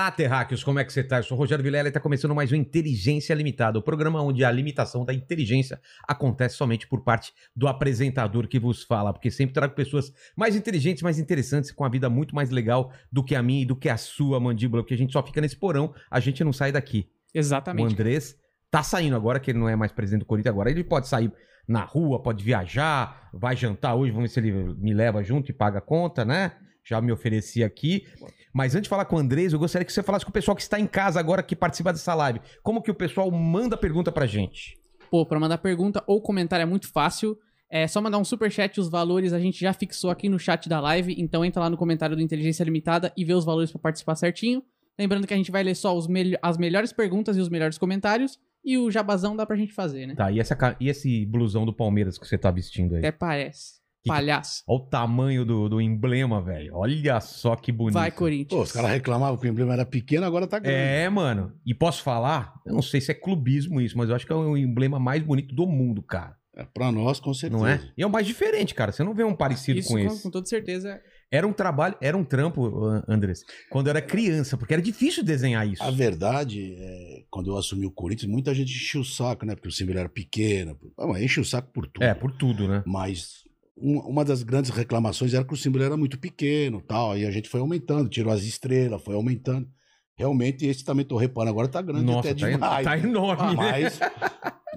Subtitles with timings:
[0.00, 1.18] Olá, terráqueos, como é que você tá?
[1.18, 4.42] Eu sou o Rogério Vilela e está começando mais um Inteligência Limitada, o programa onde
[4.42, 9.52] a limitação da inteligência acontece somente por parte do apresentador que vos fala, porque sempre
[9.52, 13.42] trago pessoas mais inteligentes, mais interessantes, com a vida muito mais legal do que a
[13.42, 16.18] minha e do que a sua mandíbula, porque a gente só fica nesse porão, a
[16.18, 17.06] gente não sai daqui.
[17.34, 17.92] O Exatamente.
[17.92, 18.36] Andrés
[18.70, 21.30] tá saindo agora, que ele não é mais presidente do Corinthians agora, ele pode sair
[21.68, 25.52] na rua, pode viajar, vai jantar hoje, vamos ver se ele me leva junto e
[25.52, 26.52] paga a conta, né?
[26.84, 28.04] Já me ofereci aqui.
[28.52, 30.56] Mas antes de falar com o Andrés, eu gostaria que você falasse com o pessoal
[30.56, 32.40] que está em casa agora, que participa dessa live.
[32.62, 34.76] Como que o pessoal manda pergunta pra gente?
[35.10, 37.36] Pô, pra mandar pergunta ou comentário é muito fácil.
[37.72, 40.80] É só mandar um superchat, os valores a gente já fixou aqui no chat da
[40.80, 41.14] live.
[41.18, 44.62] Então entra lá no comentário do Inteligência Limitada e vê os valores pra participar certinho.
[44.98, 47.78] Lembrando que a gente vai ler só os mel- as melhores perguntas e os melhores
[47.78, 48.38] comentários.
[48.64, 50.14] E o jabazão dá pra gente fazer, né?
[50.14, 52.98] Tá, e, essa, e esse blusão do Palmeiras que você tá vestindo aí?
[52.98, 53.79] Até parece.
[54.02, 54.62] Que- Palhaço.
[54.66, 56.74] Olha o tamanho do, do emblema, velho.
[56.74, 57.94] Olha só que bonito.
[57.94, 58.48] Vai, Corinthians.
[58.48, 60.78] Pô, os caras reclamavam que o emblema era pequeno, agora tá grande.
[60.78, 61.52] É, mano.
[61.66, 62.54] E posso falar?
[62.66, 65.22] Eu não sei se é clubismo isso, mas eu acho que é o emblema mais
[65.22, 66.34] bonito do mundo, cara.
[66.56, 67.62] É, pra nós, com certeza.
[67.62, 67.80] Não é?
[67.96, 68.90] E é o mais diferente, cara.
[68.90, 70.22] Você não vê um parecido Isso com com, esse.
[70.22, 71.00] com toda certeza.
[71.32, 75.22] Era um trabalho, era um trampo, An- Andrés, quando eu era criança, porque era difícil
[75.22, 75.80] desenhar isso.
[75.80, 79.54] A verdade, é, quando eu assumi o Corinthians, muita gente encheu o saco, né?
[79.54, 80.76] Porque o símbolo era pequeno.
[80.98, 82.02] Ah, enche o saco por tudo.
[82.02, 82.82] É, por tudo, né?
[82.84, 83.39] Mas
[83.80, 87.16] uma das grandes reclamações era que o símbolo era muito pequeno tal.
[87.16, 89.68] E a gente foi aumentando, tirou as estrelas, foi aumentando.
[90.16, 92.84] Realmente, esse também tô reparando, agora tá grande Nossa, até tá, en- demais.
[92.84, 93.54] tá enorme, Ah, né?
[93.54, 94.00] mas,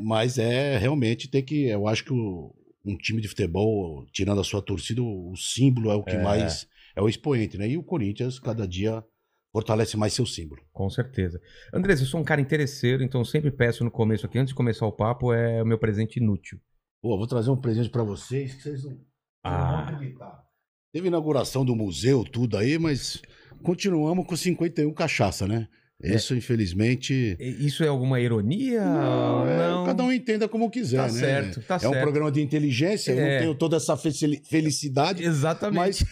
[0.01, 1.65] mas é realmente tem que.
[1.65, 2.53] Eu acho que o-
[2.85, 6.21] um time de futebol, tirando a sua torcida, o, o símbolo é o que É.
[6.21, 7.67] mais é o expoente, né?
[7.67, 9.03] E o Corinthians, cada dia,
[9.51, 10.61] fortalece mais seu símbolo.
[10.71, 11.39] Com certeza.
[11.73, 14.85] Andrés, eu sou um cara interesseiro, então sempre peço no começo aqui, antes de começar
[14.87, 16.59] o papo, é o meu presente inútil.
[17.03, 19.01] Pô, vou trazer um presente pra vocês que vocês não, não vão
[19.43, 19.89] Ah.
[19.89, 20.41] acreditar.
[20.93, 23.21] Teve inauguração do museu, tudo aí, mas
[23.61, 25.67] continuamos com 51 cachaça, né?
[26.01, 26.15] É.
[26.15, 27.35] Isso, infelizmente.
[27.37, 28.83] E- Isso é alguma ironia?
[28.85, 29.85] Não, é, Não.
[29.85, 31.19] cada um entenda como quiser, Tá né?
[31.19, 31.93] certo, tá é certo.
[31.97, 33.33] um programa de inteligência, eu É.
[33.33, 35.75] não tenho toda essa felicidade, Exatamente.
[35.77, 36.05] Mas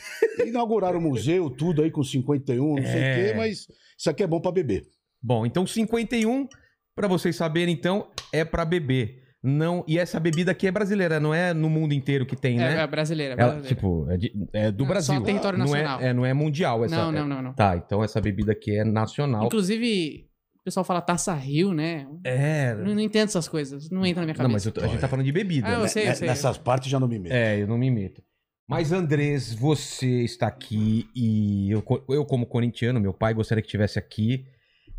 [0.45, 3.13] inauguraram o museu, tudo aí com 51, não sei É.
[3.13, 4.85] o quê, mas isso aqui é bom pra beber.
[5.23, 6.47] Bom, então 51,
[6.95, 9.20] pra vocês saberem, então, é pra beber.
[9.43, 12.75] Não, e essa bebida aqui é brasileira, não é no mundo inteiro que tem, É,
[12.75, 12.81] né?
[12.83, 13.33] é brasileira.
[13.33, 13.75] é Ela, brasileira.
[13.75, 15.15] tipo, é, de- é do Não, Brasil.
[15.15, 15.99] só território não nacional.
[15.99, 16.95] É, é, não é mundial essa.
[16.95, 17.53] não, é- não, não, não.
[17.53, 19.45] Tá, então essa bebida aqui é nacional.
[19.47, 20.27] Inclusive,
[20.59, 22.07] o pessoal fala Taça Rio, né?
[22.23, 22.73] É.
[22.73, 23.89] Eu não entendo essas coisas.
[23.89, 24.79] Não entra na minha Não, mas cabeça.
[24.79, 25.67] eu a gente tá falando de bebida.
[25.69, 25.87] Ah, eu né?
[25.87, 26.27] sei, eu sei.
[26.27, 27.31] Nessas partes já não me meto.
[27.33, 28.21] É, eu não me meto.
[28.69, 33.97] Mas, Andrés, você está aqui e eu, eu como corintiano, meu pai gostaria que estivesse
[33.97, 34.45] aqui.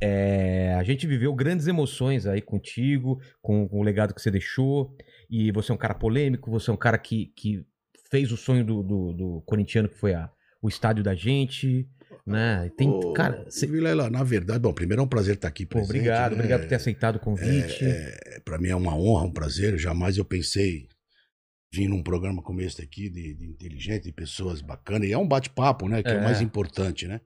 [0.04, 4.96] É, a gente viveu grandes emoções aí contigo, com, com o legado que você deixou.
[5.30, 7.64] E você é um cara polêmico, você é um cara que, que
[8.10, 10.28] fez o sonho do, do, do corintiano, que foi a,
[10.60, 11.88] o estádio da gente.
[12.26, 12.70] Né?
[12.76, 15.90] Tem, Ô, cara, você- Vilela, na verdade, bom, primeiro é um prazer estar aqui presente.
[15.90, 16.36] obrigado, né?
[16.38, 17.84] obrigado por ter aceitado o convite.
[17.84, 19.78] É, para mim é uma honra, um prazer.
[19.78, 20.88] Jamais eu pensei
[21.72, 25.08] vir num programa como esse aqui, de, de inteligente, de pessoas bacanas.
[25.08, 26.02] E é um bate-papo, né?
[26.02, 26.14] Que é.
[26.16, 26.18] É.
[26.18, 27.20] o mais importante, né?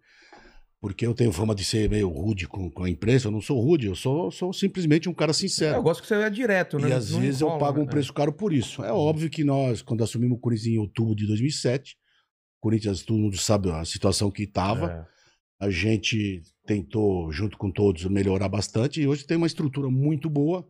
[0.81, 3.29] Porque eu tenho fama de ser meio rude com, com a imprensa.
[3.29, 5.77] Eu não sou rude, eu sou, sou simplesmente um cara sincero.
[5.77, 6.91] eu gosto que você é direto, né?
[6.91, 7.91] E às Não vezes eu pago um né?
[7.91, 8.85] preço caro por isso.
[8.85, 11.97] É óbvio que nós, quando assumimos o Corinthians em outubro de 2007,
[12.61, 14.91] Corinthians, todo mundo sabe a situação que estava.
[14.91, 15.67] É.
[15.67, 20.69] A gente tentou, junto com todos, melhorar bastante e hoje tem uma estrutura muito boa.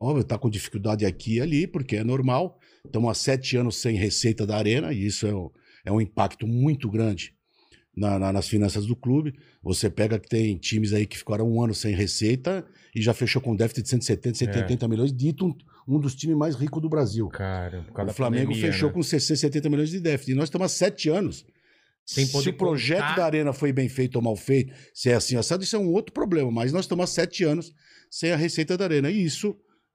[0.00, 2.58] Óbvio, tá com dificuldade aqui e ali, porque é normal.
[2.84, 5.50] Estamos há sete anos sem receita da Arena e isso é um,
[5.84, 7.34] é um impacto muito grande
[7.96, 9.34] na- na- nas finanças do clube.
[9.62, 12.64] Você pega que tem times aí que ficaram um ano sem receita
[12.94, 15.54] e já fechou com déficit de 170, 180 milhões, dito um,
[15.86, 17.28] um dos times mais ricos do Brasil.
[17.28, 18.94] Cara, por causa O Flamengo pandemia, fechou né?
[18.94, 20.32] com 60, 70 milhões de déficit.
[20.32, 21.44] E nós estamos há sete anos.
[22.04, 23.14] Sem se poder o projeto contar.
[23.16, 25.88] da Arena foi bem feito ou mal feito, se é assim assado, isso é um
[25.92, 26.50] outro problema.
[26.50, 27.72] Mas nós estamos há sete anos
[28.10, 29.08] sem a receita da Arena.
[29.08, 29.54] E isso,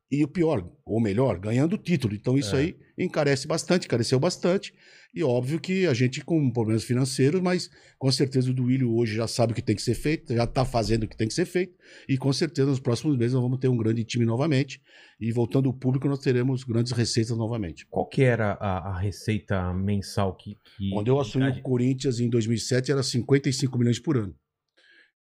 [0.10, 2.16] e o pior, ou melhor, ganhando o título.
[2.16, 2.60] Então isso É.
[2.60, 4.74] aí encarece bastante, encareceu bastante.
[5.14, 9.28] E óbvio que a gente com problemas financeiros, mas com certeza o Duílio hoje já
[9.28, 11.46] sabe o que tem que ser feito, já está fazendo o que tem que ser
[11.46, 11.74] feito.
[12.08, 14.82] E com certeza nos próximos meses nós vamos ter um grande time novamente.
[15.20, 17.86] E voltando ao público, nós teremos grandes receitas novamente.
[17.88, 20.56] Qual que era a, a receita mensal que...
[20.78, 24.36] que Quando eu assumi o Corinthians em 2007 era 55 milhões por ano.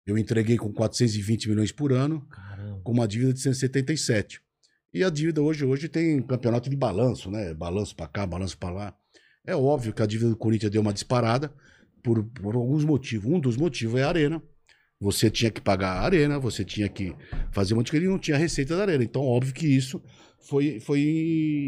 [0.06, 2.81] Eu entreguei com 420 milhões por ano, Caramba.
[2.84, 4.40] com uma dívida de 177.
[4.95, 7.53] E a dívida hoje, hoje tem campeonato de balanço, né?
[7.53, 8.95] Balanço para cá, balanço para lá.
[9.45, 11.53] É óbvio que a dívida do Corinthians deu uma disparada
[12.01, 13.30] por, por alguns motivos.
[13.30, 14.42] Um dos motivos é a arena.
[14.97, 17.13] Você tinha que pagar a arena, você tinha que
[17.51, 19.03] fazer um monte de coisa e não tinha receita da arena.
[19.03, 20.01] Então, óbvio que isso
[20.39, 21.01] foi, foi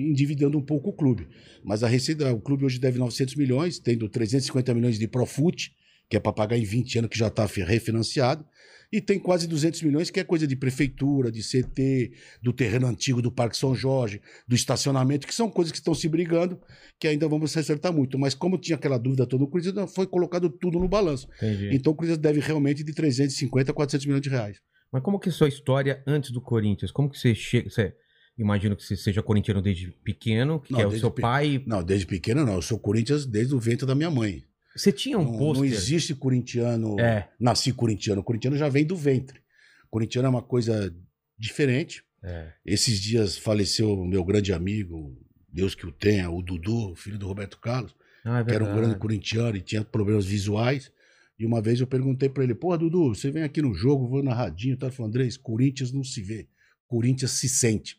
[0.09, 1.27] endividando um pouco o clube.
[1.65, 5.73] Mas a receita, o clube hoje deve 900 milhões, tendo 350 milhões de Profut,
[6.09, 8.45] que é para pagar em 20 anos, que já está refinanciado.
[8.91, 13.21] E tem quase 200 milhões, que é coisa de prefeitura, de CT, do terreno antigo
[13.21, 16.59] do Parque São Jorge, do estacionamento, que são coisas que estão se brigando,
[16.97, 18.17] que ainda vamos acertar muito.
[18.17, 21.27] Mas como tinha aquela dúvida toda, o Corinthians foi colocado tudo no balanço.
[21.37, 21.69] Entendi.
[21.73, 24.57] Então o Corinthians deve realmente de 350 a 400 milhões de reais.
[24.91, 26.91] Mas como que é a sua história antes do Corinthians?
[26.91, 27.69] Como que você chega...
[27.69, 27.93] Você...
[28.39, 31.63] Imagino que você seja corintiano desde pequeno, que Não, é o seu pe- pai.
[31.65, 32.53] Não, desde pequeno não.
[32.53, 34.43] Eu sou Corinthians desde o ventre da minha mãe.
[34.77, 35.65] Você tinha um não, não pôster.
[35.65, 36.99] existe corintiano.
[36.99, 37.29] É.
[37.39, 38.21] Nasci corintiano.
[38.21, 39.41] O corintiano já vem do ventre.
[39.89, 40.93] Corintiano é uma coisa
[41.37, 42.03] diferente.
[42.23, 42.51] É.
[42.65, 45.17] Esses dias faleceu o meu grande amigo,
[45.51, 47.95] Deus que o tenha, o Dudu, filho do Roberto Carlos,
[48.25, 50.91] Ah, é que era um grande corintiano e tinha problemas visuais.
[51.39, 54.23] E uma vez eu perguntei pra ele: Porra, Dudu, você vem aqui no jogo, vou
[54.23, 54.87] narradinho, tá?
[54.87, 56.47] Ele falou: Andrés, Corinthians não se vê,
[56.87, 57.95] Corinthians se sente.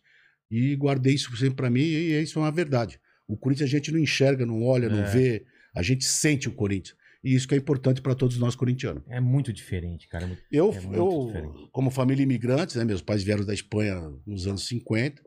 [0.51, 2.99] E guardei isso sempre pra mim e isso é uma verdade.
[3.27, 5.11] O Corinthians a gente não enxerga, não olha, não É.
[5.11, 5.45] vê,
[5.79, 6.97] a gente sente o Corinthians.
[7.23, 9.03] E isso que é importante pra todos nós corintianos.
[9.09, 10.25] É muito diferente, cara.
[10.25, 11.69] é muito- Eu, É eu diferente.
[11.73, 15.21] como família imigrante, né, meus pais vieram da Espanha nos anos 50,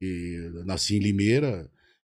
[0.00, 1.68] e nasci em Limeira,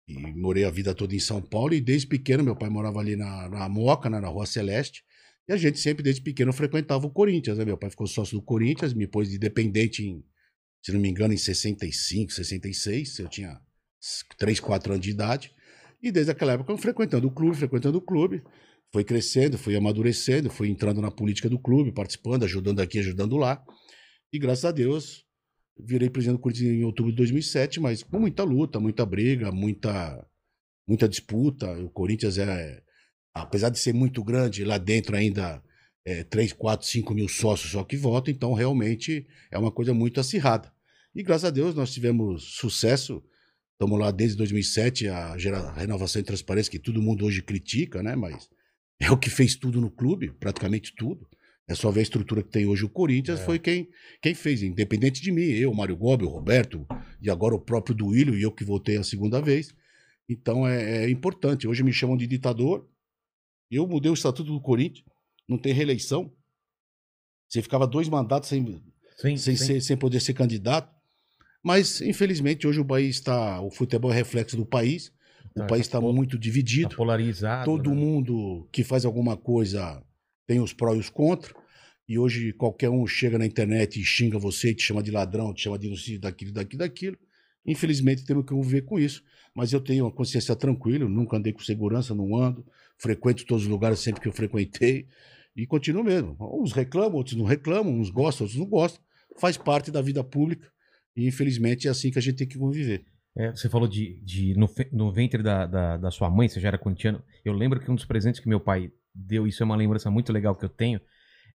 [0.06, 3.16] e morei a vida toda em São Paulo, e desde pequeno, meu pai morava ali
[3.16, 5.02] na, na Moca, né, na Rua Celeste,
[5.48, 8.42] e a gente sempre, desde pequeno, frequentava o Corinthians, né, meu pai ficou sócio do
[8.44, 10.24] Corinthians, me pôs de dependente em,
[10.80, 13.60] se não me engano, em 65, 66, eu tinha
[14.38, 15.52] 3, 4 anos de idade,
[16.02, 18.42] e desde aquela época frequentando o clube, frequentando o clube,
[18.92, 23.64] foi crescendo, fui amadurecendo, fui entrando na política do clube, participando, ajudando aqui, ajudando lá.
[24.32, 25.24] E graças a Deus,
[25.78, 30.26] virei presidente do Corinthians em outubro de 2007, mas com muita luta, muita briga, muita,
[30.86, 31.70] muita disputa.
[31.78, 32.82] O Corinthians é,
[33.32, 35.62] apesar de ser muito grande, lá dentro ainda
[36.04, 40.20] é 3, 4, 5 mil sócios só que votam, então realmente é uma coisa muito
[40.20, 40.72] acirrada.
[41.14, 43.22] E graças a Deus nós tivemos sucesso.
[43.82, 48.14] Estamos lá desde 2007, a, a renovação e transparência, que todo mundo hoje critica, né?
[48.14, 48.48] Mas
[49.00, 51.28] é o que fez tudo no clube, praticamente tudo.
[51.66, 53.44] É só ver a estrutura que tem hoje o Corinthians, É.
[53.44, 53.88] foi quem,
[54.22, 56.86] quem fez, independente de mim, eu, Mário Gobi, o Roberto,
[57.20, 59.74] e agora o próprio Duílio, e eu que voltei a segunda vez.
[60.28, 61.66] Então é, é importante.
[61.66, 62.88] Hoje me chamam de ditador.
[63.68, 65.04] Eu mudei o estatuto do Corinthians,
[65.48, 66.32] não tem reeleição.
[67.48, 68.64] Você ficava dois mandatos sem,
[69.16, 71.01] Sem, sem, sem- ser- sem poder ser candidato.
[71.62, 73.60] Mas, infelizmente, hoje o país está.
[73.60, 75.12] O futebol é reflexo do país.
[75.54, 76.96] Tá, o país tá está muito tá dividido.
[76.96, 77.64] polarizado.
[77.64, 77.96] Todo né?
[77.96, 80.02] mundo que faz alguma coisa
[80.46, 81.54] tem os pró e os contra.
[82.08, 85.62] E hoje qualquer um chega na internet e xinga você, te chama de ladrão, te
[85.62, 87.18] chama de daquilo, daquilo, daquilo.
[87.64, 89.22] Infelizmente temos que conviver com isso.
[89.54, 92.66] Mas eu tenho uma consciência tranquila, nunca andei com segurança, não ando.
[92.96, 95.06] Frequento todos os lugares sempre que eu frequentei.
[95.54, 96.36] E continuo mesmo.
[96.40, 99.02] Uns reclamam, outros não reclamam, uns gostam, outros não gostam.
[99.38, 100.72] Faz parte da vida pública.
[101.16, 103.04] E infelizmente é assim que a gente tem que conviver.
[103.36, 106.68] É, você falou de, de no, no ventre da, da, da sua mãe, você já
[106.68, 107.22] era corintiano.
[107.44, 110.32] Eu lembro que um dos presentes que meu pai deu, isso é uma lembrança muito
[110.32, 111.00] legal que eu tenho,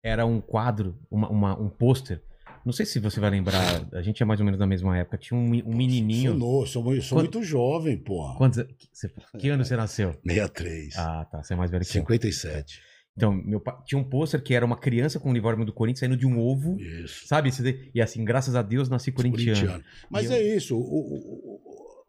[0.03, 2.23] era um quadro, uma, uma- um pôster.
[2.65, 5.19] Não sei se você vai lembrar, a gente é mais ou menos da mesma época.
[5.19, 6.31] Tinha um, um menininho.
[6.31, 8.37] Sou, novo, sou, sou Quando- muito jovem, porra.
[8.39, 8.89] Quantos, que,
[9.39, 10.13] que ano você nasceu?
[10.25, 10.97] 63.
[10.97, 11.43] Ah, tá.
[11.43, 12.01] Você é mais velho que eu.
[12.03, 12.81] 57.
[13.17, 16.01] Então, meu pai tinha um pôster que era uma criança com o uniforme do Corinthians
[16.01, 16.77] saindo de um ovo.
[16.81, 17.27] Isso.
[17.29, 17.49] Sabe?
[17.95, 19.83] E assim, graças a Deus, nasci corintiano.
[20.11, 20.77] Mas E eu- é isso.
[20.77, 22.05] o- o-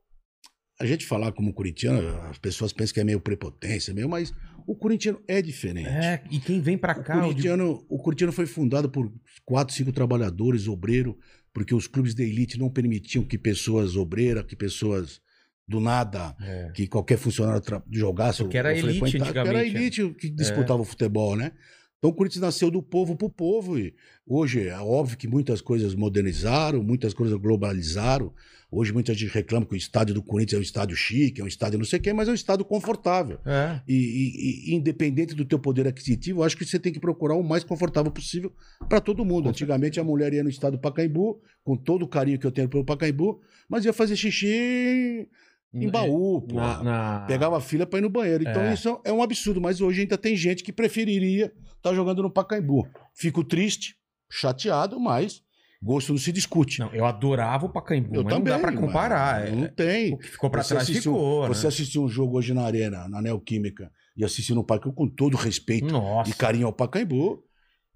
[0.79, 4.33] a gente falar como corintiano, as pessoas pensam que é meio prepotência, meio, mas
[4.67, 5.88] o corintiano é diferente.
[5.88, 7.13] É, e quem vem pra O cá.
[7.13, 9.13] eu digo- corintiano, o corintiano foi fundado por
[9.45, 11.15] quatro, cinco trabalhadores, obreiro,
[11.53, 15.21] porque os clubes de elite não permitiam que pessoas obreiras, que pessoas
[15.67, 16.72] do nada, É.
[16.74, 18.43] que qualquer funcionário jogasse.
[18.43, 21.51] Porque era ou elite porque Era a antigamente, elite que disputava o futebol, né?
[21.98, 23.79] Então o Corinthians nasceu do povo pro povo.
[23.79, 23.95] E
[24.27, 28.31] hoje é óbvio que muitas coisas modernizaram, muitas coisas globalizaram.
[28.69, 31.48] Hoje muita gente reclama que o estádio do Corinthians é um estádio chique, é um
[31.48, 33.39] estádio não sei o quê, mas é um estádio confortável.
[33.45, 33.79] É.
[33.88, 37.36] E, e- e independente do teu poder aquisitivo, eu acho que você tem que procurar
[37.36, 38.51] o mais confortável possível
[38.89, 39.50] para todo mundo.
[39.50, 42.67] Antigamente a mulher ia no estado do Pacaembu, com todo o carinho que eu tenho
[42.69, 45.27] pelo Pacaembu, mas ia fazer xixi
[45.75, 46.55] em baú, pô.
[46.55, 48.44] Na, na- Pegava fila para ir no banheiro.
[48.48, 48.74] Então É.
[48.74, 52.88] isso é um absurdo, mas hoje ainda tem gente que preferiria estar jogando no Pacaembu.
[53.13, 53.96] Fico triste,
[54.32, 55.41] chateado, mas
[55.82, 56.79] gosto não se discute.
[56.79, 58.51] Não, eu adorava o Pacaembu, eu mas também.
[58.53, 59.41] não dá pra comparar.
[59.41, 60.13] mas é- Não tem.
[60.13, 61.67] O que ficou pra Você trás assistiu- ficou, Você né?
[61.67, 65.91] assistiu um jogo hoje na Arena, na Neoquímica, e assistiu no Pacaembu com todo respeito
[65.94, 66.29] Nossa.
[66.29, 67.44] e carinho ao Pacaembu,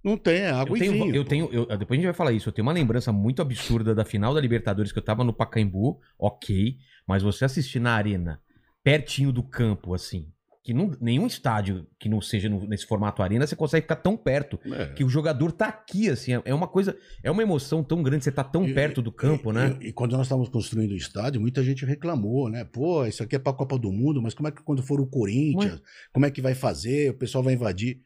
[0.03, 1.15] não tem, é água Eu tenho, e vinho.
[1.15, 1.29] eu pô.
[1.29, 2.49] tenho eu- depois a gente vai falar isso.
[2.49, 5.99] Eu tenho uma lembrança muito absurda da final da Libertadores que eu tava no Pacaembu,
[6.17, 6.77] ok,
[7.07, 8.39] mas você assistir na arena
[8.83, 10.27] pertinho do campo, assim.
[10.61, 14.15] Que não- nenhum estádio que não seja no- nesse formato arena você consegue ficar tão
[14.15, 14.59] perto.
[14.71, 14.87] É.
[14.87, 16.33] Que o jogador tá aqui, assim.
[16.35, 16.95] é- É uma coisa.
[17.23, 19.77] É uma emoção tão grande você tá tão E- perto do campo, né?
[19.81, 22.63] E, e quando nós estávamos construindo o estádio, muita gente reclamou, né?
[22.65, 24.99] Pô, isso aqui é para a Copa do Mundo, mas como é que quando for
[25.01, 25.81] o Corinthians,
[26.13, 27.11] como é que vai fazer?
[27.11, 28.01] O pessoal vai invadir.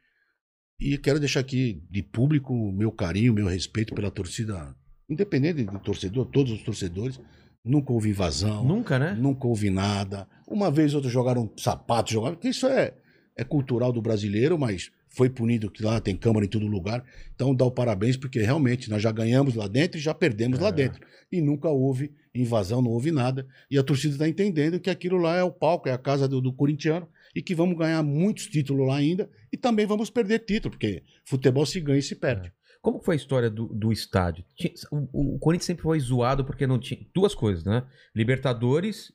[0.80, 4.75] E quero deixar aqui de público o meu carinho, o meu respeito pela torcida,
[5.10, 7.20] independente do torcedor, todos os torcedores.
[7.63, 9.13] Nunca houve invasão, Nunca, né?
[9.13, 10.27] nunca houve nada.
[10.46, 12.36] Uma vez outros jogaram sapato, jogaram.
[12.36, 12.94] porque Isso é,
[13.38, 17.06] é cultural do brasileiro, mas foi punido que lá tem câmara em todo lugar.
[17.34, 20.68] Então dá o parabéns, porque realmente nós já ganhamos lá dentro e já perdemos lá
[20.70, 20.72] É.
[20.74, 21.00] dentro.
[21.32, 23.48] E nunca houve invasão, não houve nada.
[23.72, 26.42] E a torcida está entendendo que aquilo lá é o palco, é a casa do,
[26.42, 30.71] do corintiano, e que vamos ganhar muitos títulos lá ainda, e também vamos perder título,
[30.71, 32.51] porque futebol se ganha e se perde.
[32.81, 34.43] Como foi a história do, do estádio?
[34.91, 36.99] O, o Corinthians sempre foi zoado porque não tinha.
[37.15, 37.83] Duas coisas, né?
[38.13, 39.13] Libertadores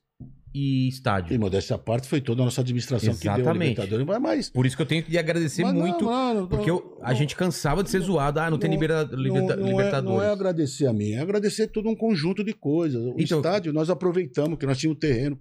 [0.54, 1.34] e estádio.
[1.34, 3.68] E modéstia à parte, foi toda a nossa administração que deu a Exatamente.
[3.80, 6.04] Libertadores, mas- Por isso que eu tenho que lhe agradecer Mas não, muito.
[6.06, 8.40] mano, porque eu- a não- gente cansava de ser zoado.
[8.40, 10.18] Ah, não, tem libera- liberta- não, não Libertadores.
[10.18, 13.02] É, não é agradecer a mim, é agradecer todo um conjunto de coisas.
[13.02, 15.38] O Então- estádio, nós aproveitamos que nós tínhamos terreno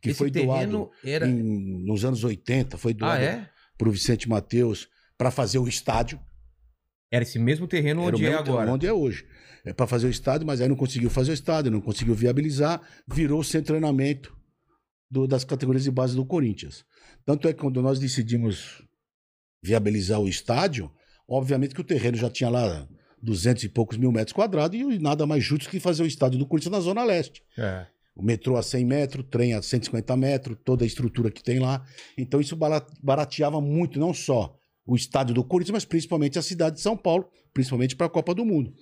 [0.00, 1.26] que Esse foi doado era.
[1.28, 3.50] em- nos anos 80, foi Ah, doado é?
[3.76, 4.88] para o Vicente Mateus
[5.18, 6.18] para fazer o estádio.
[7.12, 8.72] Era esse mesmo terreno onde é agora.
[8.72, 9.26] Onde é hoje.
[9.64, 12.80] É para fazer o estádio, mas aí não conseguiu fazer o estádio, não conseguiu viabilizar,
[13.06, 14.34] virou sem treinamento
[15.10, 16.84] do- das categorias de base do Corinthians.
[17.26, 18.82] Tanto é que quando nós decidimos
[19.62, 20.90] viabilizar o estádio,
[21.28, 22.88] obviamente que o terreno já tinha lá
[23.22, 26.46] 200 e poucos mil metros quadrados e nada mais justo que fazer o estádio do
[26.46, 27.42] Corinthians na Zona Leste.
[27.58, 27.86] É.
[28.14, 31.84] O metrô a 100 metros, trem a 150 metros, toda a estrutura que tem lá.
[32.18, 34.54] Então isso bara- barateava muito, não só
[34.86, 38.34] o estádio do Corinthians, mas principalmente a cidade de São Paulo, principalmente para a Copa
[38.34, 38.72] do Mundo.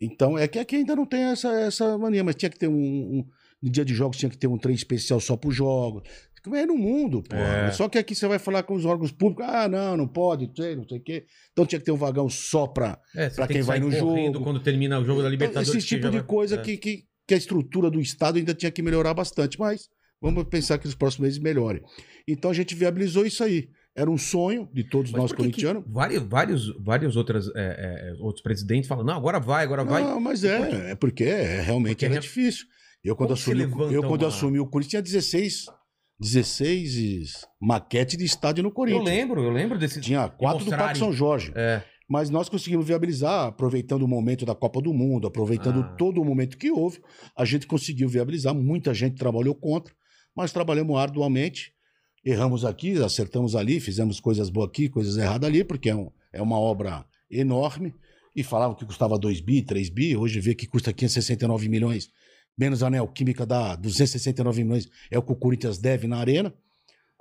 [0.00, 2.74] Então é que aqui ainda não tem essa, essa mania, mas tinha que ter um,
[2.74, 3.24] um-
[3.62, 6.02] No dia de jogos tinha que ter um trem especial só para os jogos.
[6.42, 7.34] Como é no mundo, pô.
[7.36, 7.70] É.
[7.72, 10.86] Só que aqui você vai falar com os órgãos públicos, ah, não, não pode, não
[10.86, 11.24] sei o quê.
[11.52, 14.42] Então tinha que ter um vagão só para É, Pra quem que vai no jogo.
[14.42, 15.70] quando termina o jogo da Libertadores.
[15.70, 16.58] Esse que tipo de vai- coisa é.
[16.58, 19.88] que, que, que a estrutura do Estado ainda tinha que melhorar bastante, mas
[20.20, 21.82] vamos pensar que nos próximos meses melhore.
[22.28, 23.68] Então a gente viabilizou isso aí.
[23.96, 25.84] Era um sonho de todos Mas nós corintianos.
[25.86, 30.02] Vários, vários, vários outras, é, é, outros presidentes falam: não, agora vai, agora vai.
[30.02, 30.48] Não, mas quê?
[30.48, 32.66] é, é porque é, realmente Porque era é- difícil.
[33.04, 35.66] Eu quando, assumi, eu, quando uma- assumi o Corinthians tinha 16,
[36.18, 39.04] 16 maquete de estádio no eu Corinthians.
[39.04, 40.00] lembro, eu lembro desse.
[40.00, 40.70] Tinha quatro do.
[40.70, 41.52] Parque São Jorge.
[41.54, 45.94] É, Mas nós conseguimos viabilizar, aproveitando o momento da Copa do Mundo, aproveitando Ah.
[45.96, 47.00] todo o momento que houve,
[47.36, 48.54] a gente conseguiu viabilizar.
[48.54, 49.94] Muita gente trabalhou contra,
[50.36, 51.72] mas trabalhamos arduamente.
[52.24, 56.40] Erramos aqui, acertamos ali, fizemos coisas boas aqui, coisas erradas ali, porque é, um- é
[56.42, 57.94] uma obra enorme.
[58.36, 62.08] E falavam que custava 2 bi, 3 bi, hoje vê que custa 569 milhões.
[62.58, 66.52] Menos a Neoquímica dá 269 milhões, é o que o Corinthians deve na arena.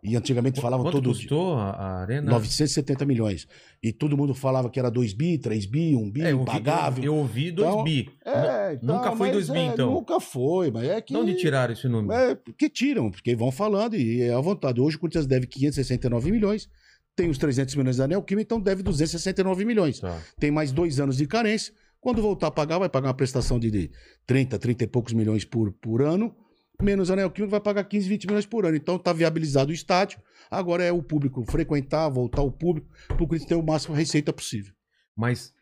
[0.04, 2.30] E antigamente falavam Quanto todo custou a, arena?
[2.30, 3.48] 970 milhões.
[3.82, 6.50] E todo mundo falava que era 2 bi, 3 bi, 1 bi, É, eu ouvi,
[6.52, 7.04] impagável.
[7.04, 8.10] eu, eu ouvi 2 Então, bi.
[8.26, 9.92] É, então, nunca foi mas 2 bi, é, então.
[9.94, 11.14] Nunca foi, mas é que.
[11.14, 12.14] De onde tiraram esse número?
[12.20, 14.82] É, porque tiram, porque vão falando e é à vontade.
[14.82, 16.70] Hoje o Corinthians deve 569 milhões,
[17.16, 20.00] tem os 300 milhões da Neoquímica, então deve 269 milhões.
[20.02, 20.20] Tá.
[20.38, 21.74] Tem mais dois anos de carência.
[22.02, 23.90] Quando voltar a pagar, vai pagar uma prestação de- de
[24.26, 26.36] 30, 30 e poucos milhões por, por ano,
[26.82, 28.76] menos a Neoquímica vai pagar 15, 20 milhões por ano.
[28.76, 30.20] Então está viabilizado o estádio.
[30.50, 34.02] Agora é o público frequentar, voltar ao público, para o Corinthians ter o máximo de
[34.02, 34.74] receita possível.
[35.16, 35.54] Mas,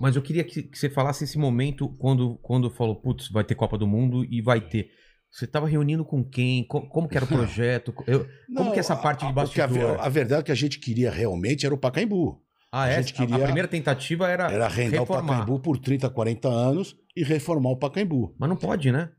[0.00, 3.54] mas eu queria que, que você falasse esse momento quando, quando falou, putz, vai ter
[3.54, 4.90] Copa do Mundo e vai ter.
[5.30, 6.64] Você estava reunindo com quem?
[6.66, 7.92] Co- Como, que era o projeto?
[8.06, 10.00] Eu- como que é essa parte de a- a, bastidor?
[10.00, 12.40] a verdade é que a gente queria realmente era o Pacaembu.
[12.70, 13.02] ah, a é?
[13.02, 15.32] gente queria- A primeira tentativa era, Era arrendar o reformar.
[15.38, 18.34] Pacaembu por 30, 40 anos e reformar o Pacaembu.
[18.38, 19.10] Mas não pode, né?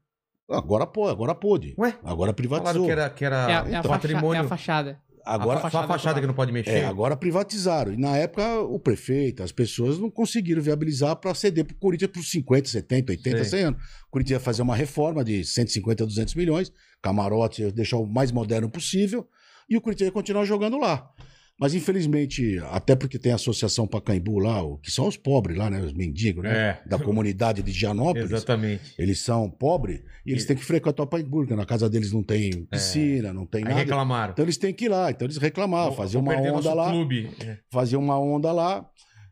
[0.50, 1.74] Agora pode, agora pôde.
[1.78, 1.90] Ué?
[2.04, 2.86] Agora Falaram privatizou.
[2.86, 4.42] que era, que era É, a- é a, facha- patrimônio.
[4.42, 5.00] é a fachada.
[5.26, 6.70] Agora, Só a fachada que não pode mexer.
[6.70, 7.92] é, agora privatizaram.
[7.92, 12.12] E na época, o prefeito, as pessoas não conseguiram viabilizar para ceder para o Corinthians
[12.12, 13.60] por 50, 70, 80, Sei.
[13.60, 13.82] 100 anos.
[14.08, 16.72] O Corinthians ia fazer uma reforma de 150, 200 milhões,
[17.02, 19.28] camarote, ia deixar o mais moderno possível,
[19.68, 21.10] e o Corinthians ia continuar jogando lá.
[21.58, 25.80] Mas, infelizmente, até porque tem a Associação Pacaembu lá, que são os pobres lá, né?
[25.82, 26.52] Os mendigos, né?
[26.84, 26.90] É.
[26.90, 28.30] Da comunidade de Gianópolis.
[28.30, 28.94] Exatamente.
[29.00, 32.22] Eles são pobres e eles têm que frequentar o Pacaembu, porque na casa deles não
[32.22, 33.80] tem piscina, não tem Aí nada.
[33.80, 34.34] reclamaram.
[34.34, 35.10] Então eles têm que ir lá.
[35.12, 37.30] Então eles Vou- faziam vou uma onda lá, Clube.
[37.42, 37.58] É.
[37.72, 38.86] faziam uma onda lá.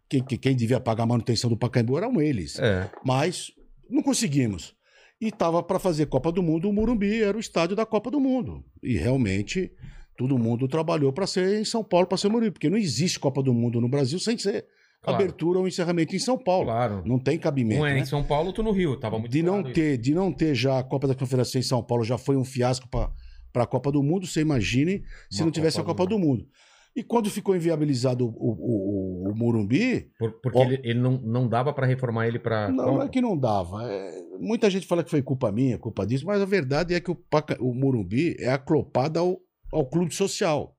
[0.10, 2.58] Quem, quem- quem devia pagar a manutenção do Pacaembu eram eles.
[2.58, 2.90] É.
[3.06, 3.52] Mas
[3.90, 4.74] não conseguimos.
[5.20, 8.20] E estava para fazer Copa do Mundo, o Murumbi era o estádio da Copa do
[8.20, 8.64] Mundo.
[8.82, 9.72] E realmente
[10.18, 13.42] todo mundo trabalhou para ser em São Paulo, para ser Murumbi, porque não existe Copa
[13.44, 14.66] do Mundo no Brasil sem ser
[15.02, 15.22] Claro.
[15.22, 16.68] abertura ou encerramento em São Paulo.
[16.68, 17.04] Claro.
[17.06, 17.82] Não tem cabimento.
[17.82, 18.00] Um é né?
[18.00, 18.96] em São Paulo, outro no Rio.
[18.98, 19.74] Tava muito de não claro isso.
[19.76, 22.46] ter, de não ter já a Copa da Confederação em São Paulo já foi um
[22.46, 23.12] fiasco para
[23.52, 26.18] para a Copa do Mundo, você imagine se Uma não tivesse Copa a Copa do
[26.18, 26.48] Mundo.
[26.96, 30.64] E quando ficou inviabilizado o, o, o- o Morumbi, Por- porque Ó.
[30.64, 32.72] ele, ele não, não dava pra reformar ele pra.
[32.72, 33.84] não, é que não dava.
[33.92, 37.12] É, muita gente fala que foi culpa minha, culpa disso, mas a verdade é que
[37.12, 39.38] o, Paca- o Morumbi é aclopado ao,
[39.74, 40.78] ao clube social.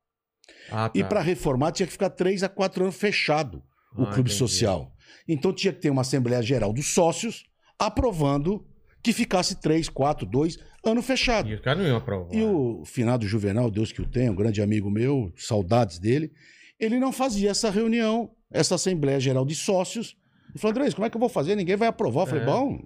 [0.70, 0.98] Ah, tá.
[0.98, 3.62] E para reformar tinha que ficar três a quatro anos fechado
[3.96, 4.34] o Ah, clube entendi.
[4.34, 4.92] social.
[5.28, 7.44] Então tinha que ter uma Assembleia Geral dos sócios
[7.78, 8.66] aprovando
[9.02, 11.48] que ficasse três, quatro, dois anos fechado.
[11.48, 12.34] E os caras não iam aprovar.
[12.34, 16.32] E o finado Juvenal, Deus que o tenha, um grande amigo meu, saudades dele,
[16.80, 20.16] ele não fazia essa reunião, essa Assembleia Geral de Sócios.
[20.50, 21.54] Ele falou, Andrés, como é que eu vou fazer?
[21.56, 22.22] Ninguém vai aprovar.
[22.22, 22.46] Eu falei, É.
[22.46, 22.78] bom.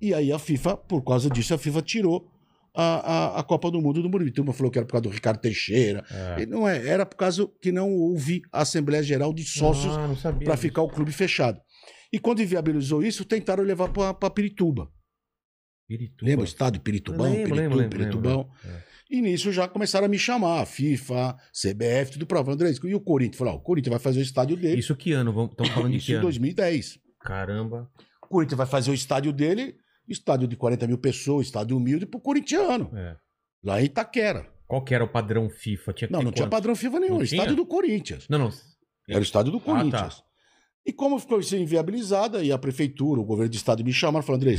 [0.00, 2.30] E aí a FIFA, por causa disso, a FIFA tirou
[2.74, 4.30] a, a, a Copa do Mundo do Morumbi.
[4.30, 6.04] Turma falou que era por causa do Ricardo Teixeira.
[6.10, 6.42] É.
[6.42, 10.56] E Não é, era por causa que não houve Assembleia Geral de Sócios Ah, para
[10.56, 11.60] ficar o clube fechado.
[12.12, 14.90] E quando inviabilizou isso, tentaram levar para Pirituba.
[15.86, 16.30] Pirituba.
[16.30, 17.26] Lembra o estádio Piritubão?
[17.26, 18.50] Lembro, Pirituba, lembro, lembro, Piritubão.
[18.64, 18.88] lembro.
[19.10, 22.52] E nisso já começaram a me chamar, FIFA, CBF, tudo prova.
[22.52, 23.38] André, e o Corinthians?
[23.38, 24.78] Falou, o Corinthians vai fazer o estádio dele.
[24.78, 25.30] Isso que ano?
[25.50, 26.24] Estamos falando de Isso que em ano?
[26.24, 26.98] 2010.
[27.20, 27.90] Caramba.
[28.22, 29.76] O Corinthians vai fazer o estádio dele,
[30.12, 33.16] estádio de 40 mil pessoas, estádio humilde pro corintiano, É.
[33.62, 34.46] lá em Itaquera.
[34.66, 35.92] Qual que era o padrão FIFA?
[35.92, 37.56] Tinha Não, não tinha padrão FIFA nenhum, Não o estádio tinha?
[37.56, 38.26] do Corinthians.
[38.28, 38.50] Não, não.
[39.08, 40.16] Era o estádio do Ah, Corinthians.
[40.18, 40.24] tá.
[40.86, 44.26] E como ficou isso inviabilizada, e a prefeitura, o governo do estado me chamaram e
[44.26, 44.56] falaram, André,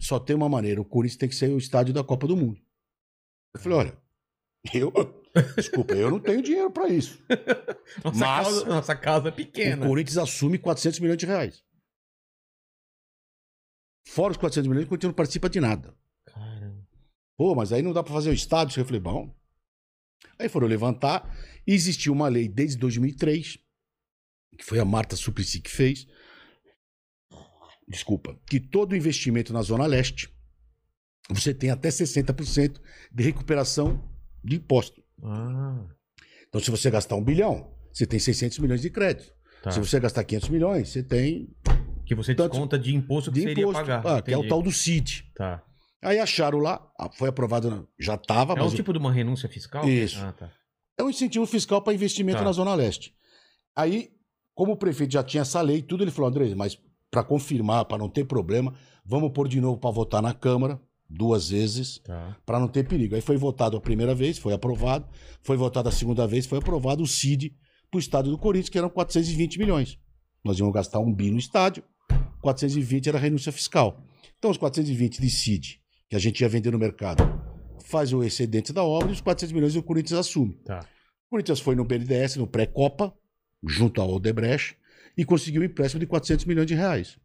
[0.00, 2.58] só tem uma maneira, o Corinthians tem que ser o estádio da Copa do Mundo.
[3.54, 3.98] Eu falei, olha,
[4.74, 4.92] eu,
[5.56, 7.20] desculpa, eu não tenho dinheiro para isso.
[8.04, 9.84] Nossa, Mas- casa, nossa casa é pequena.
[9.84, 11.62] O Corinthians assume 400 milhões de reais.
[14.10, 15.94] Fora os 400 milhões, o Corinthians não participa de nada.
[16.26, 16.86] Caramba.
[17.36, 18.80] Pô, mas aí não dá para fazer o estádio.
[18.80, 19.34] Eu falei, bom.
[20.38, 21.30] Aí foram levantar.
[21.66, 23.58] Existiu uma lei desde 2003,
[24.56, 26.06] que foi a Marta Suplicy que fez.
[27.86, 28.38] Desculpa.
[28.46, 30.32] Que todo investimento na Zona Leste,
[31.30, 32.80] você tem até 60%
[33.12, 34.02] de recuperação
[34.42, 35.02] de imposto.
[35.22, 35.86] Ah,
[36.48, 39.34] Então, se você gastar um bilhão, você tem 600 milhões de crédito.
[39.62, 39.70] tá.
[39.70, 41.54] Se você gastar 500 milhões, você tem
[42.08, 43.80] Que você Tanto- desconta de imposto que de você iria imposto.
[43.82, 44.06] pagar.
[44.06, 45.24] Ah, que é o tal do CID.
[45.36, 45.62] Tá.
[46.02, 49.12] Aí acharam lá, ah, foi aprovado, já estava, É mas um o- tipo de uma
[49.12, 49.86] renúncia fiscal?
[49.88, 50.18] Isso.
[50.20, 50.50] Ah, tá.
[50.98, 52.44] é um incentivo fiscal para investimento Tá.
[52.44, 53.12] na Zona Leste.
[53.76, 54.10] Aí,
[54.54, 56.76] como o prefeito já tinha essa lei e tudo, ele falou, André, mas
[57.10, 61.50] para confirmar, para não ter problema, vamos pôr de novo para votar na Câmara, duas
[61.50, 62.36] vezes, Tá.
[62.44, 63.14] para não ter perigo.
[63.14, 65.06] Aí foi votado a primeira vez, foi aprovado,
[65.42, 67.54] foi votado a segunda vez, foi aprovado o CID
[67.90, 69.98] para o estádio do Corinthians, que eram 420 milhões.
[70.44, 71.82] Nós íamos gastar um bi no estádio,
[72.40, 74.04] 420 era renúncia fiscal.
[74.38, 77.22] Então, os 420 de CID, que a gente ia vender no mercado,
[77.84, 80.54] faz o excedente da obra e os 400 milhões o Corinthians assume.
[80.64, 80.80] Tá.
[81.26, 83.14] O Corinthians foi no BNDES, no pré-Copa,
[83.62, 84.76] junto ao Odebrecht,
[85.16, 87.18] e conseguiu um empréstimo de 400 milhões de reais.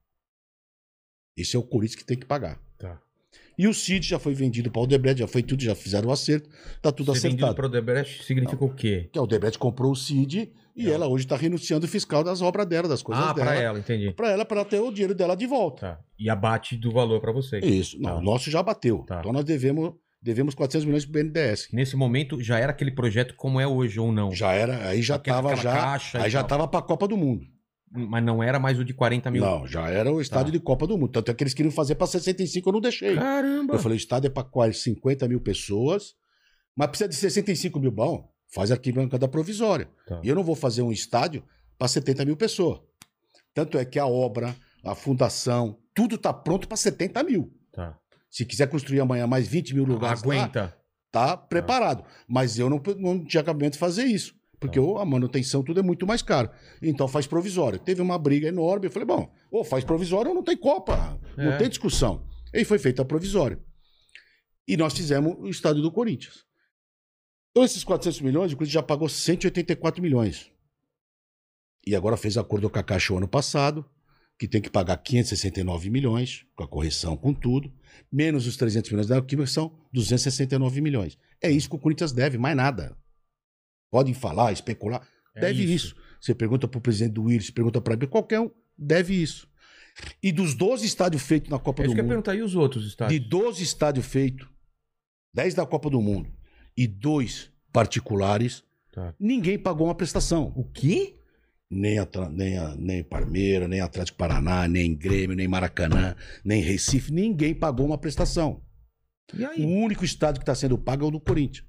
[1.38, 2.60] Esse é o Corinthians que tem que pagar.
[3.58, 6.12] E o CID já foi vendido para o Odebrecht, já foi tudo, já fizeram o
[6.12, 6.50] acerto,
[6.82, 7.56] tá tudo Ser vendido acertado.
[7.56, 9.10] para o Debrecht significa o quê?
[9.12, 12.66] Que a Odebrecht comprou o CID e ela hoje está renunciando o fiscal das obras
[12.66, 13.46] dela, das coisas ah, dela.
[13.48, 14.12] para ela, entendi.
[14.12, 15.82] Para ela, para ela ter o dinheiro dela de volta.
[15.82, 16.00] Tá.
[16.18, 17.64] E abate do valor para vocês.
[17.64, 18.02] Isso.
[18.02, 18.18] Não, Tá.
[18.18, 19.04] o nosso já bateu.
[19.08, 19.20] Tá.
[19.20, 21.68] Então nós devemos, devemos 400 milhões para o BNDES.
[21.72, 24.32] Nesse momento já era aquele projeto como é hoje ou não?
[24.32, 27.46] Já era, aí já estava já, caixa aí já estava para a Copa do Mundo.
[27.96, 29.42] Mas não era mais o de 40 mil?
[29.44, 30.58] Não, já era o estádio Tá.
[30.58, 31.12] de Copa do Mundo.
[31.12, 33.16] Tanto é que eles queriam fazer para 65, eu não deixei.
[33.16, 33.76] Caramba!
[33.76, 36.16] Eu falei, o estádio é para quase 50 mil pessoas,
[36.76, 37.92] mas precisa de 65 mil.
[37.92, 39.88] Bom, faz arquibancada provisória.
[40.08, 40.20] Tá.
[40.24, 41.44] E eu não vou fazer um estádio
[41.78, 42.80] para 70 mil pessoas.
[43.54, 47.54] Tanto é que a obra, a fundação, tudo está pronto para 70 mil.
[47.72, 47.96] Tá.
[48.30, 50.76] Se quiser construir amanhã mais 20 mil lugares Aguenta.
[51.12, 52.04] tá preparado.
[52.28, 54.34] Mas eu não, não tinha acabamento de fazer isso.
[54.68, 54.86] Porque Tá.
[54.86, 56.50] o- a manutenção tudo é muito mais caro.
[56.82, 57.78] Então faz provisório.
[57.80, 58.88] Teve uma briga enorme.
[58.88, 61.20] Eu falei, bom, ou faz provisório ou não tem Copa.
[61.38, 61.58] Não É.
[61.58, 62.26] tem discussão.
[62.54, 63.60] E foi feita a provisória.
[64.68, 66.46] E nós fizemos o estádio do Corinthians.
[67.52, 70.50] Então, esses 400 milhões, o Corinthians já pagou 184 milhões.
[71.86, 73.86] E agora fez acordo com a Caixa o ano passado,
[74.40, 77.72] que tem que pagar 569 milhões, com a correção, com tudo,
[78.12, 81.18] menos os 300 milhões da Alquímica, são 269 milhões.
[81.42, 82.98] É isso que o Corinthians deve, mais nada.
[83.94, 85.96] Podem falar, especular, É deve isso.
[86.20, 89.48] Você pergunta para o presidente do Willis, pergunta para qualquer um, deve isso.
[90.24, 92.42] E dos 12 estádios feitos na Copa É isso do que eu Mundo, perguntar, e
[92.42, 93.30] os outros de estádios?
[93.30, 94.48] 12 estádios feitos,
[95.32, 96.28] 10 da Copa do Mundo
[96.76, 99.14] e dois particulares, Tá.
[99.20, 100.52] ninguém pagou uma prestação.
[100.56, 101.16] O quê?
[101.70, 107.14] Nem, Atra- nem, a- nem Parmeira, nem Atlético Paraná, nem Grêmio, nem Maracanã, nem Recife,
[107.14, 108.60] ninguém pagou uma prestação.
[109.36, 109.64] O aí?
[109.64, 111.68] único estádio que está sendo pago é o do Corinthians.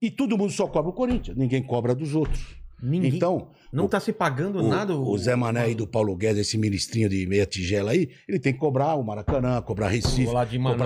[0.00, 2.58] E todo mundo só cobra o Corinthians, ninguém cobra dos outros.
[2.82, 4.96] Ninguém- Então, Não o- tá se pagando o, nada.
[4.96, 8.54] o Zé Mané aí do Paulo Guedes, esse ministrinho de meia tigela aí, ele tem
[8.54, 10.24] que cobrar o Maracanã, cobrar Recife,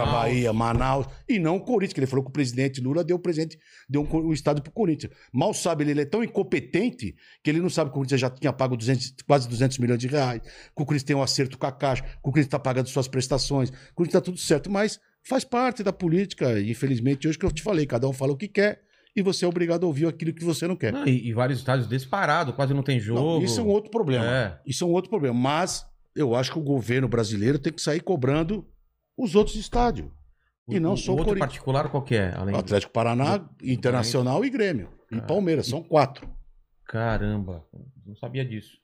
[0.00, 0.10] cobrar.
[0.12, 3.18] Bahia, Manaus, e não o Corinthians, que ele falou que o presidente Lula deu o
[3.20, 3.56] presente,
[3.88, 5.12] deu um, o estado pro Corinthians.
[5.32, 8.28] Mal sabe ele, ele é tão incompetente que ele não sabe que o Corinthians já
[8.28, 11.66] tinha pago 200, quase 200 milhões de reais, que o Corinthians tem um acerto com
[11.66, 14.68] a Caixa, que o Corinthians tá pagando suas prestações, que o Corinthians tá tudo certo,
[14.68, 18.36] mas faz parte da política, infelizmente, hoje que eu te falei, cada um fala o
[18.36, 18.82] que quer,
[19.16, 20.92] e você é obrigado a ouvir aquilo que você não quer.
[20.92, 23.44] Não, e, e vários estádios desse parado, quase não tem Não, jogo.
[23.44, 24.24] isso é um outro problema.
[24.26, 24.58] É.
[24.66, 25.38] Isso é um outro problema.
[25.38, 28.66] Mas eu acho que o governo brasileiro tem que sair cobrando
[29.16, 30.08] os outros estádios.
[30.68, 31.48] E não só o outro Corinthians.
[31.50, 32.32] particular qual que é?
[32.34, 34.88] Além O Atlético Paraná, Internacional e Grêmio.
[35.12, 35.20] E.
[35.20, 35.66] Palmeiras.
[35.66, 36.26] São quatro.
[36.86, 37.64] Caramba,
[38.06, 38.78] não sabia disso.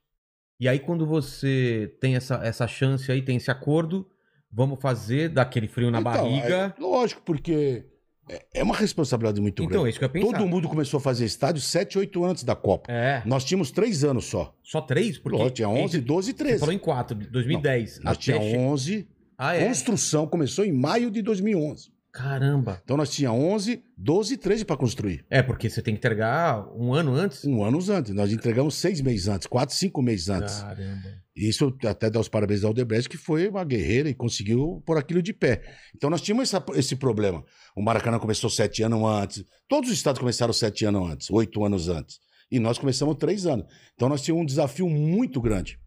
[0.59, 4.07] E aí, quando você tem essa, essa chance aí, tem esse acordo,
[4.53, 6.75] vamos fazer daquele frio na Então, barriga.
[6.79, 7.87] é lógico, porque
[8.31, 9.91] é- é uma responsabilidade muito Então, grande.
[9.91, 10.39] isso que eu ia pensar.
[10.39, 12.91] Todo mundo começou a fazer estádio sete, oito anos da Copa.
[12.93, 14.55] É, Nós tínhamos três anos só.
[14.63, 15.19] só três?
[15.19, 16.59] Porque Lógico, tinha 11, entre- 12 e Você 13.
[16.61, 17.99] falou em quatro, de 2010.
[18.03, 19.09] Nós até tínhamos che- 11.
[19.37, 19.67] Ah, é?
[19.67, 21.91] Construção começou em maio de 2011.
[22.13, 22.81] Caramba.
[22.85, 25.25] Então nós tínhamos 11, 12 e 13 para construir.
[25.31, 27.45] É, porque você tem que entregar um ano antes.
[27.45, 28.13] Um ano antes.
[28.13, 30.61] Nós entregamos seis meses antes, quatro, cinco meses antes.
[30.61, 31.09] Caramba.
[31.41, 34.99] E Isso até dá os parabéns ao Odebrecht, que foi uma guerreira e conseguiu pôr
[34.99, 35.63] aquilo de pé.
[35.97, 37.43] Então nós tínhamos essa- esse problema.
[37.75, 39.45] O Maracanã começou sete anos antes.
[39.67, 42.19] Todos os estados começaram sete anos antes, oito anos antes.
[42.51, 43.65] E nós começamos três anos.
[43.95, 45.79] Então nós tínhamos um desafio muito grande.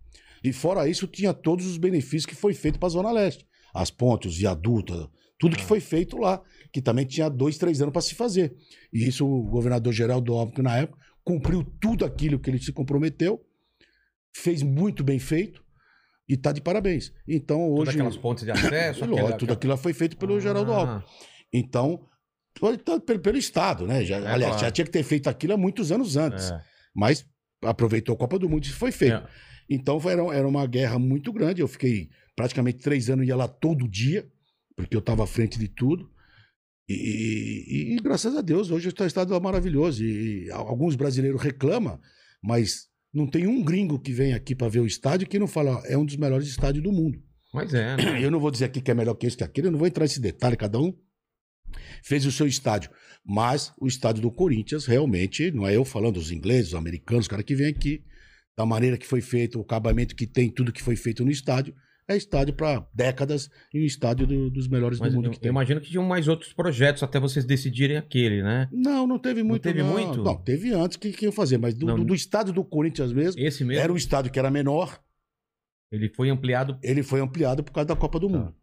[0.43, 3.45] E fora isso, tinha todos os benefícios que foi feito para a Zona Leste.
[3.75, 7.93] As pontes, os viadutos, tudo que foi feito lá, que também tinha dois, três anos
[7.93, 8.55] para se fazer.
[8.91, 13.39] E isso o governador Geraldo Alckmin, na época, cumpriu tudo aquilo que ele se comprometeu,
[14.35, 15.63] fez muito bem feito
[16.27, 17.13] e está de parabéns.
[17.27, 17.97] Então Todas hoje.
[17.97, 19.01] aquelas pontes de acesso.
[19.01, 20.97] Lógico, aquela- tudo aquilo foi feito pelo Geraldo Alckmin.
[20.99, 21.03] Ah,
[21.53, 22.07] Então,
[22.57, 24.03] foi tanto pelo, pelo Estado, né?
[24.05, 24.59] Já, É, aliás, claro.
[24.65, 26.51] já tinha que ter feito aquilo há muitos anos antes.
[26.51, 26.61] é.
[26.95, 27.25] Mas
[27.63, 29.15] aproveitou a Copa do Mundo e foi feito.
[29.15, 29.27] É.
[29.69, 31.61] Então foi- era, era uma guerra muito grande.
[31.61, 34.27] Eu fiquei praticamente três anos, ia lá todo dia,
[34.75, 36.09] porque eu estava à frente de tudo.
[36.89, 40.03] E, e- e graças a Deus, hoje o estado é maravilhoso.
[40.03, 41.99] E, alguns brasileiros reclamam,
[42.43, 45.77] mas não tem um gringo que vem aqui para ver o estádio que não fala,
[45.77, 47.21] "Ó, é um dos melhores estádios do mundo.
[47.53, 48.17] Mas é, né?
[48.23, 49.87] Eu não vou dizer aqui que é melhor que isso, que aquilo, eu não vou
[49.87, 50.91] entrar nesse detalhe, cada um
[52.03, 52.89] fez o seu estádio.
[53.23, 57.27] Mas o estádio do Corinthians, realmente, não é eu falando, os ingleses, os americanos, os
[57.27, 58.03] caras que vêm aqui,
[58.57, 61.73] da maneira que foi feito, o acabamento que tem, tudo que foi feito no estádio,
[62.07, 65.37] é estádio para décadas e um estádio do- dos melhores Mas do mundo eu, que
[65.37, 65.49] eu tem.
[65.51, 68.67] imagino que tinham mais outros projetos até vocês decidirem aquele, né?
[68.71, 69.61] Não, não teve muito.
[69.61, 69.91] teve não.
[69.91, 70.21] muito?
[70.23, 71.95] Não, teve antes que, que iam fazer, mas do, Não.
[71.95, 74.99] do- do estádio do Corinthians mesmo, Esse mesmo, era um estádio que era menor,
[75.91, 78.37] ele foi ampliado, ele foi ampliado por causa da Copa do Tá.
[78.37, 78.55] Mundo.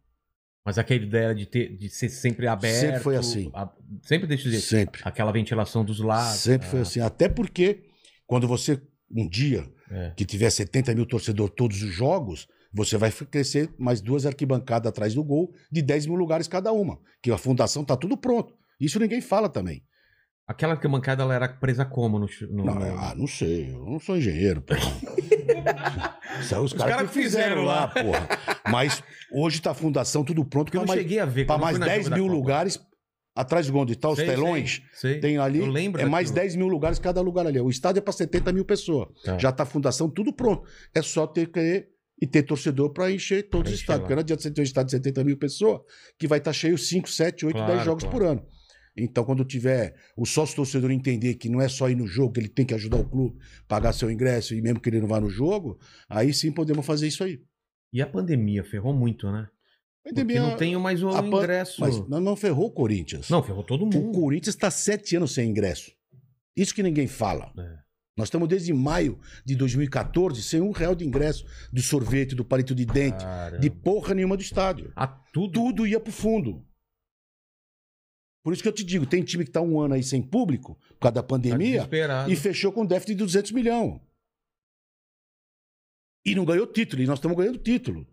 [0.65, 2.75] mas aquela ideia de, ter, de ser sempre aberto.
[2.79, 3.49] Sempre foi assim.
[3.53, 3.71] a-
[4.03, 4.63] sempre desse jeito.
[4.63, 5.01] Sempre.
[5.03, 6.39] Aquela ventilação dos lados.
[6.41, 6.99] Sempre foi ah, assim.
[6.99, 7.85] Até porque,
[8.27, 10.11] quando você, um dia, é.
[10.15, 15.13] que tiver 70 mil torcedores todos os jogos, você vai crescer mais duas arquibancadas atrás
[15.13, 16.99] do gol, de 10 mil lugares cada uma.
[17.21, 18.53] Que a fundação tá tudo pronto.
[18.79, 19.83] Isso ninguém fala também.
[20.47, 24.17] Aquela arquibancada ela era presa como no, no- Não, ah, não sei, eu não sou
[24.17, 24.79] engenheiro, porra.
[26.41, 28.27] Isso aí os, caras caras que fizeram fizeram lá, porra.
[28.71, 31.45] Mas hoje tá a fundação tudo pronto eu para não mais, cheguei a ver.
[31.49, 32.37] eu mais fui na 10 jogo da mil Copa.
[32.37, 32.79] lugares
[33.35, 34.81] atrás do onde tá os Sei, telões.
[34.93, 35.19] sei, sei.
[35.21, 36.43] Tem ali, Eu lembro é mais daquilo.
[36.45, 37.59] 10 mil lugares cada lugar ali.
[37.59, 39.09] O estádio é para 70 mil pessoas.
[39.23, 39.37] Tá.
[39.37, 40.63] Já tá a fundação tudo pronto.
[40.93, 41.87] É só ter que
[42.21, 44.01] e ter torcedor para encher todos Pra os estádios.
[44.03, 45.81] Porque não adianta você ter um estádio de 70 mil pessoas
[46.19, 48.17] que vai estar cheio 5, 7, 8, Claro, 10 jogos claro.
[48.17, 48.45] por ano.
[48.95, 52.41] Então, quando tiver o sócio torcedor entender que não é só ir no jogo, que
[52.41, 55.19] ele tem que ajudar o clube, pagar seu ingresso e mesmo que ele não vá
[55.19, 55.79] no jogo,
[56.09, 57.41] aí sim podemos fazer isso aí.
[57.93, 59.47] E a pandemia ferrou muito, né?
[60.03, 61.79] Porque Pandemia- não tenho mais o ingresso.
[61.79, 63.29] Mas não, ferrou o Corinthians.
[63.29, 64.11] Não, ferrou todo O mundo.
[64.19, 65.91] Corinthians está sete anos sem ingresso.
[66.55, 67.51] Isso que ninguém fala.
[67.57, 67.80] É.
[68.17, 72.75] Nós estamos desde maio de 2014 sem um real de ingresso do sorvete, do palito
[72.75, 73.59] de dente, Caramba.
[73.59, 74.91] de porra nenhuma do estádio.
[74.95, 75.53] Ah, tudo.
[75.53, 76.65] Tudo ia pro fundo.
[78.43, 80.75] Por isso que eu te digo, tem time que está um ano aí sem público,
[80.89, 82.31] por causa da Tá pandemia, desesperado.
[82.31, 84.01] e fechou com déficit de 200 milhões.
[86.25, 88.05] E não ganhou título, e nós estamos ganhando título.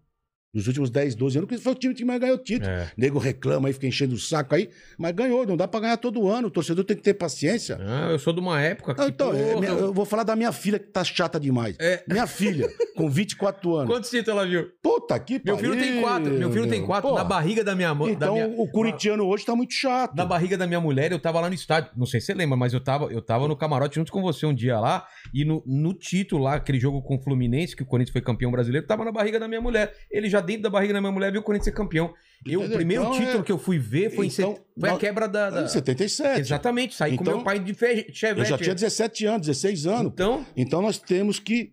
[0.59, 2.68] Nos últimos 10, 12 anos, que foi o time que mais ganhou título.
[2.71, 2.90] É.
[2.97, 4.68] Nego reclama aí, fica enchendo o saco aí,
[4.99, 6.49] mas ganhou, não dá pra ganhar todo ano.
[6.49, 7.79] O torcedor tem que ter paciência.
[7.81, 9.01] Ah, eu sou de uma época que.
[9.01, 11.77] Ah, então, é, porra, minha- eu vou falar da minha filha que tá chata demais.
[11.79, 12.03] É.
[12.09, 13.94] Minha filha, com 24 anos.
[13.94, 14.68] Quantos títulos ela viu?
[14.83, 16.33] Puta que Meu filho tem quatro.
[16.35, 17.14] Meu filho tem quatro.
[17.14, 18.12] Na barriga da minha mãe.
[18.12, 20.16] Então, o corintiano hoje tá muito chato.
[20.16, 21.90] Na barriga da minha mulher, eu tava lá no estádio.
[21.97, 24.44] Não sei se você lembra, mas eu tava, eu tava no camarote junto com você
[24.47, 25.07] um dia lá.
[25.33, 28.51] E no, no título lá, aquele jogo com o Fluminense, que o Corinthians foi campeão
[28.51, 29.94] brasileiro, tava na barriga da minha mulher.
[30.11, 32.13] Ele já dentro da barriga da minha mulher viu o Corinthians ser campeão.
[32.47, 34.91] Eu, o primeiro Então, título é- que eu fui ver foi, em Então, set- foi
[34.91, 35.51] a quebra da.
[35.51, 36.41] da- Em 77.
[36.41, 38.49] Exatamente, saí com Então, meu pai de fe- Eu Chevette.
[38.51, 40.13] já tinha 17 anos, 16 anos.
[40.13, 41.73] Então, Então nós temos que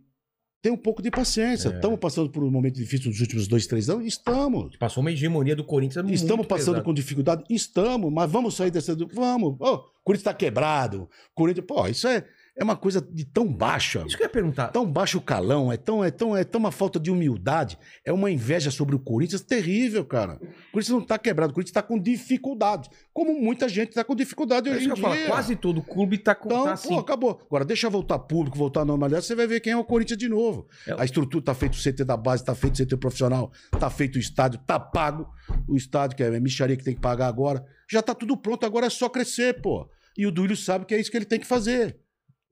[0.61, 1.69] ter um pouco de paciência.
[1.69, 1.75] É.
[1.75, 4.05] Estamos passando por um momento difícil nos últimos dois, três anos?
[4.07, 4.75] Estamos.
[4.77, 6.09] passou uma hegemonia do Corinthians.
[6.09, 6.83] Estamos passando pesada.
[6.83, 7.43] com dificuldade?
[7.47, 8.95] Estamos, mas vamos sair dessa.
[9.13, 9.55] Vamos.
[9.59, 11.07] Ô, o Corinthians está quebrado.
[11.35, 11.67] Corinthians.
[11.67, 12.25] Pô, isso é,
[12.57, 14.03] é uma coisa de tão baixa.
[14.07, 14.69] Isso que eu ia perguntar.
[14.69, 18.31] Tão baixo calão, é tão, é tão, é tão uma falta de humildade, é uma
[18.31, 20.35] inveja sobre o Corinthians terrível, cara.
[20.35, 22.89] O Corinthians não tá quebrado, o Corinthians tá com dificuldade.
[23.13, 25.03] Como muita gente tá com dificuldade É hoje em dia.
[25.03, 26.97] falo, quase todo clube tá com Então, tá pô, assim.
[26.97, 27.41] acabou.
[27.45, 30.29] Agora, deixa voltar público, voltar à normalidade, você vai ver quem é o Corinthians de
[30.29, 30.67] novo.
[30.87, 30.95] É.
[30.97, 34.15] A estrutura tá feito o CT da base, tá feito o CT profissional, tá feito
[34.15, 35.27] o estádio, tá pago
[35.67, 37.65] o estádio, que é a micharia que tem que pagar agora.
[37.91, 39.89] Já tá tudo pronto, agora é só crescer, pô.
[40.17, 41.97] E o Duílio sabe que é isso que ele tem que fazer.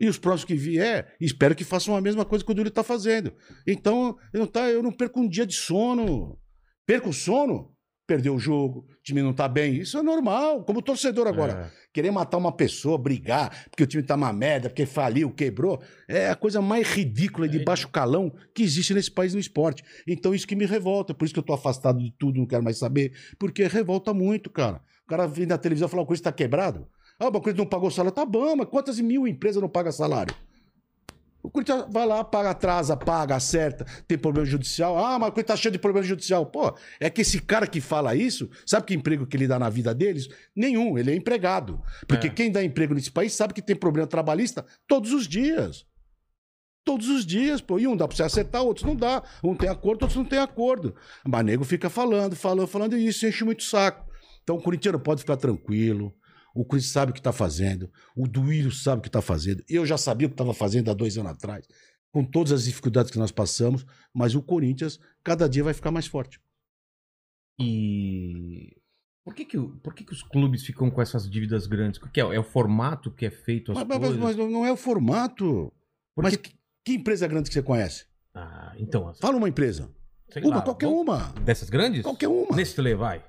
[0.04, 2.84] E os próximos que vier, espero que façam a mesma coisa que o Duílio tá
[2.84, 3.34] fazendo.
[3.66, 6.38] Então, eu não, tá, eu não perco um dia de sono.
[6.86, 7.72] Perco o sono?
[8.06, 9.76] Perdeu o jogo, o time não tá bem.
[9.76, 11.72] Isso é normal, como torcedor agora.
[11.74, 11.88] É.
[11.94, 16.28] Querer matar uma pessoa, brigar, porque o time tá uma merda, porque faliu, quebrou, é
[16.28, 19.86] a coisa mais ridícula e de baixo calão que existe nesse país no esporte.
[20.06, 22.62] Então isso que me revolta, por isso que eu tô afastado de tudo, não quero
[22.62, 24.82] mais saber, porque revolta muito, cara.
[25.06, 26.89] O cara vem na televisão falar, o Corinthians tá quebrado.
[27.24, 28.16] Ah, o Corinthians não pagou salário.
[28.16, 30.34] Tá bom, mas quantas mil empresas não pagam salário?
[31.42, 34.98] O Corinthians vai lá, paga, atrasa, paga, acerta, tem problema judicial.
[34.98, 36.46] Ah, mas o Corinthians tá cheio de problema judicial.
[36.46, 39.70] Pô, é que esse cara que fala isso, sabe que emprego que ele dá na
[39.70, 40.30] vida deles?
[40.56, 41.82] Nenhum, ele é empregado.
[42.08, 42.30] Porque É.
[42.30, 45.86] quem dá emprego nesse país sabe que tem problema trabalhista todos os dias.
[46.86, 47.78] Todos os dias, pô.
[47.78, 49.22] E um dá pra você acertar, outros não dá.
[49.44, 50.96] Um tem acordo, outros não tem acordo.
[51.28, 54.06] Mas nego fica falando, falando, falando, e isso enche muito o saco.
[54.44, 56.14] Então o corintiano pode ficar tranquilo.
[56.54, 57.92] O Cris sabe o que está fazendo.
[58.16, 59.63] O Duílio sabe o que está fazendo.
[59.68, 61.68] Eu já sabia o que estava fazendo há dois anos atrás.
[62.12, 63.86] Com todas as dificuldades que nós passamos.
[64.13, 66.39] Mas o Corinthians, cada dia vai ficar mais forte.
[67.60, 68.76] E.
[69.26, 71.98] Por que, que, por que, que os clubes ficam com essas dívidas grandes?
[72.00, 74.18] Porque é, é o formato que é feito as Mas, mas- coisas?
[74.20, 75.72] mas não é o formato.
[76.13, 76.54] Porque- Mas que,
[76.86, 78.06] que empresa grande que você conhece?
[78.36, 79.13] Ah, então.
[79.16, 79.89] Fala uma empresa.
[80.30, 81.32] sei Uma, lá, qualquer uma.
[81.46, 82.02] Dessas grandes?
[82.04, 82.56] Qualquer uma.
[82.56, 83.24] Nestlé, vai.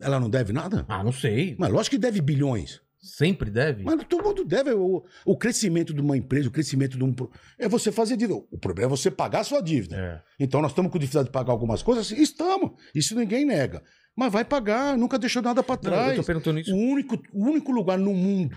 [0.00, 0.84] Ela não deve nada?
[0.88, 1.56] Ah, não sei.
[1.58, 2.80] Mas lógico que deve bilhões.
[2.98, 3.84] Sempre deve.
[3.84, 4.72] Mas todo mundo deve.
[4.72, 7.12] O, o crescimento de uma empresa, o crescimento de um.
[7.14, 8.38] pro- É você fazer dívida.
[8.50, 9.96] O problema é você pagar a sua dívida.
[9.96, 10.22] É.
[10.44, 12.10] Então nós estamos com dificuldade de pagar algumas coisas?
[12.10, 12.72] Estamos.
[12.94, 13.82] Isso ninguém nega.
[14.16, 16.16] Mas vai pagar, nunca deixou nada para Não, eu trás.
[16.16, 16.74] tô perguntando isso.
[16.74, 18.56] O único, o único lugar no mundo,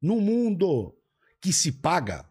[0.00, 0.94] no mundo,
[1.40, 2.24] que se paga,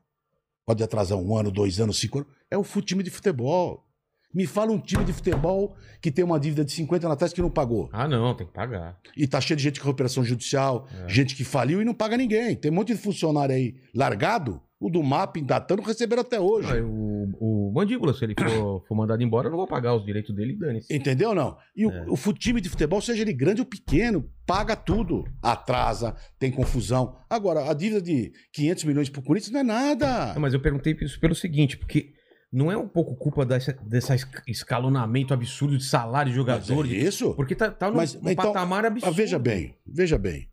[0.66, 3.86] pode atrasar um ano, dois anos, cinco anos, é o time de futebol.
[4.34, 7.42] Me fala um time de futebol que tem uma dívida de 50 anos atrás que
[7.42, 7.90] não pagou.
[7.92, 8.98] Ah, não, tem que pagar.
[9.16, 11.10] E tá cheio de gente com recuperação judicial, É.
[11.10, 12.56] gente que faliu e não paga ninguém.
[12.56, 16.68] Tem um monte de funcionário aí largado, o do MAP, datando, receberam até hoje.
[16.72, 20.04] Ah, o, o Mandíbula, se ele for, for mandado embora, eu não vou pagar os
[20.04, 20.96] direitos dele e dane-se.
[20.96, 21.56] Entendeu ou não?
[21.76, 22.06] E o, É.
[22.10, 25.24] o fu- time de futebol, seja ele grande ou pequeno, paga tudo.
[25.42, 27.16] Atrasa, tem confusão.
[27.30, 30.34] Agora, a dívida de 500 milhões pro Corinthians não é nada.
[30.34, 32.14] Não, mas eu perguntei isso pelo seguinte, porque
[32.52, 36.52] não é um pouco culpa dessa, dessa esc- escalonamento absurdo de salário de Mas é
[36.68, 36.92] jogadores?
[36.92, 37.34] isso?
[37.36, 39.12] Porque tá, tá num, Mas, num então, patamar absurdo.
[39.14, 40.50] Ah, veja bem, veja bem.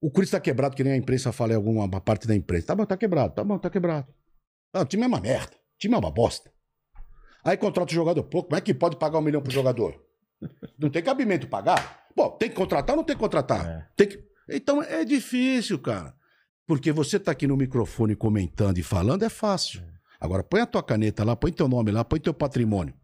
[0.00, 2.68] O Corinthians tá quebrado, que nem a imprensa fala em alguma uma parte da imprensa.
[2.68, 4.06] Tá bom, tá quebrado, tá bom, tá quebrado.
[4.74, 5.52] Ah, o time é uma merda.
[5.54, 6.50] O time é uma bosta.
[7.44, 8.22] Aí contrata o jogador.
[8.24, 10.00] Pô, como é que pode pagar um milhão pro jogador?
[10.78, 12.04] Não tem cabimento pagar?
[12.16, 13.66] Bom, tem que contratar ou não tem que contratar?
[13.66, 13.88] É.
[13.96, 14.22] Tem que...
[14.50, 16.14] Então é difícil, cara.
[16.66, 19.82] Porque você tá aqui no microfone comentando e falando é fácil.
[20.22, 22.94] Agora põe a tua caneta lá, põe teu nome lá, põe teu patrimônio.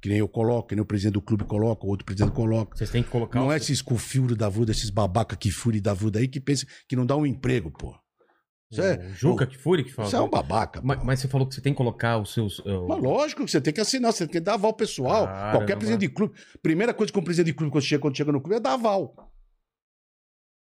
[0.00, 2.76] Que nem eu coloco, que nem o presidente do clube coloca, o outro presidente coloca.
[2.76, 3.38] Vocês têm que colocar...
[3.38, 6.40] Não o- é esses cufilhos da vida, esses babaca que fure da vida aí que
[6.40, 7.94] pensa que não dá um emprego, pô.
[8.70, 10.08] Isso é, o Juca que Furi que fala.
[10.08, 10.80] isso é um babaca.
[10.82, 12.58] mas, mas você falou que você tem que colocar os seus...
[12.60, 15.26] uh, Mas lógico que você tem que assinar, você tem que dar aval pessoal.
[15.26, 15.58] Caramba.
[15.58, 16.34] Qualquer presidente de clube.
[16.62, 18.72] Primeira coisa que um presidente de clube quando chega, quando chega no clube é dar
[18.72, 19.14] aval.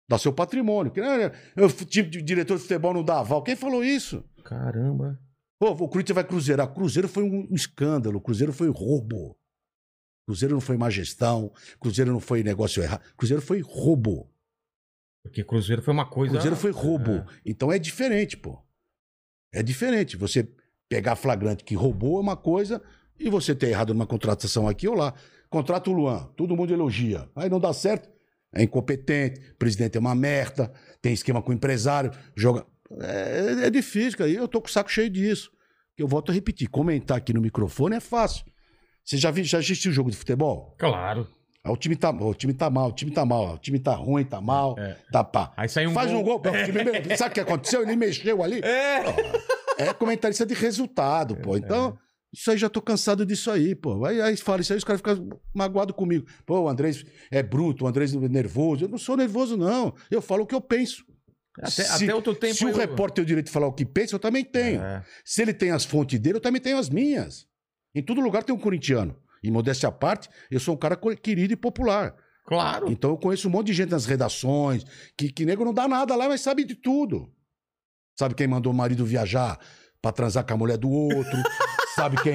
[0.08, 0.92] Dá seu patrimônio.
[0.92, 1.00] Que,
[1.56, 3.42] eu, tipo de diretor de futebol não dá aval.
[3.42, 4.22] Quem falou isso?
[4.44, 5.18] Caramba.
[5.58, 6.72] Pô, o Corinthians vai cruzeirar.
[6.72, 8.20] Cruzeiro foi um escândalo.
[8.20, 9.36] Cruzeiro foi roubo.
[10.26, 11.52] Cruzeiro não foi má gestão.
[11.80, 13.02] Cruzeiro não foi negócio errado.
[13.16, 14.30] Cruzeiro foi roubo.
[15.22, 16.32] Porque Cruzeiro foi uma coisa...
[16.32, 17.12] Cruzeiro foi roubo.
[17.12, 17.26] É.
[17.44, 18.62] Então é diferente, pô.
[19.52, 20.16] É diferente.
[20.16, 20.48] Você
[20.88, 22.82] pegar flagrante que roubou é uma coisa
[23.18, 25.14] e você ter errado numa contratação aqui ou lá.
[25.48, 27.28] Contrata o Luan, todo mundo elogia.
[27.34, 28.08] Aí não dá certo,
[28.52, 32.66] é incompetente, o presidente é uma merda, tem esquema com o empresário, joga.
[33.00, 34.30] É, é difícil, cara.
[34.30, 35.50] Eu tô com o saco cheio disso.
[35.98, 38.44] Eu volto a repetir: comentar aqui no microfone é fácil.
[39.04, 40.74] Você já, viu, já assistiu jogo de futebol?
[40.78, 41.26] Claro.
[41.62, 43.92] Ah, o time tá, o time tá mal, o time tá mal, o time tá
[43.94, 44.96] ruim, tá mal, É.
[45.10, 45.52] tá pá.
[45.56, 46.20] Aí sai um Faz gol.
[46.20, 46.40] um gol.
[46.40, 47.82] pô, o me- Sabe o que aconteceu?
[47.82, 48.60] Ele mexeu ali.
[48.60, 49.04] É.
[49.78, 51.56] É comentarista de resultado, pô.
[51.56, 51.98] Então,
[52.32, 54.04] Isso aí já tô cansado disso aí, pô.
[54.04, 56.26] Aí, aí fala isso aí, os caras ficam magoados comigo.
[56.44, 58.84] Pô, o Andrés é bruto, o Andrés é nervoso.
[58.84, 59.94] Eu não sou nervoso, não.
[60.10, 61.04] Eu falo o que eu penso.
[61.58, 62.54] Até, Se- até outro tempo.
[62.54, 64.82] Se o eu- repórter tem o direito de falar o que pensa, eu também tenho.
[64.82, 65.02] É.
[65.24, 67.46] Se ele tem as fontes dele, eu também tenho as minhas.
[67.94, 69.16] Em todo lugar tem um corintiano.
[69.42, 72.14] E modéstia à parte, eu sou um cara querido e popular.
[72.46, 72.90] Claro.
[72.90, 74.84] Então eu conheço um monte de gente nas redações,
[75.16, 77.32] que, que nego não dá nada lá, mas sabe de tudo.
[78.18, 79.58] Sabe quem mandou o marido viajar
[80.00, 81.32] pra transar com a mulher do outro?
[81.96, 82.34] sabe quem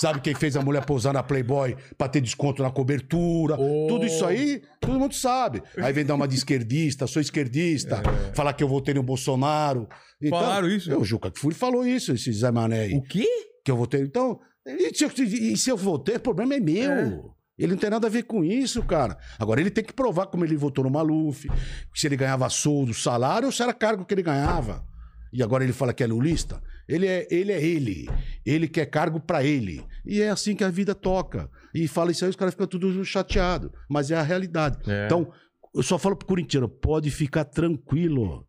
[0.00, 3.56] sabe quem fez a mulher pousar na Playboy pra ter desconto na cobertura?
[3.58, 3.86] Oh.
[3.88, 5.62] Tudo isso aí, todo mundo sabe.
[5.76, 8.02] Aí vem dar uma de esquerdista, sou esquerdista,
[8.34, 9.88] falar que eu votei no Bolsonaro.
[10.20, 10.96] Então, Falaram isso?
[10.96, 13.26] O Juca Kfouri falou isso, esse Zé Mané aí O quê?
[13.64, 14.00] que eu votei.
[14.02, 16.90] Então, e se eu, e se eu votei, o problema é meu.
[16.92, 17.20] É.
[17.58, 19.18] Ele não tem nada a ver com isso, cara.
[19.38, 21.48] Agora, ele tem que provar como ele votou no Maluf,
[21.92, 24.84] se ele ganhava soldo, salário ou se era cargo que ele ganhava.
[25.32, 26.62] E agora ele fala que é lulista.
[26.88, 27.52] Ele é ele.
[27.52, 28.08] É ele.
[28.46, 29.84] ele quer cargo pra ele.
[30.06, 31.50] E é assim que a vida toca.
[31.74, 33.70] E fala isso aí, os caras ficam tudo chateados.
[33.88, 34.78] Mas é a realidade.
[34.90, 35.06] É.
[35.06, 35.30] Então,
[35.74, 38.47] eu só falo pro corintiano, pode ficar tranquilo.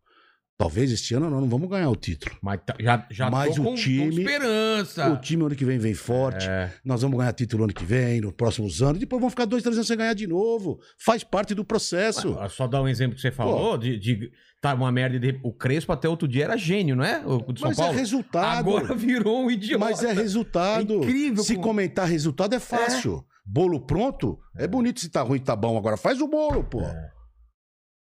[0.60, 2.36] Talvez este ano nós não vamos ganhar o título.
[2.42, 5.10] Mas tá- já, já Mas o com, com time- esperança.
[5.14, 6.46] O time ano que vem vem forte.
[6.50, 6.70] É.
[6.84, 9.00] Nós vamos ganhar título ano que vem, nos próximos anos.
[9.00, 10.78] Depois vamos ficar dois, três anos sem ganhar de novo.
[10.98, 12.36] Faz parte do processo.
[12.38, 15.18] Ah, Só dar um exemplo que você falou, de, de tá uma merda.
[15.18, 17.24] de- O Crespo até outro dia era gênio, não é?
[17.26, 17.94] O de São Mas Paulo.
[17.94, 18.58] é resultado.
[18.60, 19.86] Agora virou um idiota.
[19.86, 20.94] Mas é resultado.
[20.94, 23.24] É incrível Se como- comentar resultado é fácil.
[23.46, 24.68] Bolo pronto, é.
[24.68, 25.78] bonito se tá ruim, tá bom.
[25.78, 26.82] Agora faz o bolo, pô.
[26.82, 27.12] É.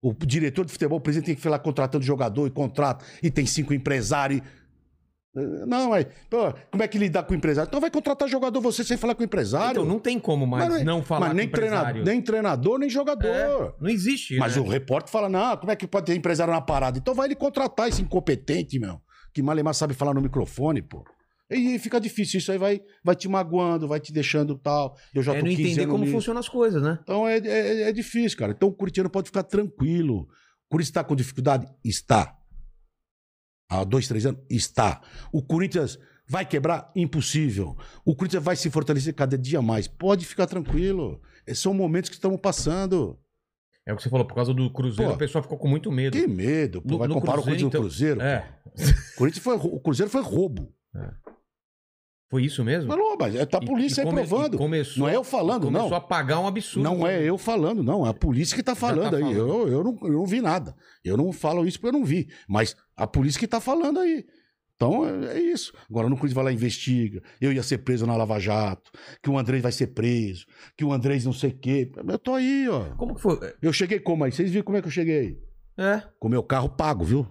[0.01, 3.31] O diretor de futebol, o presidente tem que ficar lá contratando jogador e contrato, e
[3.31, 4.43] tem cinco empresários.
[5.67, 7.69] Não, mas pô, como é que lidar com o empresário?
[7.69, 9.83] Então vai contratar jogador você sem falar com o empresário.
[9.83, 11.85] Então não tem como mais Mas não falar mas nem, com empresário.
[11.85, 13.27] treinador, nem treinador, nem jogador.
[13.29, 14.63] É, não existe, Mas né?
[14.63, 16.99] o repórter fala: não, como é que pode ter empresário na parada?
[16.99, 19.01] Então vai ele contratar esse incompetente, meu.
[19.33, 21.05] Que Malemar sabe falar no microfone, pô.
[21.51, 24.97] E aí fica difícil, isso aí vai, vai te magoando, vai te deixando tal.
[25.15, 26.13] Eu já É tô não 15 entender como nisso.
[26.17, 26.99] funcionam as coisas, né?
[27.03, 28.53] Então é, é, é difícil, cara.
[28.53, 30.23] Então o Curitiano pode ficar tranquilo.
[30.23, 30.29] O
[30.69, 31.67] Corinthians está com dificuldade?
[31.83, 32.37] Está.
[33.71, 34.41] Há dois, três anos?
[34.51, 35.01] Está.
[35.33, 36.91] O Corinthians vai quebrar?
[36.95, 37.77] Impossível.
[38.05, 39.87] O Corinthians vai se fortalecer cada dia mais.
[39.89, 41.21] Pode ficar tranquilo.
[41.47, 43.19] É, São momentos que estamos passando.
[43.87, 45.17] É o que você falou, por causa do Cruzeiro, Pô.
[45.17, 46.13] o pessoal ficou com muito medo.
[46.15, 46.83] Que medo.
[46.83, 46.91] Pô.
[46.91, 48.21] No- vai no comparar Cruzeiro, o Corinthians então- Cruzeiro?
[48.21, 48.59] É,
[49.15, 50.75] O, Corinthians foi, o Cruzeiro foi roubo.
[52.31, 52.95] Foi isso mesmo?
[52.95, 54.55] Não, mas é, tá a E- polícia e aí come- provando.
[54.55, 55.97] e começou- não é eu falando, Começou não.
[55.97, 56.85] a pagar um absurdo.
[56.85, 58.07] Não é eu falando, não.
[58.07, 59.23] É a polícia que tá falando aí.
[59.23, 59.37] falando.
[59.39, 60.75] Eu, eu, não, eu não vi nada.
[61.05, 62.29] Eu não falo isso porque eu não vi.
[62.49, 64.25] Mas a polícia que tá falando aí.
[64.77, 65.73] Então é, é isso.
[65.91, 67.21] Agora no Corinthians vai lá e investiga.
[67.41, 68.91] Eu ia ser preso na Lava Jato.
[69.23, 70.47] Que o Andrés vai ser preso.
[70.77, 71.91] Que o Andrés não sei o quê.
[72.07, 72.95] Eu tô aí, ó.
[72.97, 73.39] Como que foi?
[73.61, 74.31] Eu cheguei como aí?
[74.31, 75.37] Vocês viram como é que eu cheguei?
[75.77, 77.27] É, Com meu carro pago, viu?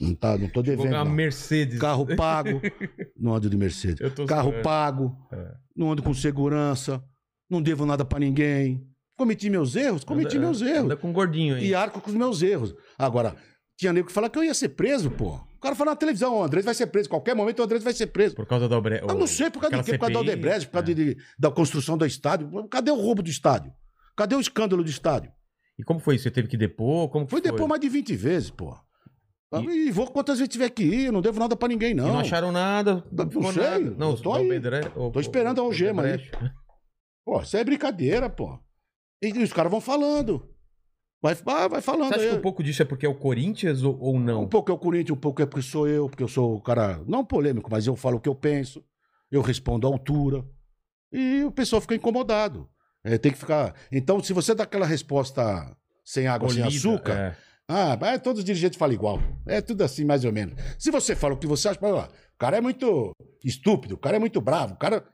[0.00, 0.88] Não, tá, não tô devendo.
[0.88, 1.10] uma não.
[1.12, 1.78] Mercedes.
[1.78, 2.60] Carro pago.
[3.16, 4.00] Não ando de Mercedes.
[4.00, 5.14] Eu tô Carro pago.
[5.30, 5.52] É.
[5.76, 7.02] Não ando com segurança.
[7.48, 8.82] Não devo nada pra ninguém.
[9.16, 10.02] Cometi meus erros?
[10.02, 10.84] Cometi Anda- meus erros.
[10.86, 11.68] Anda com um gordinho aí.
[11.68, 12.74] E arco com os meus erros.
[12.98, 13.36] Agora,
[13.76, 15.34] tinha nego que fala que eu ia ser preso, pô.
[15.34, 17.08] O cara fala na televisão, o Andrés vai ser preso.
[17.08, 18.34] Qualquer momento o Andrés vai ser preso.
[18.34, 18.98] Por causa da Obre...
[19.00, 19.92] Eu não sei por causa de aquela quê?
[19.92, 20.94] Por causa da Odebrecht, por causa é.
[20.94, 22.50] de- da construção do estádio.
[22.68, 23.70] Cadê o roubo do estádio?
[24.16, 25.30] Cadê o escândalo do estádio?
[25.78, 26.24] E como foi isso?
[26.24, 27.10] Você teve que depor?
[27.10, 28.74] Como que Foi depois mais de 20 vezes, pô.
[29.52, 32.06] E, vou quantas vezes tiver que ir, não devo nada pra ninguém, E não.
[32.08, 33.04] não acharam nada?
[33.10, 33.94] Não ficou sei, nada.
[33.98, 34.48] Não, tô aí.
[34.94, 36.12] O- Tô esperando a algema aí.
[36.14, 36.38] Odebrecht.
[37.24, 38.58] Pô, isso é brincadeira, pô.
[39.22, 40.48] E os caras vão falando.
[41.22, 42.30] Vai, vai, vai falando Você acha aí.
[42.30, 44.42] que um pouco disso é porque é o Corinthians ou, ou não?
[44.44, 46.60] Um pouco é o Corinthians, um pouco é porque sou eu, porque eu sou o
[46.62, 48.82] cara, não polêmico, mas eu falo o que eu penso,
[49.30, 50.42] eu respondo à altura.
[51.12, 52.68] E o pessoal fica incomodado.
[53.04, 53.74] É, tem que ficar.
[53.92, 57.36] Então, se você dá aquela resposta sem água, sem açúcar, é.
[57.70, 59.18] Ah, é, todos os dirigentes falam igual.
[59.46, 60.54] É tudo assim, mais ou menos.
[60.78, 63.12] Se você fala o que você acha, ó, o cara é muito
[63.44, 65.04] estúpido, o cara é muito bravo, o cara.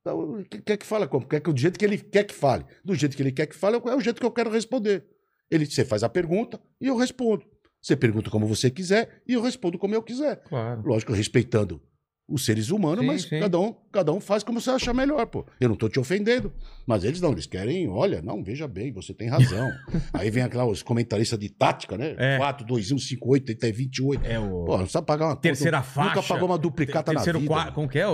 [0.00, 1.26] Então, que- Quer que fale como?
[1.26, 2.64] Quer que do jeito que ele quer que fale.
[2.84, 5.04] Do jeito que ele quer que fale, é o jeito que eu quero responder.
[5.50, 7.44] Ele, você faz a pergunta e eu respondo.
[7.82, 10.42] Você pergunta como você quiser e eu respondo como eu quiser.
[10.44, 10.82] Claro.
[10.84, 11.80] Lógico, respeitando
[12.28, 13.40] os seres humanos, Sim, mas sim.
[13.40, 15.46] Cada, um, cada um faz como você achar melhor, pô.
[15.60, 16.52] Eu não tô te ofendendo.
[16.84, 19.70] Mas eles não, eles querem, olha, não, veja bem, você tem razão.
[20.12, 22.16] Aí vem aquela, os comentaristas de tática, né?
[22.18, 22.38] É.
[22.38, 24.26] 4, 2, 1, 5, 8, até 28.
[24.26, 24.64] É o.
[24.64, 26.16] Pô, não precisa pagar uma Terceira conta, faixa.
[26.16, 27.40] Nunca pagou uma duplicata na vida.
[27.42, 27.74] quarto.
[27.74, 28.04] Como que é?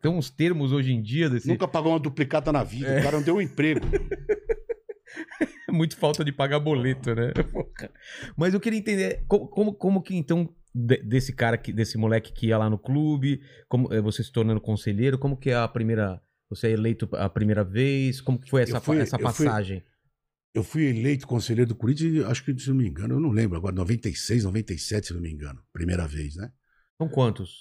[0.00, 1.46] Tem uns termos hoje em dia desse.
[1.46, 2.88] Nunca pagou uma duplicata na vida.
[2.88, 3.00] É.
[3.00, 3.80] O cara não deu um emprego.
[5.70, 7.32] Muito falta de pagar boleto, né?
[8.36, 12.46] Mas eu queria entender como, como que então de- desse cara, que, desse moleque que
[12.48, 16.20] ia lá no clube, como eh, você se tornando conselheiro, como que é a primeira,
[16.48, 19.84] você é eleito a primeira vez, como que foi essa, fui- essa eu fui- passagem?
[20.54, 23.56] Eu fui eleito conselheiro do Corinthians, acho que, se não me engano, eu não lembro
[23.56, 25.62] agora, 96, 97, se não me engano.
[25.72, 26.52] Primeira vez, né?
[27.00, 27.56] São quantos?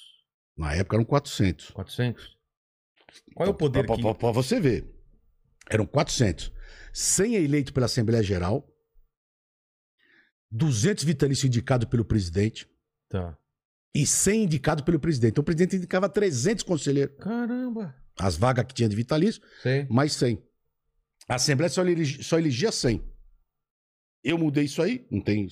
[0.58, 1.70] Na época eram 400.
[1.72, 2.38] 400?
[3.34, 4.02] Qual é o poder Pra- que...
[4.02, 4.94] pra- pra você ver.
[5.70, 6.52] Eram 400.
[6.92, 8.68] 100 eleito pela Assembleia Geral.
[10.52, 12.68] 200 vitalício indicado pelo presidente.
[13.12, 13.38] Tá.
[13.94, 15.32] E 100 indicado pelo presidente.
[15.32, 17.16] Então o presidente indicava 300 conselheiros.
[17.18, 17.94] Caramba.
[18.18, 19.86] As vagas que tinha de vitalício, Sei.
[19.90, 20.42] mais 100.
[21.28, 23.04] A Assembleia só elegia, só elegia 100.
[24.24, 25.06] Eu mudei isso aí.
[25.12, 25.48] Não tem,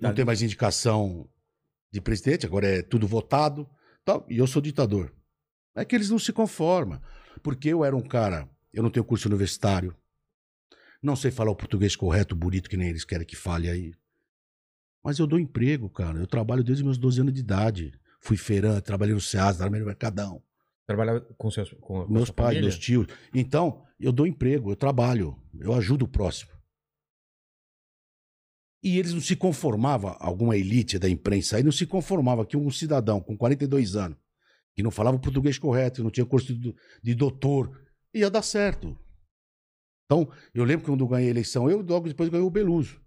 [0.00, 1.28] não tem mais indicação
[1.92, 2.44] de presidente.
[2.44, 3.68] Agora é tudo votado.
[4.04, 5.14] Tal, e eu sou ditador.
[5.74, 7.00] É que eles não se conformam.
[7.42, 8.48] Porque eu era um cara...
[8.72, 9.96] Eu não tenho curso universitário.
[11.02, 13.94] Não sei falar o português correto, bonito, que nem eles querem que fale aí.
[15.06, 16.18] Mas eu dou emprego, cara.
[16.18, 17.92] Eu trabalho desde meus 12 anos de idade.
[18.18, 20.42] Fui feirante, trabalhei no SEAS, trabalhei no Mercadão.
[20.84, 22.62] Trabalhava com seus com, Meus pais, família?
[22.62, 23.06] meus tios.
[23.32, 26.50] Então, eu dou emprego, eu trabalho, eu ajudo o próximo.
[28.82, 32.68] E eles não se conformavam, alguma elite da imprensa aí não se conformava que um
[32.68, 34.18] cidadão com 42 anos,
[34.74, 37.80] que não falava o português correto, não tinha curso de, de doutor,
[38.12, 38.98] ia dar certo.
[40.06, 43.05] Então, eu lembro que quando eu ganhei a eleição, eu logo depois ganhei o Beluso.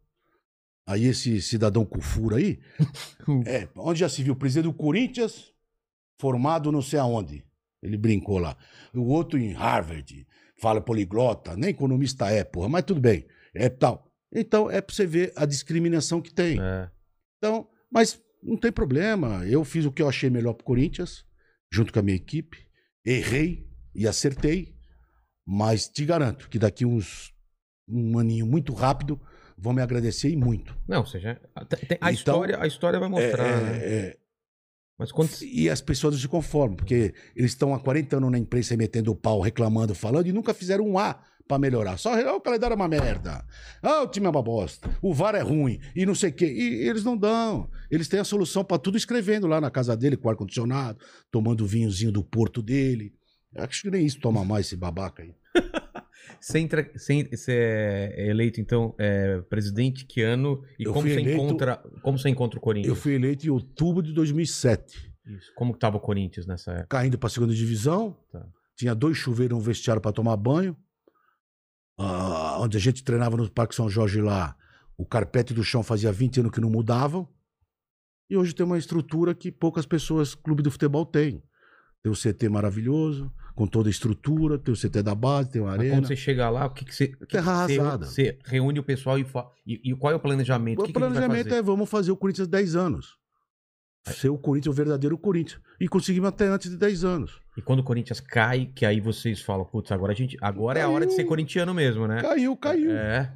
[0.89, 2.59] Aí esse cidadão com furo aí,
[3.45, 5.53] é, onde já se viu, presidente do Corinthians,
[6.19, 7.45] formado não sei aonde.
[7.79, 8.57] Ele brincou lá.
[8.91, 10.25] O outro em Harvard,
[10.59, 13.27] fala poliglota, nem economista é, porra, mas tudo bem.
[13.53, 14.11] É tal.
[14.33, 16.59] Então, é pra você ver a discriminação que tem.
[16.59, 16.89] É.
[17.37, 19.45] Então, mas não tem problema.
[19.45, 21.23] Eu fiz o que eu achei melhor pro Corinthians,
[21.71, 22.65] junto com a minha equipe.
[23.05, 24.75] Errei e acertei.
[25.45, 27.31] Mas te garanto que daqui uns
[27.87, 29.21] um aninho muito rápido
[29.61, 30.75] vão me agradecer e muito.
[30.87, 33.77] Não, ou seja, a, a Então, história, a história vai mostrar, É, né?
[33.77, 34.17] é, é,
[34.97, 35.29] Mas quando...
[35.43, 39.11] E as pessoas não se conformam, porque eles estão há 40 anos na imprensa metendo
[39.11, 41.97] o pau, reclamando, falando, e nunca fizeram um A pra melhorar.
[41.97, 43.43] Só "Ah, o calendário é uma merda.
[43.81, 44.87] Ah, o time é uma bosta.
[45.01, 45.79] O VAR é ruim.
[45.95, 46.45] E não sei o quê.
[46.45, 47.67] E eles não dão.
[47.89, 50.99] Eles têm a solução pra tudo escrevendo lá na casa dele, com ar-condicionado,
[51.31, 53.15] tomando o vinhozinho do porto dele.
[53.55, 55.33] Acho que nem isso toma mais esse babaca aí.
[56.39, 57.51] Você, entra, você, você
[58.15, 60.63] é eleito, então, é, presidente que ano?
[60.77, 62.89] E Eu como você, eleito- encontra, como você encontra o Corinthians?
[62.89, 65.09] Eu fui eleito em outubro de 2007.
[65.25, 65.51] Isso.
[65.55, 66.87] Como que tava o Corinthians nessa época?
[66.97, 68.17] caindo para a segunda divisão.
[68.31, 68.45] Tá.
[68.75, 70.75] Tinha dois chuveiros no vestiário para tomar banho.
[71.97, 74.55] Ah, onde a gente treinava no Parque São Jorge lá,
[74.97, 77.27] o carpete do chão fazia 20 anos que não mudavam.
[78.29, 81.43] E hoje tem uma estrutura que poucas pessoas, clube do futebol, tem.
[82.01, 85.73] Tem o CT maravilhoso, com toda a estrutura, tem o CT da base, tem Mas
[85.73, 85.95] arena.
[85.95, 87.05] quando você chega lá, o que, que você.
[87.05, 88.05] o que que Terra você- arrasada.
[88.05, 89.47] Você reúne o pessoal e, fa...
[89.65, 90.79] e, e qual é o planejamento?
[90.79, 91.59] O que que planejamento fazer?
[91.59, 93.17] é vamos fazer o Corinthians 10 anos.
[94.07, 95.61] Ser o Corinthians, o verdadeiro Corinthians.
[95.79, 97.39] E conseguimos até antes de 10 anos.
[97.57, 100.37] E quando o Corinthians cai, que aí vocês falam, putz, agora a gente.
[100.41, 101.27] Agora é a hora de ser Caiu.
[101.27, 102.21] corintiano mesmo, né?
[102.21, 102.91] Caiu, caiu.
[102.91, 103.35] É.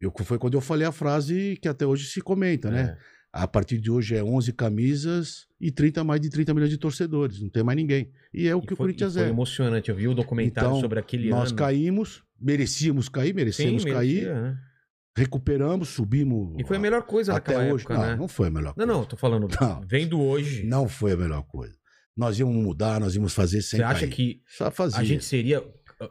[0.00, 2.96] Eu, foi quando eu falei a frase que até hoje se comenta, né?
[2.98, 3.12] é.
[3.32, 7.40] A partir de hoje é 11 camisas e 30 mais de 30 milhões de torcedores.
[7.40, 8.10] Não tem mais ninguém.
[8.34, 9.30] E é o E que o foi- Corinthians e foi é.
[9.30, 9.88] emocionante.
[9.90, 11.58] Eu vi o documentário Então, sobre aquele Nós ano.
[11.58, 13.94] caímos, merecíamos cair, Sim, merecemos cair,
[14.24, 14.58] merecia, né?
[15.16, 16.56] recuperamos, subimos.
[16.58, 17.84] E foi a melhor coisa até hoje.
[17.84, 18.16] época, não, né?
[18.16, 18.92] não foi a melhor Não, coisa.
[18.92, 19.48] não, tô falando.
[19.60, 19.80] Não.
[19.86, 20.64] Vendo hoje.
[20.66, 21.74] Não foi a melhor coisa.
[22.16, 24.10] Nós íamos mudar, nós íamos fazer sem Você acha cair.
[24.10, 24.42] que
[24.94, 25.62] a gente seria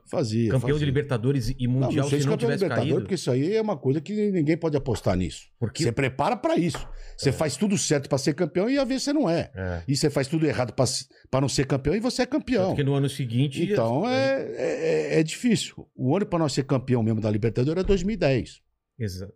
[0.09, 0.85] fazia, campeão de fazia.
[0.85, 3.01] Libertadores e Não, Mundial não sei se não campeão de tivesse Libertadores, caído?
[3.01, 5.49] porque isso aí é uma coisa que ninguém pode apostar nisso.
[5.59, 6.87] Porque Você prepara pra isso.
[7.17, 9.51] Você faz tudo certo pra ser campeão e às vezes você não é.
[9.55, 9.83] é.
[9.87, 12.67] E você faz tudo errado pra não ser campeão e você é campeão.
[12.69, 13.63] Porque no ano seguinte.
[13.63, 15.87] Então é, é, é difícil.
[15.95, 18.61] O ano pra nós ser campeão mesmo da Libertadores era 2010.
[18.99, 19.33] Exato.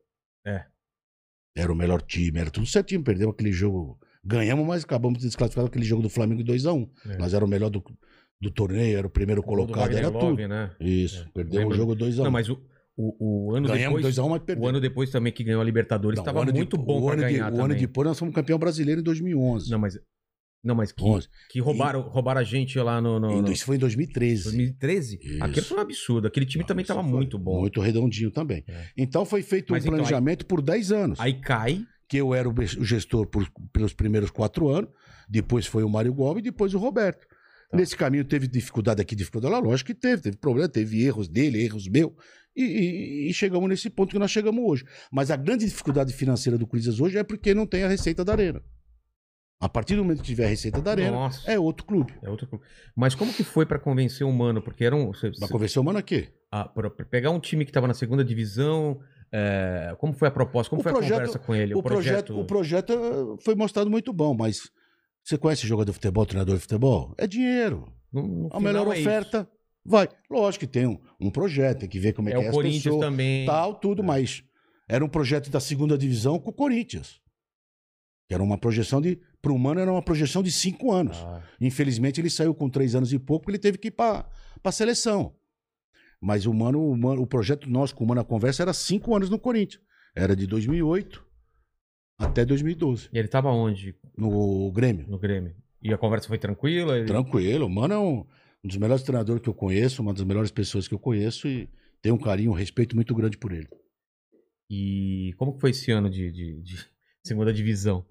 [1.57, 3.01] Era o melhor time, era tudo certinho.
[3.03, 3.97] Perdemos aquele jogo.
[4.23, 6.89] Ganhamos, mas acabamos de desclassificar aquele jogo do Flamengo 2x1.
[7.11, 7.17] É.
[7.17, 7.83] Nós era o melhor do,
[8.41, 10.47] do torneio, era o primeiro O colocado, era Love, tudo.
[10.47, 10.71] né?
[10.79, 11.21] Isso.
[11.21, 11.31] É.
[11.33, 11.73] Perdemos Lembro.
[11.73, 12.23] o jogo 2x1.
[12.23, 12.61] Não, mas o,
[12.97, 14.15] o, o ano Ganhamos depois.
[14.15, 14.69] 2x1, mas O perdemos.
[14.69, 17.23] ano depois também que ganhou a Libertadores estava o ano de- muito bom o ano
[17.25, 17.77] de- ganhar O ano também.
[17.79, 19.69] depois nós fomos campeão brasileiro em 2011.
[19.71, 19.97] Não, mas.
[20.63, 21.27] Não, mas que, 11.
[21.51, 23.19] que roubaram, roubaram a gente lá no.
[23.19, 24.43] no, no Isso foi em 2013.
[24.45, 25.19] 2013?
[25.21, 25.43] Isso.
[25.43, 26.27] Aquilo foi um absurdo.
[26.27, 27.59] Aquele time também Isso estava muito bom.
[27.59, 28.63] Muito redondinho também.
[28.67, 28.85] É.
[28.97, 31.19] Então foi feito Mas um então, aí- planejamento por 10 anos.
[31.19, 31.85] Aí cai.
[32.09, 34.89] que eu era o o gestor por- pelos primeiros quatro anos,
[35.29, 37.25] depois foi o Mário Gomes e depois o Roberto.
[37.75, 41.63] Nesse caminho teve dificuldade aqui, dificuldade lá, lógico que teve, teve problema, teve erros dele,
[41.63, 42.11] erros meus,
[42.55, 44.85] e, e- e chegamos nesse ponto que nós chegamos hoje.
[45.11, 48.31] Mas a grande dificuldade financeira do Corinthians hoje é porque não tem a receita da
[48.33, 48.61] arena.
[49.59, 51.49] A partir do momento que tiver a receita da arena, Nossa.
[51.49, 52.13] é outro clube.
[52.21, 52.63] É outro clube.
[52.95, 54.61] Mas como que foi pra convencer o Mano?
[54.61, 55.07] Porque era um.
[55.07, 56.27] Você, Vai você- convencer o mano aqui.
[56.51, 58.99] ah, pra, pra pegar um time que tava na segunda divisão.
[59.31, 60.69] é, como foi a proposta?
[60.69, 61.73] Como O foi projeto- a conversa com ele?
[61.73, 64.69] O projeto, o projeto eh, foi mostrado muito bom, mas
[65.25, 67.13] você conhece jogador de futebol, treinador de futebol?
[67.17, 67.91] É dinheiro.
[68.13, 69.07] No- no A melhor é isso.
[69.07, 69.49] oferta
[69.83, 70.07] vai.
[70.29, 72.51] Lógico que tem um, um projeto, tem que ver como é, É que é o
[72.53, 73.45] Corinthians pessoas, também.
[73.45, 74.43] tal, tudo, mas
[74.87, 77.19] era um projeto da segunda divisão com o Corinthians.
[78.27, 81.17] Que era uma projeção de Pro Mano era uma projeção de cinco anos.
[81.17, 84.27] Ah, Infelizmente, ele saiu com três anos e pouco, porque ele teve que ir para
[84.63, 85.35] a seleção.
[86.19, 89.15] Mas o Mano, o Mano- o projeto nosso com o Mano a Conversa era cinco
[89.15, 89.83] anos no Corinthians.
[90.15, 91.23] Era de 2008
[92.17, 93.95] até 2012, E ele tava onde?
[94.17, 95.05] no Grêmio.
[95.07, 95.55] No Grêmio.
[95.81, 96.97] E a conversa foi tranquila?
[96.97, 97.65] Ele- Tranquilo.
[97.65, 98.19] O Mano é um,
[98.63, 101.69] um dos melhores treinadores que eu conheço, uma das melhores pessoas que eu conheço e
[102.01, 103.67] tenho um carinho, um respeito muito grande por ele.
[104.69, 106.85] E como que foi esse ano de, de- de
[107.23, 108.05] segunda divisão?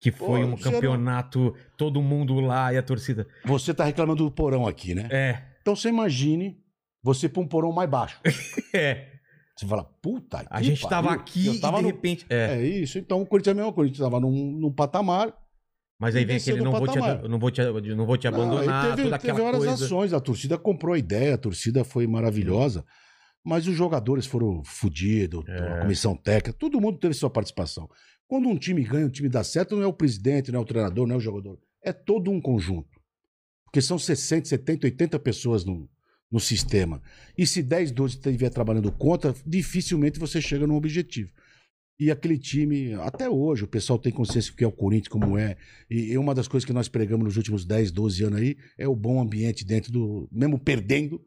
[0.00, 3.26] Que foi Pô, um campeonato, todo mundo lá e a torcida.
[3.44, 5.08] Você tá reclamando do porão aqui, né?
[5.10, 6.56] É, Então você imagine
[7.02, 8.20] você pra um porão mais baixo.
[8.72, 9.17] é.
[9.58, 11.20] Você fala, puta A gente tava pariu.
[11.20, 12.26] aqui e de no- repente.
[12.30, 12.58] É.
[12.60, 12.98] É isso.
[12.98, 13.90] Então o Corinthians é a mesma coisa.
[13.90, 15.34] A gente tava num, num patamar.
[16.00, 16.98] Mas aí vem aquele não vou, te,
[17.28, 17.60] não, vou te,
[17.96, 19.84] não vou te Não, abandonar, teve, toda teve várias coisa.
[19.84, 20.12] ações.
[20.12, 22.84] A torcida comprou a ideia, a torcida foi maravilhosa.
[23.44, 25.58] Mas os jogadores foram fodidos, É.
[25.58, 27.88] a comissão técnica, todo mundo teve sua participação.
[28.28, 30.66] Quando um time ganha, um time dá certo, não é o presidente, não é o
[30.66, 31.58] treinador, não é o jogador.
[31.82, 32.90] É todo um conjunto.
[33.64, 35.88] Porque são 60, 70, 80 pessoas no,
[36.30, 37.02] no sistema.
[37.36, 41.30] E se 10, 12 estiver trabalhando contra, dificilmente você chega num objetivo.
[42.00, 45.36] E aquele time, até hoje, o pessoal tem consciência do que é o Corinthians, como
[45.36, 45.56] é.
[45.90, 48.94] E uma das coisas que nós pregamos nos últimos 10, 12 anos aí é o
[48.94, 50.28] bom ambiente dentro do.
[50.30, 51.20] Mesmo perdendo,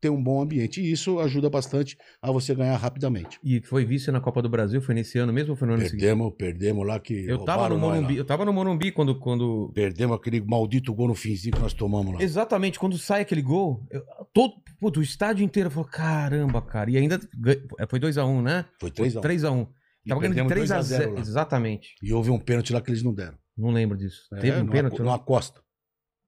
[0.00, 0.80] ter um bom ambiente.
[0.80, 3.38] E isso ajuda bastante a você ganhar rapidamente.
[3.42, 5.82] E foi vice na Copa do Brasil, foi nesse ano mesmo ou foi no ano
[5.82, 6.00] seguinte?
[6.00, 7.26] Perdemos, perdemos lá que.
[7.26, 7.78] Eu tava no.
[7.78, 11.72] Morumbi, eu tava no Morumbi quando, quando Perdemos aquele maldito gol no finzinho que nós
[11.74, 12.22] tomamos lá.
[12.22, 14.02] Exatamente, quando sai aquele gol, eu-
[14.32, 16.90] todo, puto, o estádio inteiro falou: caramba, cara.
[16.90, 17.56] E ainda gan-
[17.88, 18.64] foi 2x1, né?
[18.80, 19.20] Foi 3x1.
[19.20, 19.68] 3x1.
[20.04, 20.68] E Tava ganhando de perdemos 3x0.
[20.68, 21.20] 2 a 0 lá.
[21.20, 21.88] Exatamente.
[22.02, 23.36] E houve um pênalti lá que eles não deram.
[23.58, 24.22] Não lembro disso.
[24.34, 24.98] É, Teve um numa- pênalti?
[25.00, 25.60] Numa costa.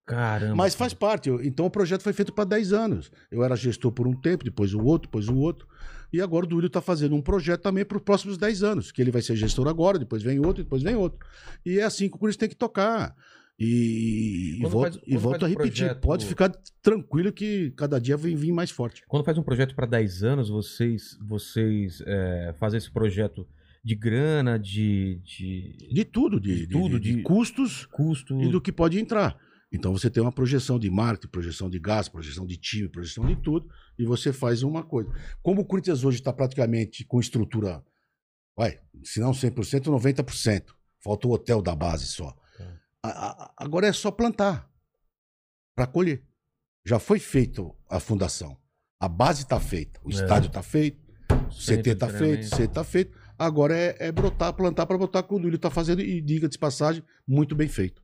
[0.08, 0.54] Caramba.
[0.56, 1.28] Mas faz parte.
[1.42, 3.10] Então o projeto foi feito para 10 anos.
[3.30, 5.68] Eu era gestor por um tempo, depois o outro, depois o outro.
[6.12, 8.90] E agora o Duílio está fazendo um projeto também para os próximos 10 anos.
[8.90, 11.18] Que ele vai ser gestor agora, depois vem outro, depois vem outro.
[11.66, 13.14] E é assim que o Corinthians tem que tocar.
[13.60, 15.84] E, e volto, faz- e volto a repetir.
[15.86, 16.48] projeto- Pode ficar
[16.80, 19.02] tranquilo que cada dia vem vir mais forte.
[19.08, 23.46] Quando faz um projeto para 10 anos, vocês, vocês é, fazem esse projeto
[23.84, 28.40] de grana, de, de De tudo, de, De tudo, de- de custos custo.
[28.40, 29.36] e do que pode entrar.
[29.70, 33.36] Então você tem uma projeção de marketing, projeção de gasto, projeção de time, projeção de
[33.36, 35.10] tudo, e você faz uma coisa.
[35.42, 37.84] Como o Corinthians hoje está praticamente com estrutura,
[38.56, 40.74] vai, se não 100%, 90%.
[41.04, 42.34] Falta o hotel da base só.
[43.02, 43.08] A-
[43.44, 44.68] a- agora é só plantar
[45.76, 46.24] para colher.
[46.84, 48.58] Já foi feito a fundação.
[49.00, 50.14] A base está feita, o É.
[50.14, 50.98] estádio está feito,
[51.30, 52.48] o CT está feito, o.
[52.48, 53.16] CT está feito.
[53.38, 56.58] Agora é, é brotar, plantar para botar como o Duílio está fazendo e, diga de
[56.58, 58.02] passagem, muito bem feito.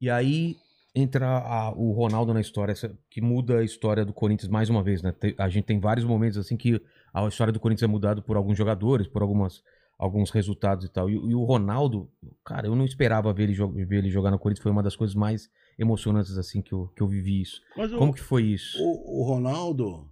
[0.00, 0.56] E aí
[0.94, 4.82] entra a- o Ronaldo na história, essa- que muda a história do Corinthians mais uma
[4.82, 5.12] vez, né?
[5.12, 6.80] Te- A gente tem vários momentos assim que
[7.12, 9.62] a história do Corinthians é mudada por alguns jogadores, por algumas,
[9.98, 11.10] alguns resultados e tal.
[11.10, 12.08] E, e o Ronaldo,
[12.44, 13.54] cara, eu não esperava ver ele,
[13.86, 17.02] ver ele jogar no Corinthians, foi uma das coisas mais emocionantes assim que eu, que
[17.02, 17.60] eu vivi isso.
[17.76, 18.78] Mas o- Como que foi isso?
[18.80, 20.08] O, o Ronaldo,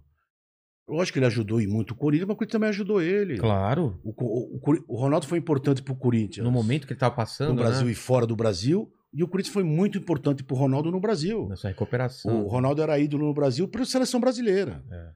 [0.89, 3.37] eu acho que ele ajudou e muito o Corinthians, mas o Corinthians também ajudou ele.
[3.37, 4.59] Claro, O, o,
[4.89, 6.43] o Ronaldo foi importante pro Corinthians.
[6.43, 7.91] no momento que ele tava passando, No Brasil né?
[7.93, 8.91] e fora do Brasil.
[9.13, 11.47] E o Corinthians foi muito importante pro Ronaldo no Brasil.
[11.47, 12.43] nessa recuperação.
[12.43, 14.83] O Ronaldo era ídolo no Brasil pela seleção brasileira.
[14.91, 15.11] É.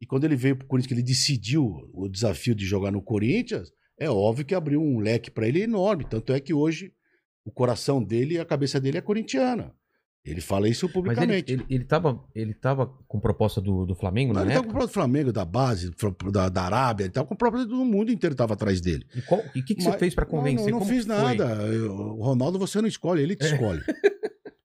[0.00, 3.72] E quando ele veio pro Corinthians, que ele decidiu o desafio de jogar no Corinthians,
[3.98, 6.04] é óbvio que abriu um leque para ele enorme.
[6.04, 6.92] Tanto é que hoje
[7.44, 9.74] o coração dele e a cabeça dele é corintiana.
[10.24, 11.52] Ele fala isso Mas ele, publicamente.
[11.52, 14.72] ele, ele, tava, ele tava com proposta do, do Flamengo, Não, na ele tava época?
[14.72, 15.90] com o próprio Flamengo, da base,
[16.30, 19.04] da, da Arábia, ele tava com o próprio do mundo inteiro tava atrás dele.
[19.54, 20.66] E o que, que você Mas- fez Não, convencer?
[20.66, 21.44] Não, não Como fiz que nada.
[21.66, 23.52] Eu- o Ronaldo você não escolhe, ele te É.
[23.52, 23.82] escolhe.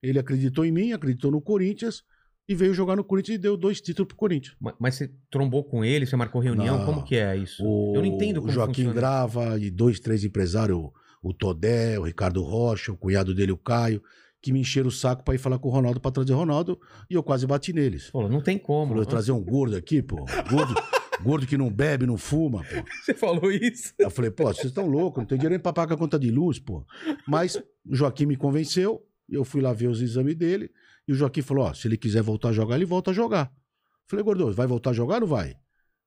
[0.04, 2.04] ele acreditou em mim, acreditou no Corinthians
[2.48, 4.56] e veio jogar no Corinthians e deu dois títulos pro Corinthians.
[4.62, 6.86] Ma- Mas você trombou com ele, você marcou reunião, Não.
[6.86, 7.64] como que é isso?
[7.66, 8.94] O, Eu não entendo o como Joaquim funciona.
[8.94, 10.94] Grava e dois, três empresários, o-
[11.24, 14.04] o Todé, o Ricardo Rocha, o cunhado dele, o Caio,
[14.42, 16.80] que me encheram o saco pra ir falar com o Ronaldo pra trazer o Ronaldo
[17.10, 18.08] e eu quase bati neles.
[18.08, 18.90] Falou, não tem como.
[18.90, 20.26] Falou, trazer um gordo aqui, pô.
[20.50, 20.76] Gordo,
[21.24, 22.84] gordo que não bebe, não fuma, pô.
[23.04, 23.94] Você falou isso?
[23.98, 26.30] Eu falei, pô, vocês estão loucos, não tem dinheiro nem pra pagar a conta de
[26.30, 26.86] luz, pô.
[27.28, 30.70] Mas o Joaquim me convenceu, eu fui lá ver os exames dele,
[31.08, 33.52] e o Joaquim falou, ó, se ele quiser voltar a jogar, ele volta a jogar.
[34.08, 35.56] Falei, gordo, vai voltar a jogar ou não vai?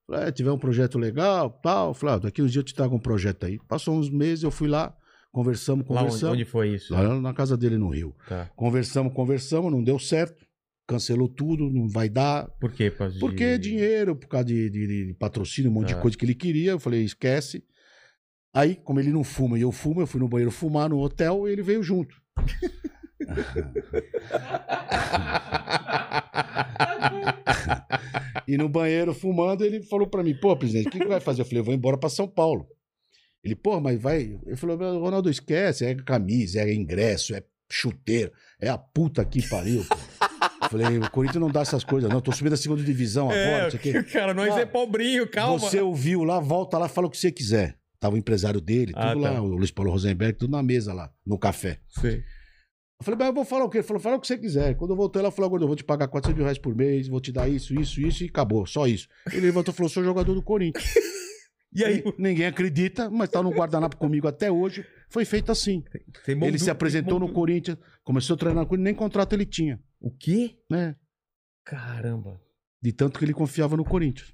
[0.06, 1.94] Falei, é, tiver um projeto legal, tal.
[1.94, 3.58] Falei, ah, daqui uns dias eu te trago um projeto aí.
[3.68, 4.94] Passou uns meses, eu fui lá,
[5.32, 6.34] conversamos, Lá onde, conversamos.
[6.34, 6.92] onde foi isso?
[6.92, 8.14] Lá na casa dele no Rio.
[8.28, 8.46] Tá.
[8.56, 10.44] Conversamos, conversamos, não deu certo.
[10.88, 12.48] Cancelou tudo, não vai dar.
[12.60, 12.90] Por quê?
[12.90, 15.96] Por de- Porque dinheiro, por causa de, de- de patrocínio, um monte Ah.
[15.96, 16.72] de coisa que ele queria.
[16.72, 17.62] Eu falei, esquece.
[18.52, 21.46] Aí, como ele não fuma e eu fumo, eu fui no banheiro fumar no hotel
[21.48, 22.16] e ele veio junto.
[28.46, 31.42] E no banheiro fumando, ele falou pra mim: pô, presidente, o que, que vai fazer?
[31.42, 32.66] Eu falei: eu vou embora pra São Paulo.
[33.42, 34.38] Ele, pô, mas vai.
[34.46, 38.30] Ele falou, "Meu, Ronaldo, esquece, é camisa, é ingresso, é chuteiro,
[38.60, 39.84] é a puta que pariu.
[39.84, 39.96] pô."
[40.62, 42.20] Eu Falei, o Corinthians não dá essas coisas, não.
[42.20, 43.64] Tô subindo a segunda divisão agora.
[43.64, 44.02] não sei o quê.
[44.12, 45.58] cara, nós Cara, é pobrinho, calma.
[45.58, 47.76] Você ouviu lá, volta lá, fala o que você quiser.
[47.98, 49.42] Tava o empresário dele, tudo Ah, lá, tá.
[49.42, 51.80] o Luiz Paulo Rosenberg, tudo na mesa lá, no café.
[51.88, 52.18] Sei.
[53.00, 53.78] Eu falei, mas eu vou falar o quê?
[53.78, 54.74] Ele falou, fala o que você quiser.
[54.76, 57.08] Quando eu voltei, ela falou, Gordo, eu vou te pagar 400 mil reais por mês,
[57.08, 59.08] vou te dar isso, isso, isso, e acabou, só isso.
[59.32, 60.84] Ele levantou e falou, sou jogador do Corinthians.
[61.72, 62.02] E aí?
[62.18, 64.84] Ninguém acredita, mas tá no guardanapo comigo até hoje.
[65.08, 65.84] Foi feito assim.
[66.24, 69.46] Você Ele montou- se apresentou no Corinthians, começou a treinar com ele, nem contrato ele
[69.46, 70.56] tinha, O quê?
[70.70, 70.96] né?
[71.64, 72.40] Caramba.
[72.82, 74.32] De tanto que ele confiava no Corinthians.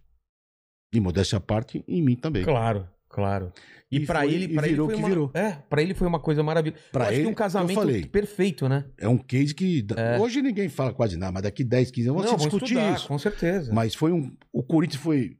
[0.94, 2.44] E modéstia à parte, em mim também.
[2.44, 3.52] Claro, claro.
[3.90, 5.30] E, E pra foi- ele, pra ele foi que uma, virou.
[5.34, 6.80] É, pra ele foi uma coisa maravilhosa.
[6.94, 8.06] Acho ele, que um casamento eu falei.
[8.06, 8.84] perfeito, né?
[8.98, 9.84] É um case que.
[9.96, 10.18] É.
[10.18, 13.08] Hoje ninguém fala quase nada, mas daqui 10, 15 anos vamos discutir estudar, isso.
[13.08, 13.72] com certeza.
[13.74, 14.34] Mas foi um.
[14.52, 15.36] O Corinthians foi.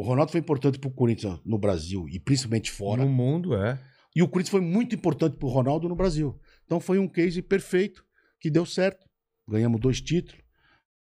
[0.00, 3.04] O Ronaldo foi importante pro Corinthians no Brasil e principalmente fora.
[3.04, 3.78] No mundo, é.
[4.16, 6.40] E o Corinthians foi muito importante pro Ronaldo no Brasil.
[6.64, 8.02] Então foi um case perfeito
[8.40, 9.04] que deu certo.
[9.46, 10.40] Ganhamos dois títulos.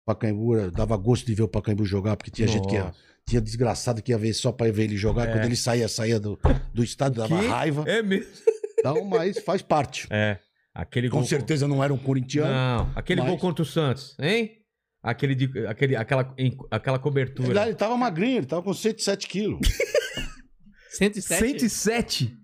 [0.05, 2.99] Pacaembu era- dava gosto de ver o Pacaembu jogar, porque tinha gente que ia, Nossa.
[3.27, 5.29] tinha desgraçado que ia ver só pra ver ele jogar.
[5.29, 5.33] É.
[5.33, 6.37] Quando ele saía, saía do,
[6.75, 7.85] do estádio, dava raiva.
[7.89, 8.27] É mesmo.
[8.79, 10.09] Então, mas faz parte.
[10.11, 10.39] É.
[10.75, 11.27] Aquele Com gol.
[11.27, 12.51] certeza não era um corintiano.
[12.51, 14.57] Não, aquele mas- gol contra o Santos, hein?
[15.03, 17.67] Aquele de, aquele, aquela, em- aquela Ele, cobertura.
[17.67, 19.61] ele tava magrinho, ele tava com 107 quilos.
[20.99, 21.41] 107?
[21.61, 22.37] 107?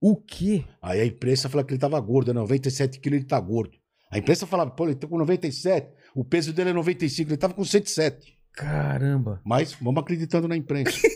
[0.00, 0.64] O quê?
[0.82, 3.76] Aí a imprensa falava que ele tava gordo, 97 quilos ele tá gordo.
[4.12, 7.54] A imprensa falava, pô, ele tá com 97, o peso dele é 95, ele tava
[7.54, 8.36] com 107.
[8.52, 9.40] Caramba.
[9.44, 10.96] Mas vamos acreditando na imprensa.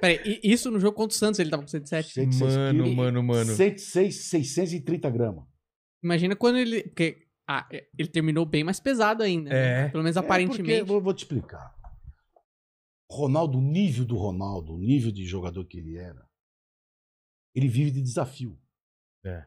[0.00, 2.12] Peraí, isso no jogo contra o Santos ele tava com 107?
[2.14, 3.54] 106 Mano, quilos, mano, mano.
[3.54, 5.44] 106, 630 gramas.
[6.02, 6.82] Imagina quando ele.
[6.84, 7.18] Porque,
[7.48, 7.68] ah,
[7.98, 9.50] ele terminou bem mais pesado ainda.
[9.50, 9.86] né?
[9.86, 9.88] É.
[9.88, 10.62] Pelo menos É, aparentemente.
[10.62, 11.74] porque, vou, vou te explicar.
[13.10, 16.26] Ronaldo, o nível do Ronaldo, o nível de jogador que ele era,
[17.54, 18.58] ele vive de desafio.
[19.24, 19.44] É.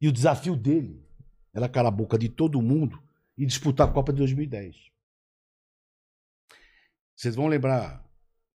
[0.00, 1.06] E o desafio dele
[1.54, 3.00] era calar a boca de todo mundo
[3.38, 4.76] e disputar a Copa de 2010.
[7.14, 8.04] Vocês vão lembrar,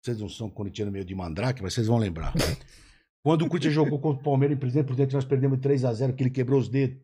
[0.01, 2.33] vocês não são corintianos meio de mandrake, mas vocês vão lembrar.
[3.23, 6.15] Quando o Corinthians jogou contra o Palmeiras em Presidente Prudente, nós perdemos 3 a 0
[6.15, 7.03] que ele quebrou os dedos.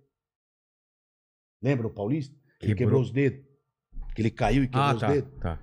[1.63, 2.35] Lembra o Paulista?
[2.61, 2.77] Ele Quebrou.
[2.77, 3.45] quebrou os dedos.
[4.15, 5.13] Que ele caiu e quebrou Ah, os tá.
[5.13, 5.33] dedos.
[5.41, 5.59] tá.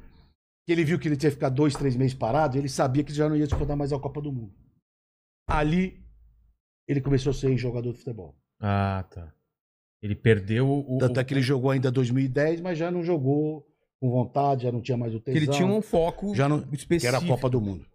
[0.65, 3.13] Que ele viu que ele tinha que ficar dois, três meses parado, ele sabia que
[3.13, 4.53] já não ia disputar mais a Copa do Mundo.
[5.47, 6.03] Ali,
[6.87, 8.35] ele começou a ser jogador de futebol.
[8.59, 9.33] Ah, tá.
[10.01, 10.97] Ele perdeu o.
[10.99, 13.67] Tanto é que ele jogou ainda 2010, mas já não jogou
[13.99, 15.41] com vontade, já não tinha mais o que tesão.
[15.41, 16.99] ele tinha um foco já não, específico.
[17.01, 17.85] que era a Copa do Mundo.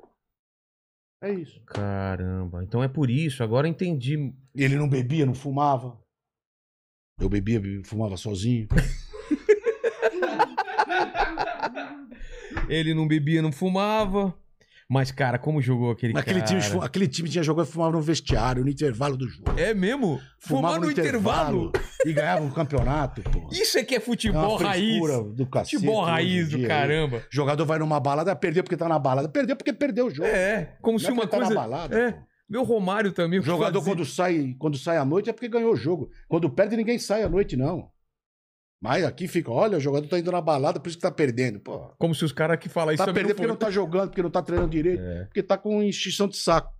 [1.22, 1.60] É isso.
[1.62, 2.62] Caramba.
[2.62, 3.42] Então é por isso.
[3.42, 4.34] Agora eu entendi.
[4.54, 5.98] Ele não bebia, não fumava.
[7.20, 8.68] Eu bebia, bebia, fumava sozinho.
[12.68, 14.34] Ele não bebia, não fumava.
[14.88, 16.60] Mas, cara, como jogou aquele Aquele cara?
[16.60, 19.58] time, aquele time tinha jogado e fumava no vestiário, no intervalo do jogo.
[19.58, 20.20] É mesmo?
[20.38, 21.72] Fumar no intervalo?
[22.04, 23.48] e ganhava um campeonato, pô.
[23.50, 24.84] Isso é que é É futebol raiz.
[24.98, 27.18] frescura do cacete, Futebol raiz do caramba.
[27.18, 29.28] O jogador vai numa balada, perdeu porque tá na balada.
[29.28, 30.28] Perdeu porque perdeu o jogo.
[30.28, 31.54] É, como Não se é uma porque tá coisa.
[31.54, 32.12] na balada, é.
[32.12, 32.18] pô.
[32.48, 33.38] Meu Romário também.
[33.38, 36.10] O jogador, fazia- quando sai, quando sai à noite, é porque ganhou o jogo.
[36.28, 37.90] Quando perde, ninguém sai à noite, não.
[38.82, 41.58] Mas aqui fica, olha, o jogador tá indo na balada, por isso que tá perdendo.
[41.58, 43.70] Pô, Como se os caras que falam isso tá também perdendo porque não não tá
[43.70, 45.24] jogando, porque não tá treinando direito, É.
[45.24, 46.70] porque tá com extinção de saco.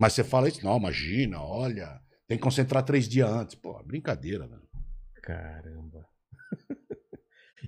[0.00, 3.54] Mas você fala isso, não, imagina, olha, tem que concentrar três dias antes.
[3.54, 4.62] Pô, brincadeira, velho.
[5.22, 5.97] Caramba.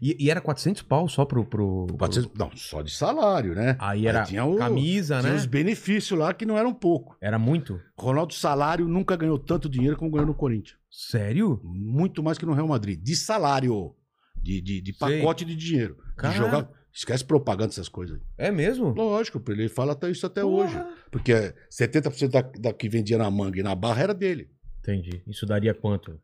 [0.01, 1.45] E, e era 400 pau só pro.
[1.45, 3.77] pro, pro- 400 Não, só de salário, né?
[3.79, 5.37] Aí era tinha o- camisa, Tinha né?
[5.39, 7.17] os benefícios lá que não eram pouco.
[7.21, 7.81] Era muito?
[7.99, 10.79] Ronaldo Salário nunca ganhou tanto dinheiro como ganhou no Corinthians.
[10.91, 11.61] Sério?
[11.65, 13.01] Muito mais que no Real Madrid.
[13.03, 13.95] De salário.
[14.43, 15.19] De, de, de Sei.
[15.21, 15.97] pacote de dinheiro.
[16.21, 16.69] De jogar.
[16.93, 18.19] Esquece propaganda, essas coisas.
[18.37, 18.89] É mesmo?
[18.91, 20.65] Lógico, ele fala até isso até Porra.
[20.65, 20.85] hoje.
[21.11, 24.51] Porque 70% da, da que vendia na manga e na barra era dele.
[24.81, 25.23] Entendi.
[25.29, 26.19] Isso daria quanto?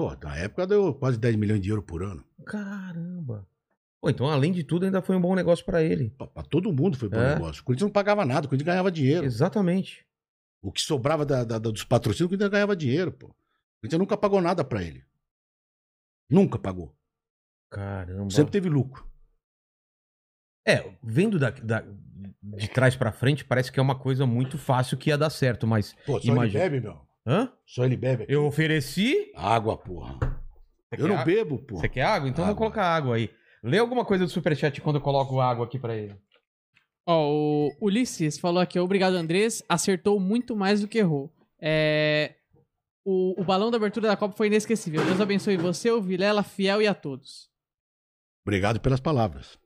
[0.00, 2.24] Pô, na época deu quase 10 milhões de euros por ano.
[2.46, 3.46] Caramba.
[4.00, 6.08] Pô, então, além de tudo, ainda foi um bom negócio pra ele.
[6.16, 7.34] Pra, pra todo mundo foi bom É.
[7.34, 7.60] negócio.
[7.60, 9.26] O Corinthians não pagava nada, o Corinthians ganhava dinheiro.
[9.26, 10.06] Exatamente.
[10.62, 13.26] O que sobrava da- da- da- dos patrocínios, o Corinthians ganhava dinheiro, pô.
[13.26, 13.34] O
[13.82, 15.04] Corinthians nunca pagou nada pra ele.
[16.30, 16.96] Nunca pagou.
[17.70, 18.30] Caramba.
[18.30, 19.06] Sempre teve lucro.
[20.66, 21.84] É, vendo da, da-
[22.42, 25.66] de trás pra frente, parece que é uma coisa muito fácil que ia dar certo,
[25.66, 25.94] mas.
[26.06, 26.64] Pô, só Imagina.
[26.64, 27.09] ele bebe, meu.
[27.30, 27.52] Hã?
[27.64, 28.24] Só ele bebe.
[28.24, 28.32] aqui.
[28.32, 29.30] Eu ofereci.
[29.36, 30.18] Água, porra.
[30.92, 31.24] Você Eu não água?
[31.24, 31.80] bebo, porra.
[31.82, 32.28] Você quer água?
[32.28, 32.58] Então vou Água.
[32.58, 33.30] colocar água aí.
[33.62, 36.16] Lê alguma coisa do Superchat quando eu coloco água aqui pra ele.
[37.06, 41.32] Ó, o Ulisses falou aqui, obrigado Andrés, acertou muito mais do que errou.
[41.60, 42.34] É,
[43.04, 45.04] o, o balão da abertura da Copa foi inesquecível.
[45.04, 47.48] Deus abençoe você, o Vilela, fiel e a todos.
[48.44, 49.58] Obrigado pelas palavras.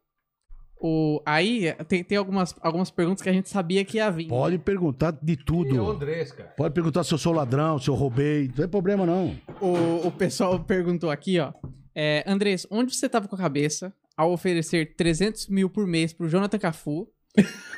[0.80, 4.28] O, aí tem, tem algumas, algumas perguntas que a gente sabia que ia vir.
[4.28, 5.90] Pode perguntar de E o tudo.
[5.90, 6.50] Andrés, cara.
[6.56, 8.48] Pode perguntar se eu sou ladrão, se eu roubei.
[8.48, 9.34] Não tem problema, não.
[9.60, 11.52] O, o pessoal perguntou aqui, ó.
[11.94, 16.28] É, Andrés, onde você tava com a cabeça ao oferecer 300 mil por mês pro
[16.28, 17.08] Jonathan Cafu?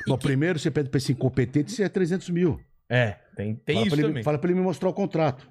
[0.07, 2.59] Bom, primeiro você pede pra esse incompetente se é 300 mil.
[2.89, 4.23] É, tem, tem fala, isso pra ele, também.
[4.23, 5.49] fala pra ele me mostrar o contrato.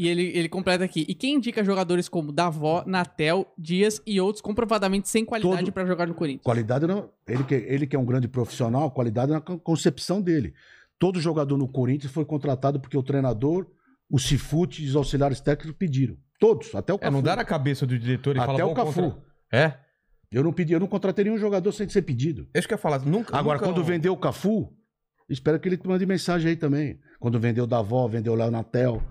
[0.00, 1.04] E ele, ele completa aqui.
[1.08, 6.06] E quem indica jogadores como Davó, Natel, Dias e outros comprovadamente sem qualidade pra jogar
[6.06, 6.44] no Corinthians?
[6.44, 7.10] Qualidade não.
[7.26, 10.54] Ele que, ele que é um grande profissional, qualidade na con- concepção dele.
[11.00, 13.66] Todo jogador no Corinthians foi contratado porque o treinador,
[14.08, 16.16] o Cifute e os auxiliares técnicos pediram.
[16.38, 17.12] Todos, até o É, Cafu.
[17.12, 19.02] não dá na cabeça do diretor e fala, até o "Vamos Cafu.
[19.10, 19.22] contra-"
[19.52, 19.74] É?
[20.30, 22.46] Eu não pedi, eu não contratei nenhum jogador sem ser pedido.
[22.54, 23.00] Isso que eu ia falar.
[23.00, 24.72] Nunca, Agora, nunca quando um- vendeu o Cafu,
[25.28, 27.00] espero que ele mande mensagem aí também.
[27.18, 29.02] Quando vendeu o Davó, vendeu o Léo Natel.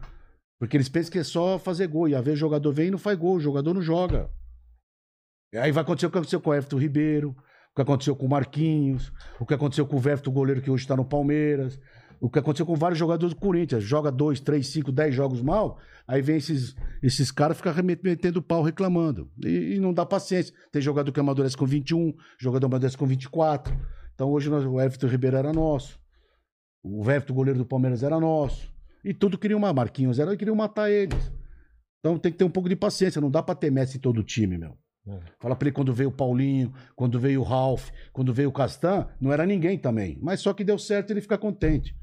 [0.59, 2.07] Porque eles pensam que é só fazer gol.
[2.07, 4.29] E às vezes o jogador vem e não faz gol, o jogador não joga.
[5.53, 7.29] E aí vai acontecer o que aconteceu com o Everton Ribeiro,
[7.71, 10.83] o que aconteceu com o Marquinhos, o que aconteceu com o Everton, goleiro que hoje
[10.83, 11.79] está no Palmeiras,
[12.19, 13.83] o que aconteceu com vários jogadores do Corinthians.
[13.83, 18.61] Joga dois, três, cinco, dez jogos mal, aí vem esses, esses caras ficam metendo pau,
[18.63, 19.31] reclamando.
[19.45, 20.53] E, e não dá paciência.
[20.71, 23.73] Tem jogador que amadurece com 21, jogador amadurece com 24.
[24.15, 25.99] Então hoje nós- o Everton Ribeiro era nosso.
[26.83, 28.75] O Everton, goleiro do Palmeiras, era nosso.
[29.03, 31.31] E tudo queriam uma Marquinhos, era queriam matar eles.
[31.99, 34.19] Então tem que ter um pouco de paciência, não dá pra ter Messi em todo
[34.19, 34.77] o time, meu.
[35.07, 35.19] É.
[35.39, 39.07] Fala pra ele quando veio o Paulinho, quando veio o Ralf, quando veio o Castan,
[39.21, 40.17] não era ninguém também.
[40.21, 41.95] Mas só que deu certo ele fica contente.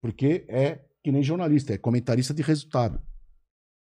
[0.00, 3.00] Porque é que nem jornalista, é comentarista de resultado.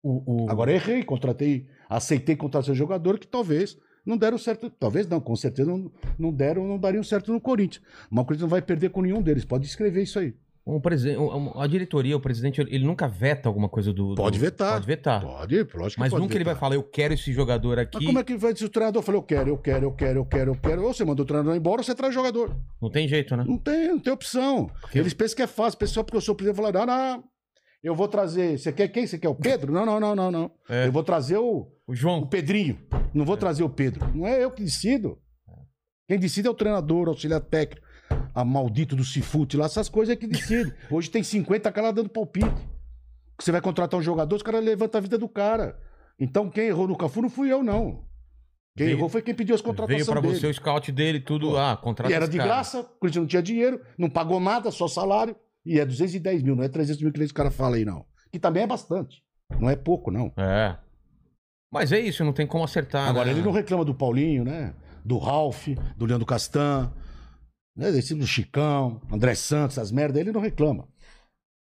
[0.02, 4.68] O, o- Agora errei, contratei, aceitei contratar seu jogador que talvez não deram certo.
[4.68, 7.82] Talvez não, com certeza não, não deram, não dariam certo no Corinthians.
[8.10, 9.44] Mas o Corinthians não vai perder com nenhum deles.
[9.46, 10.34] Pode escrever isso aí.
[10.66, 14.10] Um um- a diretoria, o presidente, ele nunca veta alguma coisa do.
[14.10, 14.72] do- Pode vetar.
[14.74, 15.20] Pode vetar.
[15.20, 16.60] Pode, lógico Mas pode nunca ele vai vetar.
[16.60, 17.96] falar, eu quero esse jogador aqui.
[17.98, 20.18] Mas como é que vai se o treinador falou, eu quero, eu quero, eu quero,
[20.20, 20.82] eu quero, eu quero.
[20.84, 22.56] Ou você manda o treinador embora ou você traz jogador.
[22.80, 23.44] Não tem jeito, né?
[23.46, 24.70] Não tem, não tem opção.
[24.94, 27.24] Eles pensam que é fácil, pessoal, porque eu sou o presidente, falar, não, não,
[27.82, 28.58] eu vou trazer.
[28.58, 29.06] Você quer quem?
[29.06, 29.70] Você quer o Pedro?
[29.70, 30.50] Não, não, não, não, não.
[30.70, 30.86] É.
[30.86, 32.26] Eu vou trazer o, O o João.
[32.26, 32.78] Pedrinho.
[33.12, 34.10] Não vou trazer o Pedro.
[34.14, 35.18] Não é eu que decido.
[36.08, 37.83] Quem decide é o treinador, o auxiliar técnico,
[38.34, 40.72] a maldito do Cifute lá, essas coisas é que decide.
[40.90, 42.50] Hoje tem 50 caras dando palpite.
[43.40, 45.78] Você vai contratar um jogador, os caras levantam a vida do cara.
[46.18, 48.04] Então quem errou no Cafu não fui eu, não.
[48.76, 50.34] Quem Veio- errou foi quem pediu as contratações Veio pra dele.
[50.40, 51.50] você o scout dele, tudo.
[51.50, 51.56] Pô.
[51.56, 52.48] Ah, contrata E era de cara.
[52.48, 55.36] graça, o Corinthians não tinha dinheiro, não pagou nada, só salário.
[55.64, 58.04] E é 210 mil, não é 300 mil que esse cara fala aí, não.
[58.32, 59.22] Que também é bastante.
[59.60, 60.32] Não é pouco, não.
[60.36, 60.76] É.
[61.72, 63.08] Mas é isso, não tem como acertar.
[63.08, 63.32] Agora, né?
[63.32, 64.74] ele não reclama do Paulinho, né?
[65.04, 66.92] Do Ralf, do Leandro Castan,
[67.76, 67.90] né?
[67.92, 70.88] Desse do Chicão, André Santos, as merdas, ele não reclama.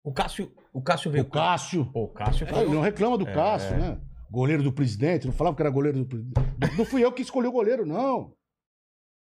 [0.04, 1.26] O Cássio, o Cássio veio.
[1.26, 1.86] O Cássio.
[1.91, 3.34] Pô, o Cássio Ah, Ele não reclama do É.
[3.34, 4.00] Cássio, né?
[4.30, 6.78] Goleiro do presidente, não falava que era goleiro do presidente.
[6.78, 8.36] Não fui eu que escolhi o goleiro, não.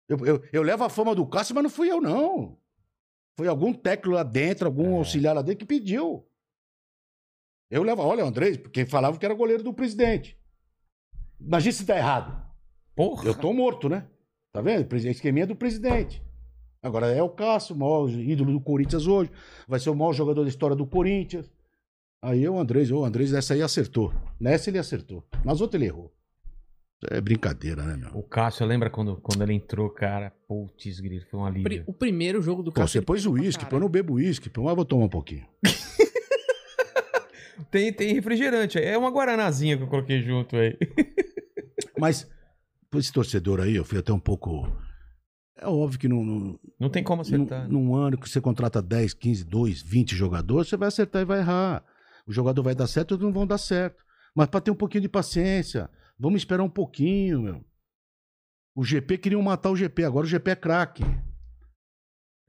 [0.07, 2.57] Eu, eu- eu levo a fama do Cássio, mas não fui eu, não.
[3.37, 4.97] Foi algum técnico lá dentro, algum É.
[4.97, 6.27] auxiliar lá dentro que pediu.
[7.69, 10.37] Eu levo, olha, Andrés, quem falava que era goleiro do presidente.
[11.39, 12.45] Imagina se tá errado.
[12.93, 13.25] Porra.
[13.25, 14.05] Eu tô morto, né?
[14.51, 14.91] Tá vendo?
[14.91, 16.21] O esqueminha é do presidente.
[16.83, 19.31] Agora é o Cássio, o maior ídolo do Corinthians hoje.
[19.67, 21.51] Vai ser o maior jogador da história do Corinthians.
[22.21, 24.13] Aí o Andrés, o Andrés nessa aí acertou.
[24.39, 25.23] Nessa ele acertou.
[25.43, 26.11] Nas outras ele errou.
[27.09, 28.11] É brincadeira, né, meu?
[28.13, 30.31] O Cássio, lembra quando, quando ele entrou, cara?
[30.47, 31.83] Putz, grito, foi um alívio.
[31.87, 34.49] O primeiro jogo do Pô, você ele pôs o uísque, pô, eu não bebo uísque,
[34.49, 35.45] pô, mas vou tomar um pouquinho.
[37.69, 38.79] Tem, tem refrigerante.
[38.79, 40.77] É uma guaranazinha que eu coloquei junto aí.
[41.97, 42.27] Mas,
[42.95, 44.67] esse torcedor aí, eu fui até um pouco.
[45.61, 47.61] É óbvio que não, não, Não tem como Num, acertar.
[47.63, 47.67] né?
[47.69, 51.39] num ano que você contrata 10, 15, 2, 20 jogadores, você vai acertar e vai
[51.39, 51.83] errar.
[52.25, 54.03] O jogador vai dar certo, outros não vão dar certo.
[54.35, 57.63] Mas para ter um pouquinho de paciência, vamos esperar um pouquinho, meu.
[58.75, 61.03] O GP queriam matar o GP, agora o GP é craque.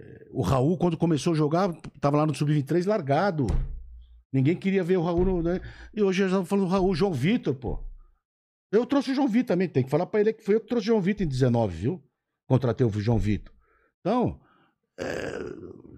[0.01, 3.47] É, O Raul, quando começou a jogar, tava lá no Sub-23 largado.
[4.33, 5.43] Ninguém queria ver o Raul.
[5.43, 5.61] né?
[5.93, 7.79] E hoje já estamos falando do Raul, o João Vitor, pô.
[8.71, 10.67] Eu trouxe o João Vitor também, tem que falar pra ele que foi eu que
[10.69, 12.03] trouxe o João Vitor em 19, viu?
[12.47, 13.55] Contratei o João Vitor.
[14.01, 14.41] Então,
[14.99, 15.39] é,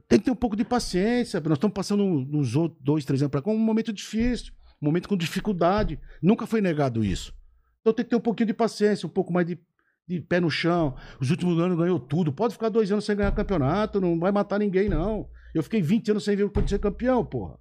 [0.08, 1.40] tem que ter um pouco de paciência.
[1.40, 5.08] Nós estamos passando uns outros dois, três anos para cá um momento difícil, um momento
[5.08, 5.98] com dificuldade.
[6.22, 7.34] Nunca foi negado isso.
[7.80, 9.58] Então tem que ter um pouquinho de paciência, um pouco mais de,
[10.06, 10.96] de pé no chão.
[11.20, 12.32] Os últimos anos ganhou tudo.
[12.32, 15.28] Pode ficar dois anos sem ganhar campeonato, não vai matar ninguém, não.
[15.54, 17.58] Eu fiquei 20 anos sem ver o Corinthians ser campeão, porra.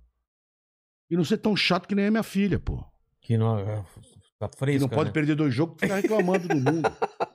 [1.09, 2.86] E não ser tão chato que nem a minha filha, porra.
[3.21, 3.59] Que não.
[3.59, 3.84] é,
[4.39, 4.81] Tá Que fresca.
[4.81, 5.13] não pode né?
[5.13, 6.89] perder dois jogos e ficar reclamando do mundo.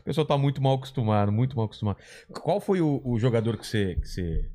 [0.00, 1.98] O pessoal tá muito mal acostumado, muito mal acostumado.
[2.28, 4.50] Qual foi o, o jogador que você, que você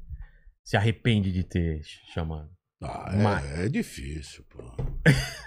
[0.63, 1.81] se arrepende de ter
[2.13, 2.49] chamado?
[2.81, 4.61] Ah, Mas- é, é difícil, pô.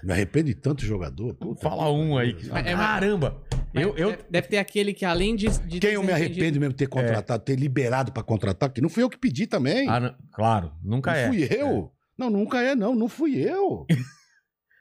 [0.02, 1.34] Me arrependo de tanto jogador.
[1.34, 2.32] Puta Fala um aí.
[2.34, 2.48] Que...
[2.48, 3.42] É, mas- Caramba!
[3.74, 5.48] Eu, eu, Deve, ter aquele que além de.
[5.66, 8.88] de Quem eu me arrependo mesmo de ter contratado, ter liberado pra contratar, que não
[8.88, 9.86] fui eu que pedi também.
[9.86, 11.28] Ah, não- claro, nunca não é.
[11.28, 11.92] fui eu.
[12.16, 12.94] Não, nunca é, não.
[12.94, 13.84] Não fui eu.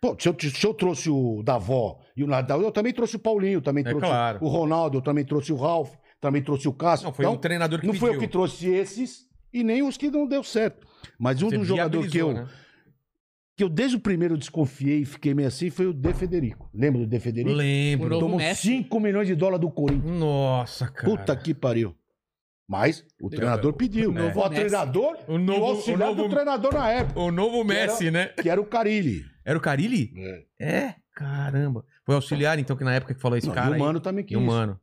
[0.05, 3.19] Pô, se eu, se eu trouxe o Davó e o Nadal, eu também trouxe o
[3.19, 4.39] Paulinho, também É trouxe claro.
[4.41, 7.05] o Ronaldo, eu também trouxe o Ralf, também trouxe o Cássio.
[7.05, 8.27] Não, foi Então, um treinador que não foi eu pediu.
[8.27, 10.85] que trouxe esses e nem os que não deu certo.
[11.17, 12.47] Mas um Você dos jogadores que eu, né?
[13.57, 16.69] que eu desde o primeiro desconfiei e fiquei meio assim foi o De Federico.
[16.73, 17.55] Lembra do De Federico?
[17.55, 18.19] Lembro.
[18.19, 18.67] Tomou Messi.
[18.67, 20.19] 5 milhões de dólares do Corinthians.
[20.19, 21.09] Nossa, cara.
[21.09, 21.95] Puta que pariu.
[22.67, 24.09] Mas o treinador pediu.
[24.09, 27.31] o novo treinador O e novo- o auxiliar o novo- do treinador na época, O
[27.31, 28.25] novo Messi, né?
[28.41, 29.23] que era o Carilli.
[29.45, 30.11] Era o Carilli?
[30.59, 31.85] É, caramba.
[32.03, 33.67] Foi auxiliar, então, que na época que falou esse Não, cara.
[33.67, 33.79] e o aí.
[33.79, 34.37] Mano também E quis.
[34.37, 34.79] o Mano.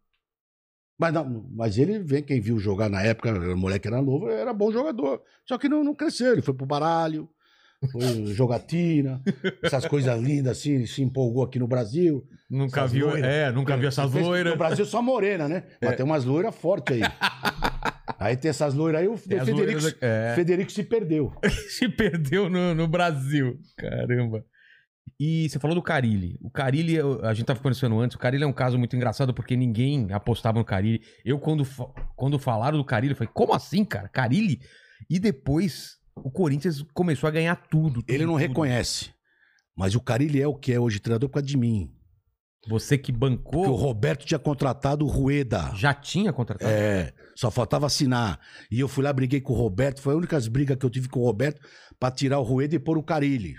[0.99, 4.53] Mas, não, mas ele vem, quem viu jogar na época, o moleque era novo, era
[4.53, 5.21] bom jogador.
[5.45, 7.29] Só que não, não cresceu, ele foi pro baralho,
[7.91, 8.01] foi
[8.35, 9.21] jogatina,
[9.63, 12.25] essas coisas lindas assim, ele se empolgou aqui no Brasil.
[12.49, 13.09] Nunca Essas viu.
[13.09, 13.29] loiras.
[13.29, 14.53] É, nunca viu essas loiras.
[14.53, 15.65] No Brasil só morena, né?
[15.81, 15.87] É.
[15.87, 17.03] Mas tem umas loiras fortes aí.
[18.21, 20.33] aí tem essas loiras aí, o Federico, loiras- É.
[20.37, 21.33] Federico se perdeu.
[21.69, 23.59] se perdeu no, no Brasil.
[23.77, 24.45] Caramba.
[25.19, 26.37] E você falou do Carilli.
[26.41, 29.57] O Carilli, a gente tava conversando antes, o Carilli é um caso muito engraçado porque
[29.57, 31.01] ninguém apostava no Carilli.
[31.25, 31.65] Eu, quando,
[32.17, 34.09] quando falaram do Carilli, eu falei, como assim, cara?
[34.09, 34.61] Carilli?
[35.09, 38.01] E depois o Corinthians começou a ganhar tudo.
[38.03, 38.41] tudo, Ele não tudo.
[38.43, 39.11] reconhece.
[39.77, 41.91] Mas o Carilli é o que é hoje treinador por causa de mim.
[42.69, 45.73] Você que bancou, Porque o Roberto tinha contratado o Rueda.
[45.75, 46.71] já tinha contratado.
[46.71, 48.39] É, só faltava assinar.
[48.71, 50.01] E eu fui lá, briguei com o Roberto.
[50.01, 51.61] Foi a única briga que eu tive com o Roberto
[51.99, 53.57] pra tirar o Rueda e pôr o Carilli.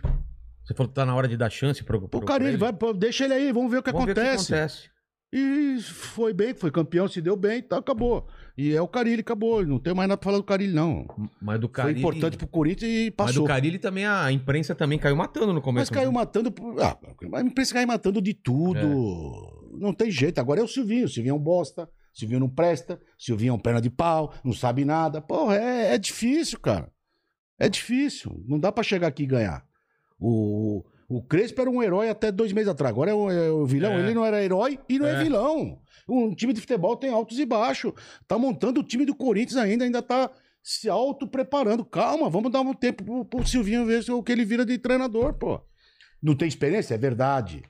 [0.64, 3.26] Você falou que tá na hora de dar chance pro, pro O Carilli, vai, deixa
[3.26, 4.53] ele aí, vamos ver o que Vamos ver o que acontece.
[4.53, 4.93] acontece.
[5.36, 8.28] E foi bem, foi campeão, se deu bem, tá, acabou.
[8.55, 9.66] E é o Carilli, acabou.
[9.66, 11.07] Não tem mais nada pra falar do Carilli, não.
[11.41, 11.99] Mas do Foi Carilli...
[11.99, 13.45] importante pro Corinthians e Mas do passou.
[13.45, 15.91] Carilli também a imprensa também caiu matando no Mas começo.
[15.91, 16.53] caiu matando.
[16.80, 16.97] Ah,
[17.38, 18.78] a imprensa caiu matando de tudo.
[18.78, 19.80] É.
[19.80, 20.38] Não tem jeito.
[20.39, 21.05] Agora é o Silvinho.
[21.05, 21.89] O Silvinho é um bosta.
[22.14, 23.01] O Silvinho não presta.
[23.20, 24.32] O Silvinho é um perna de pau.
[24.43, 25.20] Não sabe nada.
[25.20, 26.91] Porra, é, é difícil, cara.
[27.57, 28.39] É difícil.
[28.47, 29.66] Não dá pra chegar aqui e ganhar.
[30.20, 32.91] O, o Crespo era um herói até dois meses atrás.
[32.93, 33.93] Agora é o, é o vilão.
[33.93, 33.99] É.
[33.99, 35.14] Ele não era herói e não é.
[35.20, 35.24] É.
[35.24, 35.80] vilão.
[36.07, 37.93] Um time de futebol tem altos e baixos.
[38.28, 39.86] Tá montando o time do Corinthians ainda.
[39.86, 40.30] Ainda tá
[40.61, 41.84] se auto-preparando.
[41.84, 44.78] Calma, vamos dar um tempo pro, pro Silvinho ver se- o que ele vira de
[44.78, 45.59] treinador, pô.
[46.22, 46.93] Não tem experiência?
[46.95, 47.64] É verdade.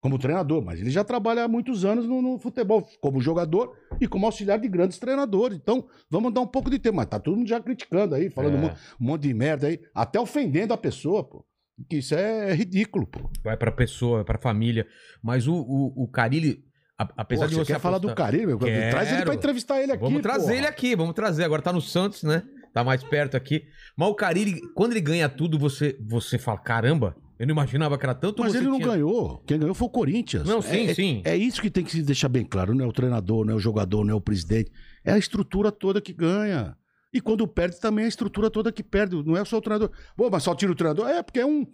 [0.00, 4.06] Como treinador, mas ele já trabalha há muitos anos no, no futebol, como jogador e
[4.06, 5.56] como auxiliar de grandes treinadores.
[5.58, 6.96] Então, vamos dar um pouco de tempo.
[6.96, 8.74] Mas tá todo mundo já criticando aí, falando É.
[9.00, 11.44] um monte de merda aí, até ofendendo a pessoa, pô.
[11.90, 13.30] Isso é ridículo, pô.
[13.44, 14.86] vai pra pessoa, pra família.
[15.22, 16.64] Mas o, o, o Carilli,
[16.98, 18.46] a- apesar Pô, de você você quer falar do apostar- Carilho?
[18.48, 18.58] meu?
[18.58, 18.90] Quero.
[18.90, 20.56] Traz ele pra entrevistar ele aqui, Vamos trazer porra.
[20.56, 21.44] ele aqui, vamos trazer.
[21.44, 22.42] Agora tá no Santos, né?
[22.72, 23.62] Tá mais perto aqui.
[23.96, 28.04] Mas o Carilli, quando ele ganha tudo, você, você fala, caramba, eu não imaginava que
[28.06, 28.42] era tanto.
[28.42, 29.38] Mas ele não tinha- ganhou.
[29.46, 30.46] Quem ganhou foi o Corinthians.
[30.48, 31.22] Não, sim, é, sim.
[31.24, 32.74] É isso que tem que se deixar bem claro.
[32.74, 34.70] Não é o treinador, não é o jogador, não é o presidente.
[35.04, 36.74] É a estrutura toda que ganha.
[37.12, 39.16] E quando perde, também é a estrutura toda que perde.
[39.24, 39.90] Não é só o treinador.
[40.16, 41.08] Pô, mas só tira o treinador?
[41.08, 41.66] É, porque é um.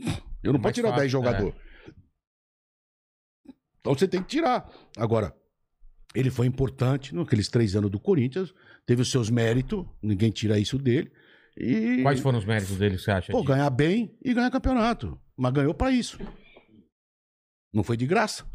[0.42, 1.54] Eu não Mais posso tirar fácil, 10 jogadores.
[3.80, 4.70] Então você tem que tirar.
[4.96, 5.34] Agora,
[6.14, 8.54] ele foi importante naqueles três anos do Corinthians.
[8.86, 9.84] Teve os seus méritos.
[10.02, 11.10] Ninguém tira isso dele.
[11.56, 12.02] E.
[12.02, 13.32] Quais foram os méritos dele, você acha?
[13.32, 15.20] Pô, ganhar bem e ganhar campeonato.
[15.36, 16.18] Mas ganhou pra isso.
[17.72, 18.46] Não foi de graça.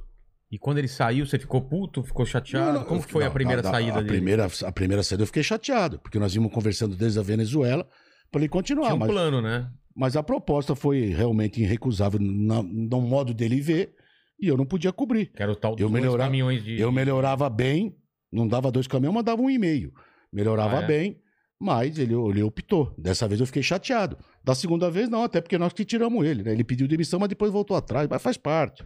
[0.52, 2.68] E quando ele saiu, você ficou puto, ficou chateado?
[2.74, 4.08] Não, não, Como foi a não, primeira da- da- saída a dele?
[4.08, 7.86] Primeira, a primeira saída eu fiquei chateado, porque nós íamos conversando desde a Venezuela
[8.32, 8.86] para ele continuar.
[8.88, 9.70] Tinha um mas, plano, né?
[9.95, 13.93] mas a proposta foi realmente irrecusável na- no modo dele ver
[14.39, 15.26] e eu não podia cobrir.
[15.34, 16.80] Que era o tal dos Eu dois melhorar- caminhões de...
[16.80, 17.95] Eu melhorava bem,
[18.32, 19.91] não dava dois caminhões, mas dava um e meio.
[20.32, 20.88] Melhorava Ah, é?
[20.88, 21.20] bem,
[21.60, 22.93] mas ele, ele optou.
[22.98, 24.18] Dessa vez eu fiquei chateado.
[24.43, 26.43] Da segunda vez, não, até porque nós que tiramos ele.
[26.43, 26.52] Né?
[26.54, 28.08] Ele pediu demissão, mas depois voltou atrás.
[28.10, 28.86] Mas faz parte.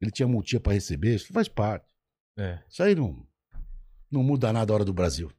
[0.00, 1.86] Ele tinha multinha para receber, isso faz parte.
[2.38, 2.58] É.
[2.68, 3.26] Isso aí não,
[4.10, 5.30] não muda nada a hora do Brasil.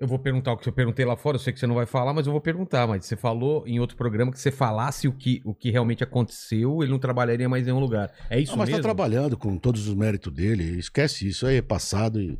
[0.00, 1.86] Eu vou perguntar o que eu perguntei lá fora, eu sei que você não vai
[1.86, 2.86] falar, mas eu vou perguntar.
[2.86, 6.82] Mas você falou em outro programa que você falasse o que, o que realmente aconteceu,
[6.82, 8.12] ele não trabalharia mais em nenhum lugar.
[8.28, 8.82] É isso Ah, mas mesmo?
[8.82, 10.78] tá trabalhando com todos os méritos dele.
[10.78, 12.36] Esquece isso aí, é passado e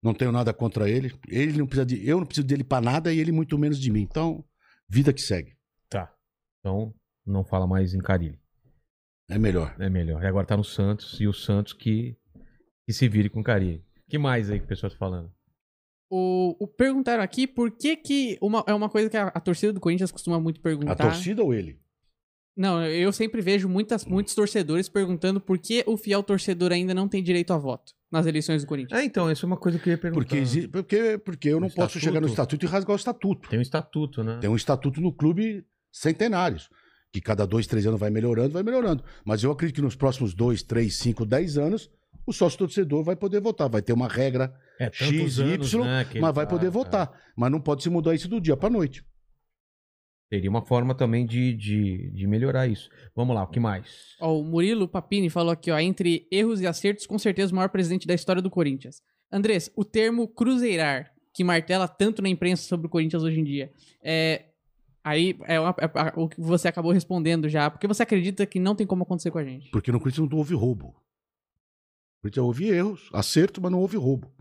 [0.00, 1.12] não tenho nada contra ele.
[1.28, 3.90] Ele não precisa de, eu não preciso dele para nada e ele muito menos de
[3.90, 4.02] mim.
[4.02, 4.44] Então,
[4.88, 5.56] vida que segue.
[5.90, 6.14] Tá.
[6.60, 6.94] Então,
[7.26, 8.38] não fala mais em Carilli.
[9.28, 9.74] É melhor.
[9.78, 10.22] É melhor.
[10.22, 12.16] E agora tá no Santos, e o Santos que,
[12.86, 13.84] que se vire com Carilli.
[14.08, 15.32] que mais aí que o pessoal tá falando?
[16.10, 19.72] O, o perguntaram aqui por que que uma, é uma coisa que a, a torcida
[19.72, 20.92] do Corinthians costuma muito perguntar.
[20.92, 21.80] A torcida ou ele?
[22.56, 27.08] Não, eu sempre vejo muitas, muitos torcedores perguntando por que o fiel torcedor ainda não
[27.08, 29.00] tem direito a voto nas eleições do Corinthians.
[29.00, 30.24] É, então, isso é uma coisa que eu ia perguntar.
[30.24, 33.48] Porque, porque, porque eu não posso chegar no estatuto e rasgar o estatuto.
[33.48, 34.38] Tem um estatuto, né?
[34.40, 36.70] Tem um estatuto no clube centenários,
[37.14, 39.04] que cada dois, três anos vai melhorando, vai melhorando.
[39.24, 41.88] Mas eu acredito que nos próximos dois, três, cinco, dez anos,
[42.26, 43.68] o sócio torcedor vai poder votar.
[43.70, 46.70] Vai ter uma regra, É, X, Y, né, mas vai tá- poder é.
[46.70, 47.12] votar.
[47.36, 49.04] Mas não pode se mudar isso do dia para noite.
[50.28, 52.88] Seria uma forma também de, de, de melhorar isso.
[53.14, 53.86] Vamos lá, o que mais?
[54.20, 57.68] Ó, o Murilo Papini falou aqui, ó, entre erros e acertos, com certeza o maior
[57.68, 59.00] presidente da história do Corinthians.
[59.30, 63.70] Andrés, o termo cruzeirar, que martela tanto na imprensa sobre o Corinthians hoje em dia,
[64.02, 64.46] é...
[65.04, 68.58] Aí é, uma- é a- o que você acabou respondendo já, porque você acredita que
[68.58, 69.70] não tem como acontecer com a gente.
[69.70, 70.86] Porque no Corinthians não houve roubo.
[70.86, 74.32] No Corinthians houve erros, acerto, mas não houve roubo.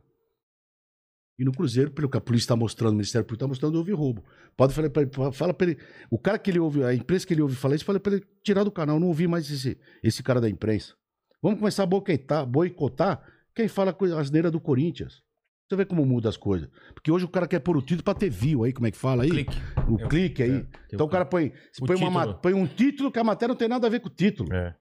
[1.37, 3.91] E no Cruzeiro, pelo que a polícia está mostrando, o Ministério Público está mostrando, houve
[3.91, 4.23] roubo.
[4.55, 5.79] Pode falar para ele, fala para ele.
[6.09, 8.25] O cara que ele ouve, a imprensa que ele ouve falar isso, fala para ele
[8.43, 10.93] tirar do canal, não ouvir mais esse, esse cara da imprensa.
[11.41, 15.21] Vamos começar a boicotar, boicotar quem fala coisa asneira do Corinthians.
[15.69, 16.69] Você vê como muda as coisas.
[16.93, 18.97] Porque hoje o cara quer pôr o título para ter view aí, como é que
[18.97, 19.29] fala aí?
[19.29, 19.55] Clique.
[19.89, 20.51] O É o- clique aí.
[20.51, 21.51] é, então o cara põe,
[21.81, 24.07] O põe, uma põe um título que a matéria não tem nada a ver com
[24.07, 24.53] o título.
[24.53, 24.75] É.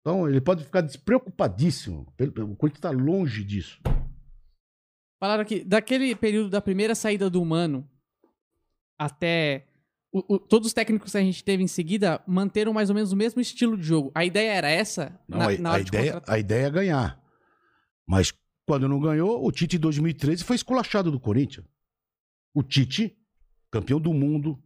[0.00, 2.06] Então ele pode ficar despreocupadíssimo.
[2.20, 3.80] O Corinthians está longe disso.
[5.20, 7.88] Falaram aqui, daquele período da primeira saída do Mano
[8.98, 9.66] até
[10.12, 13.12] o- o- todos os técnicos que a gente teve em seguida manteram mais ou menos
[13.12, 14.12] o mesmo estilo de jogo.
[14.14, 15.18] A ideia era essa?
[15.26, 17.20] Não, na, a, na a ideia, a ideia é ganhar.
[18.06, 18.32] Mas
[18.66, 21.66] quando não ganhou, o Tite em 2013 foi esculachado do Corinthians.
[22.54, 23.16] O Tite,
[23.70, 24.58] campeão do mundo,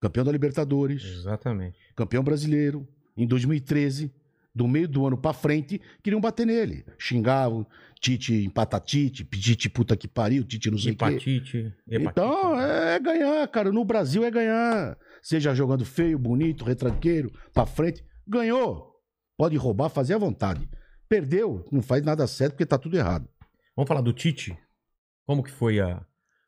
[0.00, 1.78] campeão da Libertadores, Exatamente.
[1.94, 4.12] campeão brasileiro, em 2013,
[4.54, 6.84] do meio do ano pra frente, queriam bater nele.
[6.98, 7.66] Xingavam,
[8.00, 11.42] Tite empata Tite, Tite puta que pariu, Tite não sei o quê.
[11.88, 13.72] Então, é ganhar, cara.
[13.72, 14.96] No Brasil é ganhar.
[15.22, 18.04] Seja jogando feio, bonito, retranqueiro, pra frente.
[18.26, 18.94] Ganhou.
[19.36, 20.68] Pode roubar, fazer à vontade.
[21.08, 23.28] Perdeu, não faz nada certo porque tá tudo errado.
[23.76, 24.56] Vamos falar do Tite?
[25.26, 26.04] Como que foi a,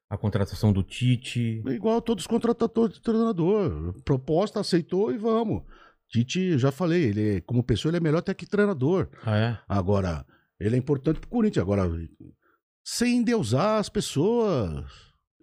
[0.09, 1.63] a contratação do Tite?
[1.67, 3.95] É Igual todos os contratadores de treinador.
[4.05, 5.63] Proposta, aceitou e vamos.
[6.09, 9.09] Tite, já falei, ele, como pessoa, ele é melhor até que treinador.
[9.25, 9.59] Ah, é?
[9.69, 10.25] Agora,
[10.59, 11.63] ele é importante pro Corinthians.
[11.63, 11.91] Agora,
[12.85, 14.87] sem endeusar as pessoas.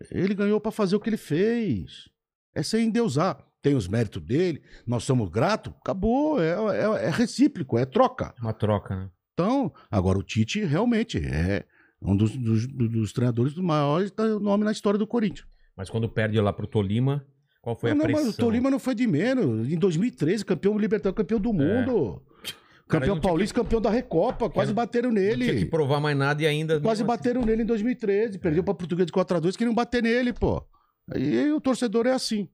[0.10, 2.10] Ele ganhou pra fazer o que ele fez.
[2.56, 3.46] É sem endeusar.
[3.64, 6.40] Tem os méritos dele, nós somos gratos, acabou.
[6.40, 8.36] É, é- é recíproco, é troca.
[8.42, 9.10] Uma troca, né?
[9.34, 11.64] Então, agora o Tite realmente é
[12.02, 15.48] um dos, dos- dos treinadores dos maiores nome na história do Corinthians.
[15.78, 17.26] Mas quando perde lá pro Tolima,
[17.62, 18.26] qual foi não, a não, pressão?
[18.26, 19.72] mas o Tolima não foi de menos.
[19.72, 22.22] Em 2013, campeão libertador, campeão do mundo.
[22.50, 22.64] É.
[22.86, 24.50] Campeão não paulista, campeão da Recopa.
[24.50, 25.66] Quase Era- bateram Não tinha que nele.
[25.68, 26.74] provar mais nada e ainda...
[26.82, 28.38] Quase mesmo assim- bateram nele em 2013.
[28.38, 30.64] Perdeu pra Português de 4x2, queriam bater nele, pô.
[31.10, 32.50] Aí o torcedor é assim.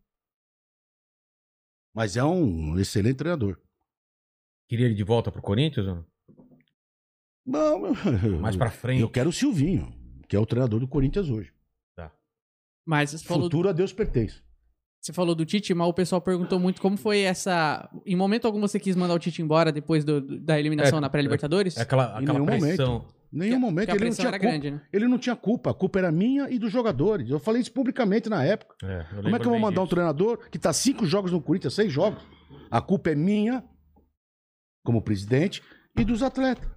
[1.94, 3.58] Mas é um excelente treinador.
[4.68, 5.88] Queria ele de volta pro Corinthians?
[5.88, 6.06] ou não?
[7.46, 9.02] Não, Mais pra frente.
[9.02, 9.92] eu quero o Silvinho,
[10.28, 11.52] que é o treinador do Corinthians hoje.
[12.86, 14.42] Mas você falou, Futuro a Deus pertence.
[15.00, 17.88] você falou do Tite, mas o pessoal perguntou muito como foi essa.
[18.04, 21.02] Em momento algum você quis mandar o Tite embora depois do- do- da eliminação É,
[21.02, 21.78] na pré-Libertadadores?
[21.78, 23.06] É aquela, Em aquela nenhum pressão.
[23.08, 24.40] Em nenhum Que- momento que ele não tinha culpa.
[24.40, 24.82] grande, né?
[24.92, 25.72] Ele não tinha culpa.
[25.72, 27.30] A culpa era minha e dos jogadores.
[27.30, 28.76] Eu falei isso publicamente na época.
[28.84, 29.96] É, Como é que eu vou mandar um disso.
[29.96, 32.24] treinador que tá cinco jogos no Corinthians, seis jogos?
[32.72, 33.64] A culpa é minha,
[34.84, 35.62] como presidente,
[35.98, 36.68] e dos atletas.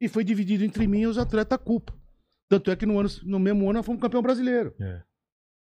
[0.00, 1.94] E foi dividido entre mim e os atletas a culpa.
[2.48, 4.74] Tanto é que no, ano, no mesmo ano nós fomos campeão brasileiro.
[4.80, 5.02] É.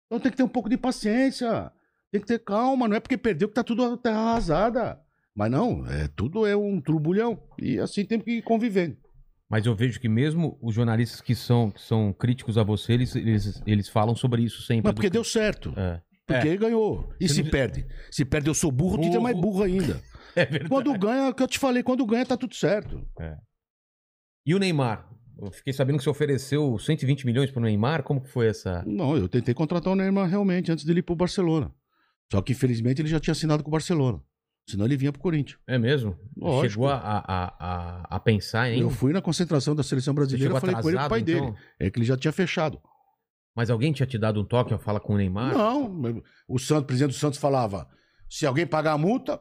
[0.06, 1.72] Então tem que ter um pouco de paciência.
[2.10, 2.86] Tem que ter calma.
[2.88, 5.00] Não é porque perdeu que tá tudo terra arrasada.
[5.34, 7.42] Mas não, é, tudo é um turbulhão.
[7.58, 8.96] E assim tem que ir convivendo.
[9.50, 13.14] Mas eu vejo que mesmo os jornalistas que são, que são críticos a você, eles,
[13.16, 14.84] eles, eles falam sobre isso sempre.
[14.84, 15.72] Mas porque do- deu certo.
[15.76, 16.02] É.
[16.26, 16.50] Porque É.
[16.50, 17.10] ele ganhou.
[17.18, 17.86] E Você se não- perde?
[18.10, 19.52] Se perde, eu sou burro, o Tite é mais Burro.
[19.52, 20.02] burro ainda.
[20.36, 20.68] É verdade.
[20.68, 23.02] Quando ganha, é o que eu te falei, quando ganha, tá tudo certo.
[24.46, 25.08] E o Neymar?
[25.40, 28.02] Eu fiquei sabendo que você ofereceu 120 milhões pro Neymar.
[28.02, 28.84] Como que foi essa...
[28.86, 31.72] Não, eu tentei contratar o Neymar realmente antes dele ir pro Barcelona.
[32.30, 34.20] Só que infelizmente ele já tinha assinado com o Barcelona.
[34.68, 35.58] Senão ele vinha pro Corinthians.
[35.66, 36.18] É mesmo?
[36.36, 36.72] Lógico.
[36.72, 38.80] Chegou a, a, a, a pensar em...
[38.80, 41.52] Eu fui na concentração da seleção brasileira, chegou falei com ele o atrasado, pai então?
[41.52, 41.64] dele.
[41.80, 42.78] É que ele já tinha fechado.
[43.56, 45.52] Mas alguém tinha te dado um toque ao falar com o Neymar?
[45.56, 47.88] Não, o Santos, o presidente do Santos falava:
[48.28, 49.40] se alguém pagar a multa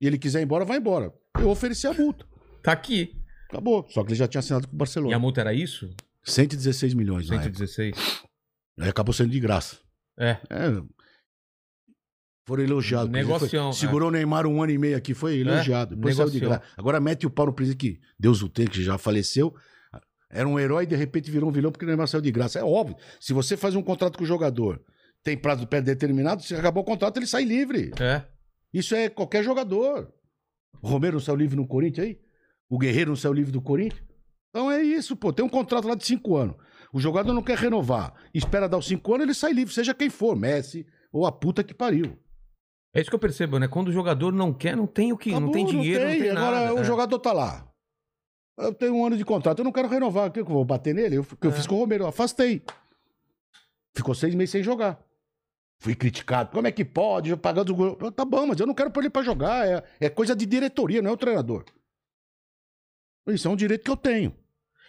[0.00, 1.12] e ele quiser ir embora, vai embora.
[1.40, 2.24] Eu ofereci a multa.
[2.62, 3.16] Tá aqui.
[3.48, 3.84] Acabou.
[3.88, 5.18] Só que ele já tinha assinado com o E a Barcelona.
[5.18, 5.90] multa era isso?
[6.22, 7.42] 116 milhões época.
[7.42, 8.22] 116.
[8.78, 9.78] Aí acabou sendo de graça.
[10.18, 10.38] É.
[10.48, 10.82] É.
[12.44, 13.08] Foram elogiados.
[13.10, 15.94] Negocião, foi- segurou o Neymar um ano e meio aqui, foi elogiado.
[15.94, 16.62] Depois saiu de graça.
[16.76, 19.54] Agora mete o pau no presidente que Deus o tenha, que já faleceu.
[20.30, 22.58] Era um herói e de repente virou um vilão porque o Neymar saiu de graça.
[22.58, 22.96] É óbvio.
[23.20, 24.80] Se você faz um contrato com o jogador,
[25.22, 27.92] tem prazo pré-determinado, se acabou o contrato, ele sai livre.
[28.00, 28.22] É.
[28.72, 30.10] Isso é qualquer jogador.
[30.82, 32.18] O Romero não saiu livre no Corinthians aí?
[32.68, 34.02] O Guerreiro não saiu livre do Corinthians?
[34.50, 35.32] Então é isso, pô.
[35.32, 36.56] Tem um contrato lá de cinco anos.
[36.92, 38.14] O jogador não quer renovar.
[38.34, 41.62] Espera dar os cinco anos, ele sai livre, seja quem for, Messi ou a puta
[41.62, 42.18] que pariu.
[42.94, 43.68] É isso que eu percebo, né?
[43.68, 46.30] Quando o jogador não quer, não tem o que, não Acabou, tem dinheiro, não tem,
[46.30, 46.74] Agora nada.
[46.74, 46.84] o É.
[46.84, 47.66] jogador tá lá.
[48.58, 50.28] Eu tenho um ano de contrato, eu não quero renovar.
[50.28, 51.16] O que eu vou bater nele?
[51.16, 51.54] Eu, o que eu É.
[51.54, 52.62] fiz com o Romero, eu afastei.
[53.96, 55.02] Ficou seis meses sem jogar.
[55.80, 56.50] Fui criticado.
[56.52, 57.30] Como é que pode?
[57.30, 59.66] Eu Pagando o Tá bom, mas eu não quero pôr ele pra jogar.
[59.66, 61.64] É, é coisa de diretoria, não é o treinador.
[63.28, 64.34] Isso é um direito que eu tenho.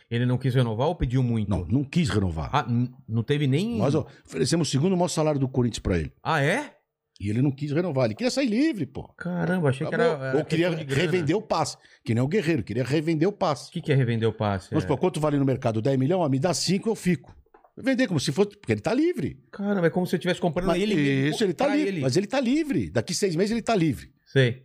[0.09, 1.49] Ele não quis renovar ou pediu muito?
[1.49, 2.49] Não, não quis renovar.
[2.53, 2.65] Ah,
[3.07, 3.77] não teve nem.
[3.77, 6.13] Nós oferecemos o segundo maior salário do Corinthians pra ele.
[6.21, 6.77] Ah, é?
[7.23, 8.05] E ele não quis renovar.
[8.05, 9.07] Ele queria sair livre, pô.
[9.15, 10.15] Caramba, achei que Acabou.
[10.15, 10.25] era.
[10.27, 11.77] era Ou queria revender o passe.
[12.03, 13.69] Que nem o Guerreiro, queria revender o passe.
[13.69, 14.69] O que, que é revender o passe?
[14.69, 14.87] Vamos É.
[14.87, 15.81] supor, quanto vale no mercado?
[15.81, 16.29] 10 milhões?
[16.29, 17.33] Me dá 5, eu fico.
[17.77, 18.49] Vender como se fosse.
[18.57, 19.41] Porque ele tá livre.
[19.51, 20.95] Caramba, é como se você estivesse comprando Mas, ele
[21.29, 21.87] isso, ele tá livre.
[21.87, 22.01] ele.
[22.01, 22.89] Mas ele tá livre.
[22.89, 24.11] Daqui seis meses ele tá livre.
[24.25, 24.63] Sei.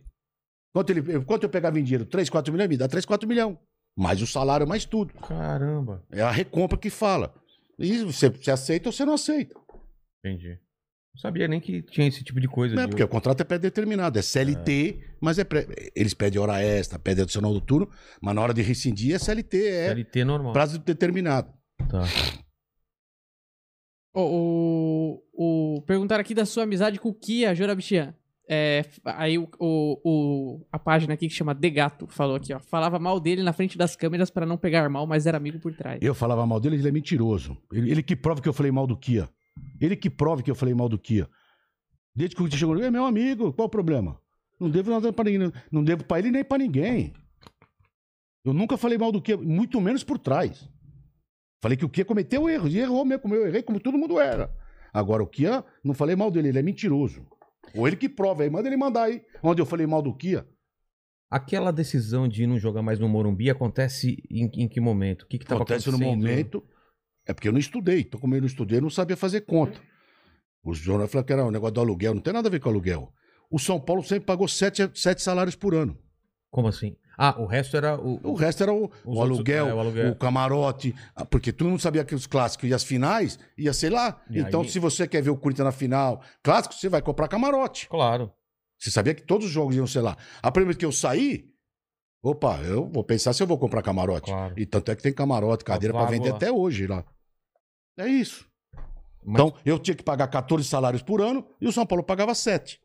[0.73, 2.05] Quanto, ele, quanto eu pegava em dinheiro?
[2.05, 2.69] 3, 4 milhões?
[2.69, 3.57] Me dá 3, 4 milhões.
[3.97, 5.13] Mais o salário, mais tudo.
[5.15, 6.03] Caramba.
[6.11, 7.33] É a recompra que fala.
[7.79, 9.55] E você, você aceita ou você não aceita.
[10.23, 10.59] Entendi.
[11.13, 12.75] Não sabia nem que tinha esse tipo de coisa.
[12.75, 14.17] Não é de- porque o contrato é pré-determinado.
[14.17, 15.67] É CLT, mas é pré...
[15.95, 17.89] eles pedem hora extra, pedem adicional do turno,
[18.21, 20.53] mas na hora de rescindir é CLT, é CLT normal.
[20.53, 21.51] prazo determinado.
[21.89, 22.03] Tá.
[24.13, 28.13] O, o, o- perguntaram aqui da sua amizade com o Kia Jorabichian.
[28.51, 32.59] É, aí o, o, o- a página aqui que chama De Gato falou aqui, ó.
[32.59, 35.71] Falava mal dele na frente das câmeras pra não pegar mal, mas era amigo por
[35.75, 35.99] trás.
[36.01, 37.55] Eu falava mal dele, ele é mentiroso.
[37.71, 39.29] Ele, ele que prova que eu falei mal do Kia.
[39.79, 41.29] Ele que prova que eu falei mal do Kia.
[42.15, 44.19] Desde que o Kia chegou, é meu amigo, qual o problema?
[44.59, 45.51] Não devo nada pra ninguém.
[45.71, 47.13] Não devo pra ele nem pra ninguém.
[48.43, 50.69] Eu nunca falei mal do Kia, muito menos por trás.
[51.61, 54.19] Falei que o Kia cometeu erros, e errou mesmo, como eu errei, como todo mundo
[54.19, 54.53] era.
[54.93, 57.25] Agora, o Kia, não falei mal dele, ele é mentiroso.
[57.75, 59.21] Ou ele que prova aí, manda ele mandar aí.
[59.43, 60.47] Onde eu falei mal do Kia.
[61.29, 65.23] Aquela decisão de não jogar mais no Morumbi acontece em, em que momento?
[65.23, 66.63] O que que Acontece no momento.
[67.29, 67.99] É porque eu não estudei.
[68.01, 69.79] Então, como eu não estudei, eu não sabia fazer conta.
[70.63, 72.13] Os jornais falaram que era um negócio do aluguel.
[72.15, 73.13] Não tem nada a ver com aluguel.
[73.51, 75.97] O São Paulo sempre pagou sete, sete salários por ano.
[76.51, 76.95] Como assim?
[77.17, 80.11] Ah, o resto era o, O resto era o, o outros- aluguel, é, o aluguel.
[80.11, 80.95] o camarote.
[81.15, 84.21] ah, Porque todo mundo sabia que os clássicos e as finais ia ser lá.
[84.29, 87.27] E então, aí- se você quer ver o Corinthians na final clássico, você vai comprar
[87.27, 87.87] camarote.
[87.89, 88.31] Claro.
[88.79, 90.17] Você sabia que todos os jogos iam ser lá.
[90.41, 91.45] A primeira vez que eu saí,
[92.23, 94.31] opa, eu vou pensar se eu vou comprar camarote.
[94.31, 94.53] Claro.
[94.57, 96.35] E tanto é que tem camarote, cadeira para vender lá.
[96.35, 97.03] até hoje lá.
[97.99, 98.45] É isso.
[99.23, 102.33] Mas- Então, eu tinha que pagar 14 salários por ano e o São Paulo pagava
[102.33, 102.79] 7.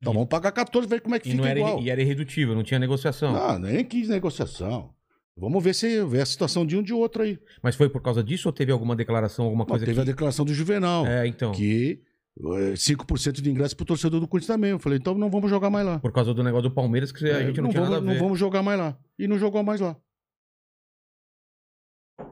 [0.00, 1.80] Então E- vamos pagar 14 ver como é que E, fica não era, igual.
[1.82, 3.32] e era irredutível, não tinha negociação.
[3.32, 4.94] Não, nem quis negociação.
[5.36, 7.38] Vamos ver se vê a situação de um de outro aí.
[7.62, 10.10] Mas foi por causa disso ou teve alguma declaração, alguma Não, coisa teve a que...
[10.10, 11.52] declaração do Juvenal, É, então.
[11.52, 12.00] que
[12.40, 14.70] eh, 5% de ingresso pro torcedor do Corinthians também.
[14.70, 15.98] Eu falei, então não vamos jogar mais lá.
[16.00, 18.00] Por causa do negócio do Palmeiras que a gente não, não, tinha vamos, nada a
[18.00, 18.06] ver.
[18.18, 18.98] não vamos jogar mais lá.
[19.18, 19.96] E não jogou mais lá.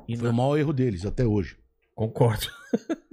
[0.08, 1.56] E Foi o não- maior erro deles até hoje.
[1.96, 2.46] Concordo.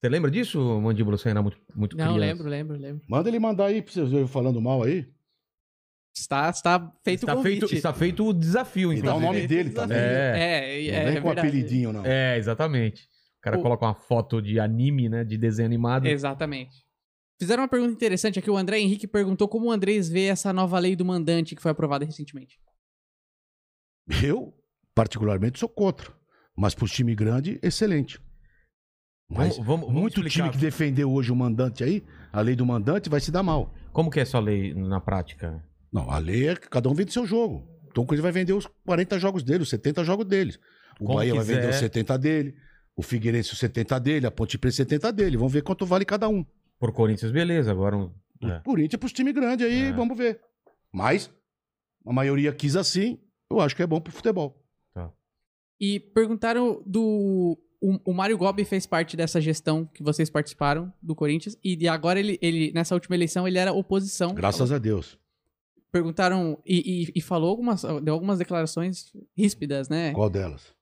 [0.00, 1.16] Você lembra disso, Mandíbula?
[1.16, 2.20] Você era muito, muito Não, criança.
[2.20, 3.04] lembro, lembro, lembro.
[3.08, 5.08] Manda ele mandar aí pra vocês verem falando mal aí.
[6.16, 7.60] Está, está feito o Está convite.
[7.60, 9.96] feito, está feito o desafio, E dá o nome dele também.
[9.96, 10.34] É.
[10.36, 11.48] É, é, Não vem é com verdade.
[11.48, 12.04] apelidinho, não.
[12.04, 13.04] É, exatamente.
[13.38, 15.24] O cara O- coloca uma foto de anime, né?
[15.24, 16.06] De desenho animado.
[16.06, 16.84] Exatamente.
[17.40, 18.50] Fizeram uma pergunta interessante aqui.
[18.50, 21.70] O André Henrique perguntou como o Andrés vê essa nova lei do mandante que foi
[21.70, 22.58] aprovada recentemente.
[24.24, 24.52] Eu,
[24.94, 26.12] particularmente, sou contra.
[26.58, 28.20] Mas pro time grande, excelente.
[29.30, 30.34] Mas Vamos- vamos- vamos muito explicar.
[30.34, 32.02] time que defendeu hoje o mandante aí,
[32.32, 33.72] a lei do mandante, vai se dar mal.
[33.92, 35.62] Como que é essa lei na prática?
[35.92, 37.64] Não, a lei é que cada um vende seu jogo.
[37.90, 40.58] Então o Corinthians vai vender os 40 jogos dele, os 70 jogos deles.
[41.00, 41.54] O Como Bahia vai quiser.
[41.60, 42.54] vender os 70 dele,
[42.96, 45.36] o Figueirense os 70 dele, a Ponte Preta os 70 dele.
[45.36, 46.44] Vamos ver quanto vale cada um.
[46.78, 47.70] Por Corinthians, beleza.
[47.70, 47.96] Agora.
[47.96, 48.60] um- O É.
[48.60, 49.92] Corinthians pros times grandes aí, É.
[49.92, 50.40] vamos ver.
[50.92, 51.28] Mas
[52.06, 53.18] a maioria quis assim,
[53.50, 54.64] eu acho que é bom pro futebol.
[55.80, 57.56] E perguntaram do.
[57.80, 61.56] O, o Mário Gobi fez parte dessa gestão que vocês participaram do Corinthians.
[61.62, 64.34] E agora ele, ele nessa última eleição, ele era oposição.
[64.34, 65.16] Graças a Deus.
[65.92, 67.82] Perguntaram e, e- e falou algumas.
[68.02, 70.12] Deu algumas declarações ríspidas, né?
[70.12, 70.74] Qual delas?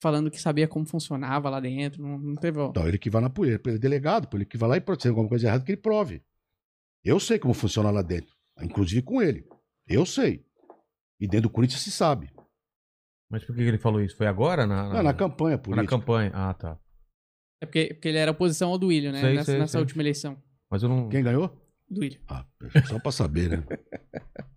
[0.00, 2.02] Falando que sabia como funcionava lá dentro.
[2.02, 2.60] Não, não teve.
[2.62, 4.98] Então, ele que vai na poeira, ele é delegado, ele que vai lá e prove.
[5.00, 6.22] Se tem alguma coisa errada, que ele prove.
[7.04, 8.34] Eu sei como funciona lá dentro.
[8.60, 9.44] Inclusive com ele.
[9.88, 10.44] Eu sei.
[11.18, 12.30] E dentro do Corinthians se sabe.
[13.32, 14.14] Mas por que ele falou isso?
[14.14, 14.66] Foi agora?
[14.66, 15.88] Na, Não, na campanha na política.
[15.98, 16.30] campanha.
[16.34, 16.78] Ah, tá.
[17.62, 19.20] É porque, porque ele era oposição ao Duílio, né?
[19.22, 19.80] Sei, nessa sei, nessa sei.
[19.80, 20.36] última eleição.
[20.70, 21.08] Mas eu não.
[21.08, 21.50] Quem ganhou?
[21.88, 22.20] Duílio.
[22.28, 22.44] Ah,
[22.86, 23.64] só pra saber, né?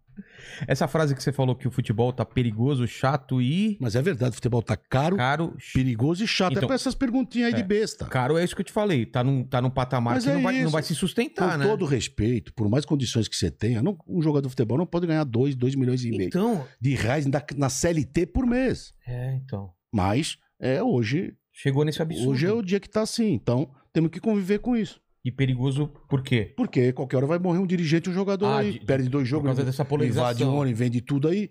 [0.68, 4.32] Essa frase que você falou que o futebol tá perigoso, chato e Mas é verdade,
[4.32, 5.56] o futebol tá caro, caro.
[5.74, 6.52] perigoso e chato.
[6.54, 7.58] Então- é pra essas perguntinhas aí É.
[7.58, 8.06] de besta.
[8.06, 9.06] Caro é isso que eu te falei.
[9.06, 11.58] Tá num, tá num patamar Mas que é não, vai, não vai se Com sustentar,
[11.58, 11.66] né?
[11.68, 15.08] todo respeito, por mais condições que você tenha, não- um jogador de futebol não pode
[15.08, 16.66] ganhar 2, 2 milhões e meio Então.
[16.80, 18.94] de reais na, na CLT por mês.
[19.08, 19.72] É, então.
[19.94, 22.30] Mas é hoje, Chegou nesse absurdo.
[22.32, 23.32] hoje é o dia que tá assim.
[23.34, 25.00] Então, temos que conviver com isso.
[25.26, 26.54] E perigoso por quê?
[26.56, 28.74] Porque qualquer hora vai morrer um dirigente, um jogador Ah, aí.
[28.74, 30.24] de- perde dois Por jogos, causa dessa polarização.
[30.24, 31.50] invade um ônibus, vende tudo aí.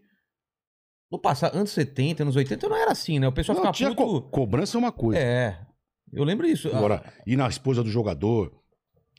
[1.11, 3.27] No passado, anos 70, anos 80, não era assim, né?
[3.27, 4.31] O pessoal Não, ficava tinha co- puto.
[4.31, 5.21] cobrança é uma coisa.
[5.21, 5.67] É.
[6.13, 6.69] Eu lembro isso.
[6.69, 8.53] Agora, ir na esposa do jogador,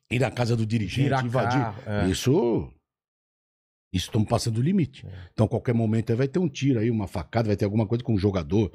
[0.10, 1.62] ir na casa do dirigente, Virar invadir.
[1.86, 2.08] é.
[2.10, 2.72] Isso.
[3.94, 5.06] Isso estamos passando do limite.
[5.34, 7.86] Então, a qualquer momento aí vai ter um tiro aí, uma facada, vai ter alguma
[7.88, 8.72] coisa com o jogador,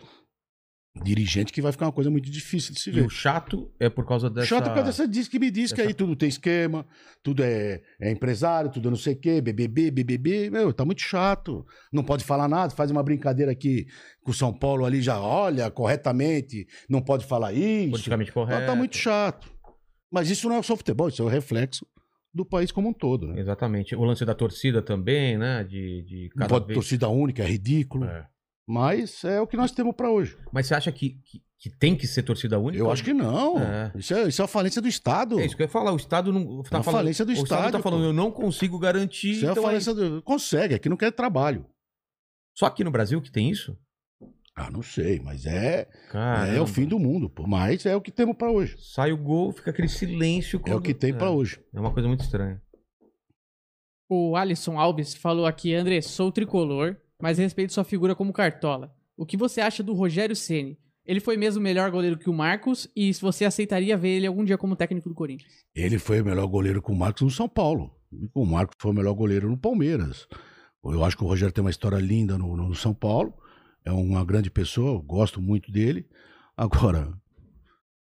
[1.05, 3.07] dirigente, que vai ficar uma coisa muito difícil de se E ver.
[3.07, 4.47] o chato é por causa dessa...
[4.49, 6.85] Chato por causa dessa diz que me diz que aí tudo tem esquema,
[7.23, 10.51] tudo é, é empresário, tudo é não sei o quê, BBB, BBB.
[10.51, 11.65] Meu, tá muito chato.
[11.93, 13.87] Não pode falar nada, faz uma brincadeira aqui
[14.25, 17.91] com o São Paulo ali, já olha corretamente, não pode falar isso.
[17.91, 18.67] Politicamente Tá, correto.
[18.67, 19.51] tá muito chato.
[20.11, 21.87] Mas isso não é só futebol, isso é o reflexo
[22.35, 23.29] do país como um todo.
[23.29, 23.41] Né?
[23.41, 23.95] Exatamente.
[23.95, 25.63] O lance da torcida também, né?
[25.65, 26.77] De, de Não cada pode vez...
[26.77, 28.05] torcida única, é ridículo.
[28.07, 28.27] É.
[28.73, 30.39] Mas é o que nós temos pra hoje.
[30.53, 32.81] Mas você acha que, que, que tem que ser torcida única?
[32.81, 33.59] Eu acho que não.
[33.59, 33.91] É.
[33.97, 35.41] Isso, é, isso é a falência do Estado.
[35.41, 35.93] É isso que eu ia falar.
[35.93, 36.63] O Estado não.
[36.63, 39.33] Tá uma falando, falência do o Estado tá Estado, falando, eu não consigo garantir.
[39.33, 40.23] Isso é a então falência do...
[40.23, 41.67] Consegue, aqui não quer trabalho.
[42.57, 43.77] Só aqui no Brasil que tem isso?
[44.55, 46.47] Ah, não sei, mas é, Cara.
[46.47, 47.47] é o fim do mundo, pô.
[47.49, 48.77] Mas é o que temos pra hoje.
[48.79, 50.59] Sai o gol, fica aquele silêncio.
[50.59, 51.61] É o quando- que tem pra hoje.
[51.75, 52.63] É uma coisa muito estranha.
[54.09, 58.95] O Alisson Alves falou aqui, André, sou tricolor, mas respeito sua figura como cartola.
[59.17, 60.79] O que você acha do Rogério Ceni?
[61.07, 64.45] Ele foi mesmo melhor goleiro que o Marcos e se você aceitaria ver ele algum
[64.45, 65.53] dia como técnico do Corinthians?
[65.75, 67.91] Ele foi o melhor goleiro com o Marcos no São Paulo.
[68.13, 70.27] E o Marcos foi o melhor goleiro no Palmeiras.
[70.85, 73.35] Eu acho que o Rogério tem uma história linda no, no São Paulo.
[73.85, 76.07] É uma grande pessoa, eu gosto muito dele.
[76.57, 77.13] Agora,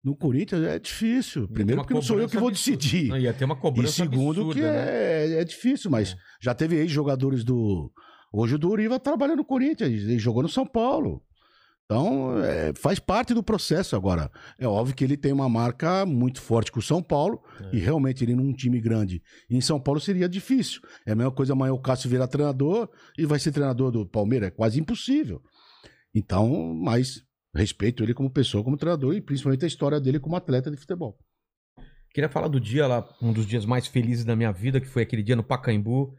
[0.03, 1.49] no Corinthians é difícil.
[1.49, 2.77] Primeiro, porque não sou eu que vou absurda.
[2.77, 3.09] decidir.
[3.09, 5.37] Não, ia ter uma E cobrança segundo, absurda, que né?
[5.37, 7.91] é, é difícil, mas já teve ex-jogadores do.
[8.37, 11.23] Hoje o do Uriva trabalha no Corinthians, ele jogou no São Paulo.
[11.85, 14.31] Então, é, faz parte do processo agora.
[14.59, 17.77] É óbvio que ele tem uma marca muito forte com o São Paulo, É.
[17.77, 20.81] e realmente ele num time grande em São Paulo seria difícil.
[21.07, 22.89] É a mesma coisa amanhã o Cássio virar treinador
[23.19, 25.41] e vai ser treinador do Palmeiras, é quase impossível.
[26.15, 27.23] Então, mas
[27.55, 31.17] respeito ele como pessoa, como treinador, e principalmente a história dele como atleta de futebol.
[32.13, 35.03] Queria falar do dia lá, um dos dias mais felizes da minha vida, que foi
[35.03, 36.15] aquele dia no Pacaembu,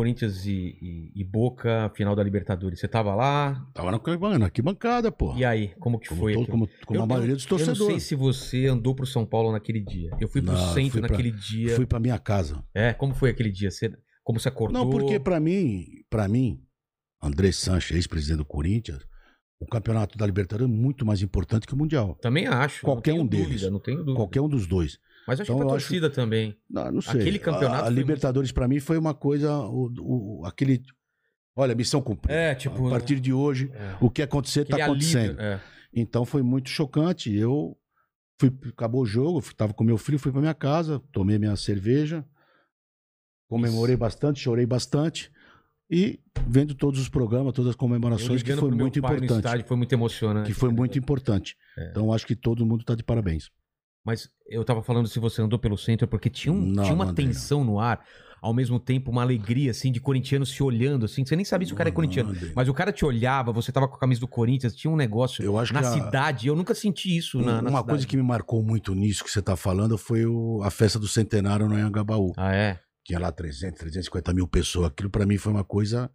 [0.00, 2.78] Corinthians e, e- e Boca, final da Libertadores.
[2.78, 3.66] Você tava lá?
[3.74, 5.34] Tava na arquibancada, na arquibancada, pô.
[5.34, 6.34] E aí, como que Como, foi?
[6.34, 8.02] todo- como, como Eu- a maioria dos Eu não sei torcedores.
[8.04, 10.10] se você andou pro São Paulo naquele dia.
[10.20, 11.74] Eu fui pro Não, centro fui pra- naquele dia.
[11.74, 12.64] Fui pra minha casa.
[12.72, 13.70] É, como foi aquele dia?
[13.70, 13.92] Você,
[14.22, 14.78] como você acordou?
[14.84, 16.62] Não, porque pra mim, para mim,
[17.20, 19.04] André Sanches, ex-presidente do Corinthians,
[19.58, 22.14] o campeonato da Libertadores é muito mais importante que o Mundial.
[22.22, 22.82] Também acho.
[22.82, 23.46] Qualquer um deles.
[23.48, 24.14] Dúvida, não tenho dúvida.
[24.16, 24.98] Qualquer um dos dois.
[25.26, 26.56] Mas acho Então, que pra eu acho- torcida também.
[26.68, 27.20] Não, não sei.
[27.20, 30.82] Aquele campeonato A, a Libertadores pra mim foi uma coisa, o, o- aquele,
[31.54, 32.34] olha, missão cumprida.
[32.38, 32.86] É, tipo...
[32.86, 35.30] A partir de hoje, é, o que acontecer tá aquele acontecendo.
[35.38, 35.60] alívio, é.
[35.94, 37.32] Então foi muito chocante.
[37.34, 37.76] Eu
[38.40, 41.54] fui, acabou o jogo, fui- tava com meu filho, fui pra minha casa, tomei minha
[41.56, 42.24] cerveja,
[43.48, 45.30] comemorei bastante, chorei bastante
[45.90, 49.92] e vendo todos os programas, todas as comemorações que foi muito importante, estádio, foi muito
[49.92, 50.46] emocionante.
[50.46, 51.56] que foi muito importante.
[51.76, 51.90] É.
[51.90, 53.50] Então acho que todo mundo tá de parabéns.
[54.04, 57.04] Mas eu tava falando se você andou pelo centro, porque tinha, um- Não, tinha uma
[57.06, 58.02] andei, tensão no ar,
[58.40, 61.22] ao mesmo tempo uma alegria, assim, de corintianos se olhando, assim.
[61.24, 62.30] Você nem sabia se o cara é Não, corintiano.
[62.30, 62.52] não andei.
[62.56, 65.44] Mas o cara te olhava, você tava com a camisa do Corinthians, tinha um negócio
[65.44, 66.46] Eu acho na que a- cidade.
[66.48, 67.86] Eu nunca senti isso na, na uma cidade.
[67.88, 71.06] coisa que me marcou muito nisso que você tá falando foi o- a festa do
[71.06, 72.32] centenário no Anhangabaú.
[72.38, 72.80] Ah, é?
[73.04, 74.86] Tinha lá 300, 350 mil pessoas.
[74.86, 76.10] Aquilo pra mim foi uma coisa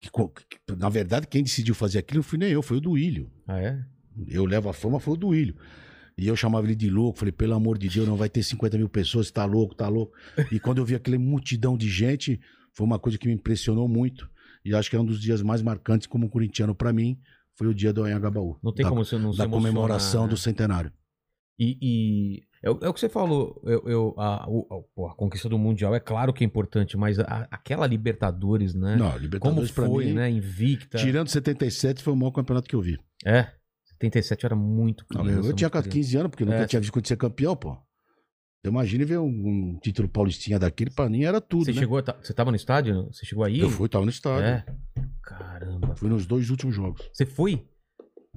[0.00, 3.30] que, que- na verdade, quem decidiu fazer aquilo não fui nem eu, foi o Duílio.
[3.46, 3.78] Ah, é?
[4.26, 5.56] Eu levo a fama, foi o Duílio.
[6.18, 8.76] E eu chamava ele de louco, falei, pelo amor de Deus, não vai ter 50
[8.76, 10.12] mil pessoas, tá louco, tá louco.
[10.50, 12.38] E quando eu vi aquela multidão de gente,
[12.74, 14.28] foi uma coisa que me impressionou muito.
[14.64, 17.18] E acho que é um dos dias mais marcantes como corintiano pra mim,
[17.56, 18.56] foi o dia do Anhangabaú.
[18.62, 20.28] Não tem da, como você não se Da comemoração né?
[20.30, 20.92] do centenário.
[21.58, 25.48] E, e é, o- é o que você falou, eu, eu- a, a- a conquista
[25.48, 28.96] do Mundial é claro que é importante, mas a- aquela Libertadores, né?
[28.96, 30.30] Não, como Libertadores pra foi, mim, né?
[30.30, 30.98] Invicta.
[30.98, 32.98] tirando 77, foi o maior campeonato que eu vi.
[33.24, 33.48] É,
[34.02, 35.30] 77 era muito criança.
[35.30, 35.88] eu tinha muito criança.
[35.88, 36.66] 15 anos, porque nunca É.
[36.66, 37.76] tinha visto ser campeão, pô.
[38.60, 41.78] Então, imagine ver um, um título paulistinha daquele, pra mim era tudo, Você né?
[41.80, 43.08] chegou, ta- você tava no estádio?
[43.12, 43.58] Você chegou aí?
[43.58, 44.44] Eu fui, tava no estádio.
[44.46, 44.64] É.
[45.22, 45.96] Caramba.
[45.96, 47.00] Fui nos dois últimos jogos.
[47.12, 47.64] Você foi?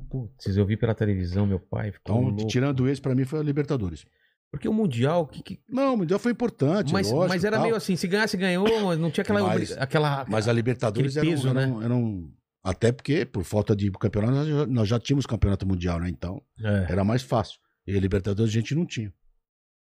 [0.09, 2.47] Putz, eu vi pela televisão, meu pai ficou Então, louco.
[2.47, 4.05] tirando esse, pra mim foi a Libertadores.
[4.51, 7.63] Porque o Mundial, que, que- Não, o Mundial foi importante, mas, lógico, mas era tal.
[7.65, 9.41] meio assim, se ganhasse, ganhou, não tinha aquela...
[9.41, 11.73] Mas- aquela Mas a Libertadores era, um- peso, era né?
[11.73, 12.31] um- era um-
[12.65, 16.09] Até porque, por falta de campeonato, nós já, nós já tínhamos campeonato mundial, né?
[16.09, 16.87] Então, É.
[16.91, 17.59] era mais fácil.
[17.85, 19.13] E a Libertadores a gente não tinha.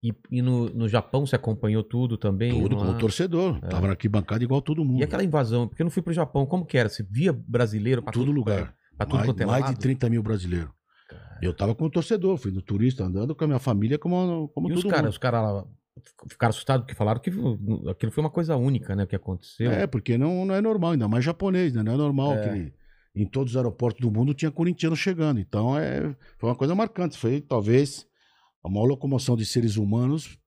[0.03, 2.51] E, e no, no Japão você acompanhou tudo também?
[2.61, 2.85] Tudo lá?
[2.85, 3.57] como torcedor.
[3.63, 3.67] É.
[3.69, 4.99] Tava na arquibancada igual todo mundo.
[4.99, 5.67] E aquela invasão?
[5.67, 6.89] Porque eu não fui pro Japão, como que era?
[6.89, 8.75] Você via brasileiro pra Todo tudo, lugar.
[8.97, 9.73] Pra tudo mais, quanto é mais lado?
[9.73, 10.69] de 30 mil brasileiros.
[11.41, 14.73] Eu tava como torcedor, fui no turista andando com a minha família como, como E
[14.73, 15.11] todo os caras, mundo.
[15.11, 15.65] os caras lá
[16.29, 17.29] ficaram assustados porque falaram que
[17.89, 19.03] aquilo foi uma coisa única, né?
[19.03, 19.71] O que aconteceu.
[19.71, 21.83] É, porque não, não é normal, ainda mais japonês, né?
[21.83, 22.49] Não é normal É.
[22.49, 22.73] que
[23.15, 25.39] em todos os aeroportos do mundo tinha corintiano chegando.
[25.39, 27.17] Então é, foi uma coisa marcante.
[27.17, 28.05] Foi talvez
[28.63, 30.37] a maior locomoção de seres humanos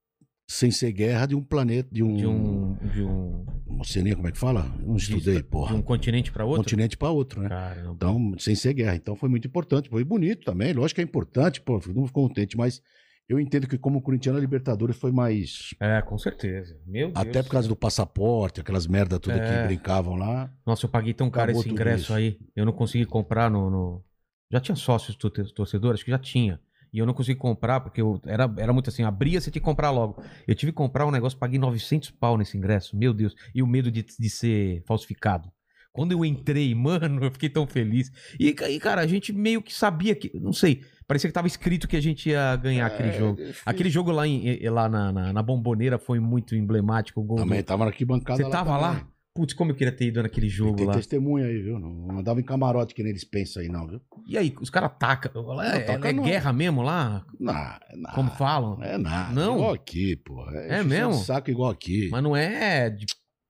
[0.48, 2.16] sem ser guerra de um planeta, de um.
[2.16, 2.74] De um.
[2.92, 4.64] De um, Uma oceania, como é que fala?
[4.80, 5.76] Não de- estudei, de porra.
[5.76, 6.62] um continente para outro?
[6.64, 7.48] continente para outro, né?
[7.48, 7.92] Caramba.
[7.94, 8.96] Então, sem ser guerra.
[8.96, 9.88] Então foi muito importante.
[9.88, 10.72] Foi bonito também.
[10.72, 12.82] Lógico que é importante, pô, fico muito contente, mas
[13.30, 15.72] eu entendo que como corintiano a Libertadores foi mais.
[15.80, 16.76] É, com certeza.
[16.86, 17.16] Meu Deus.
[17.16, 19.62] Até por causa do passaporte, aquelas merda toda É.
[19.62, 20.52] que brincavam lá.
[20.66, 22.14] Nossa, eu paguei tão caro Acabou esse ingresso isso.
[22.14, 22.38] aí.
[22.56, 23.70] Eu não consegui comprar no.
[23.70, 24.04] no-
[24.52, 25.98] Já tinha sócios torce- torcedores?
[25.98, 26.60] Acho que já tinha.
[26.92, 28.20] E eu não consegui comprar porque eu...
[28.26, 30.20] era, era muito assim: abria, você tinha que comprar logo.
[30.46, 32.96] Eu tive que comprar um negócio, paguei 900 pau nesse ingresso.
[32.96, 33.34] Meu Deus.
[33.54, 35.48] E o medo de, de ser falsificado.
[35.92, 38.10] Quando eu entrei, mano, eu fiquei tão feliz.
[38.38, 40.30] E, e, cara, a gente meio que sabia que.
[40.38, 40.82] Não sei.
[41.06, 43.36] Parecia que tava escrito que a gente ia ganhar aquele É, jogo.
[43.36, 43.62] difícil.
[43.66, 47.20] Aquele jogo lá, em, lá na, na, na Bomboneira foi muito emblemático.
[47.20, 49.04] O gol do- Também tava na arquibancada Você tava lá?
[49.34, 50.94] Putz, como eu queria ter ido naquele jogo Tem lá.
[50.94, 51.78] testemunha aí, viu?
[51.80, 54.00] Não andava em camarote que nem eles pensam aí, não, viu?
[54.26, 55.60] E aí, os caras atacam.
[55.62, 57.24] É, taca é guerra mesmo lá?
[57.38, 58.14] Não, é nada.
[58.14, 58.80] Como falam?
[58.82, 59.32] É nada.
[59.32, 59.54] Não?
[59.56, 60.48] Igual aqui, pô.
[60.50, 61.14] É encheção mesmo?
[61.24, 62.08] saco igual aqui.
[62.10, 63.06] Mas não é de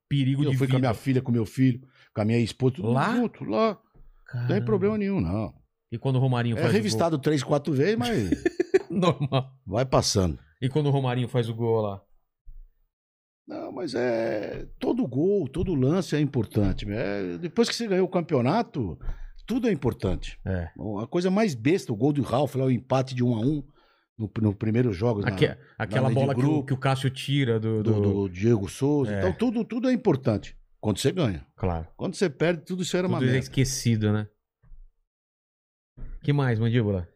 [0.08, 1.80] perigo eu de fui com a minha filha, com meu filho,
[2.14, 3.14] com a minha esposa, tudo Lá?
[3.16, 3.68] junto, lá.
[3.68, 4.64] Não tem Caramba.
[4.66, 5.52] problema nenhum, não.
[5.92, 8.38] E quando o Romarinho É faz revistado três, quatro vezes, mas gol?
[8.90, 9.50] Normal.
[9.66, 10.38] vai passando.
[10.62, 12.02] E quando o Romarinho faz o gol lá?
[13.46, 14.66] Não, mas é.
[14.78, 16.86] Todo gol, todo lance é importante.
[16.88, 18.96] É, depois que você ganhou o campeonato,
[19.46, 20.38] tudo é importante.
[20.46, 20.68] É.
[21.02, 23.64] A coisa mais besta, o gol do Ralf, lá, o empate de um a um
[24.16, 25.22] no, no primeiro jogo.
[25.26, 27.82] Aque- aquela lei de bola que o, que o Cássio tira do.
[27.82, 29.12] do, do- do Diego Souza.
[29.12, 29.18] É.
[29.18, 30.56] Então, tudo, tudo é importante.
[30.80, 31.46] Quando você ganha.
[31.56, 31.86] Claro.
[31.96, 33.44] Quando você perde, tudo isso era uma Tudo é merda.
[33.44, 34.28] esquecido, né?
[36.22, 37.08] que mais, mandíbula?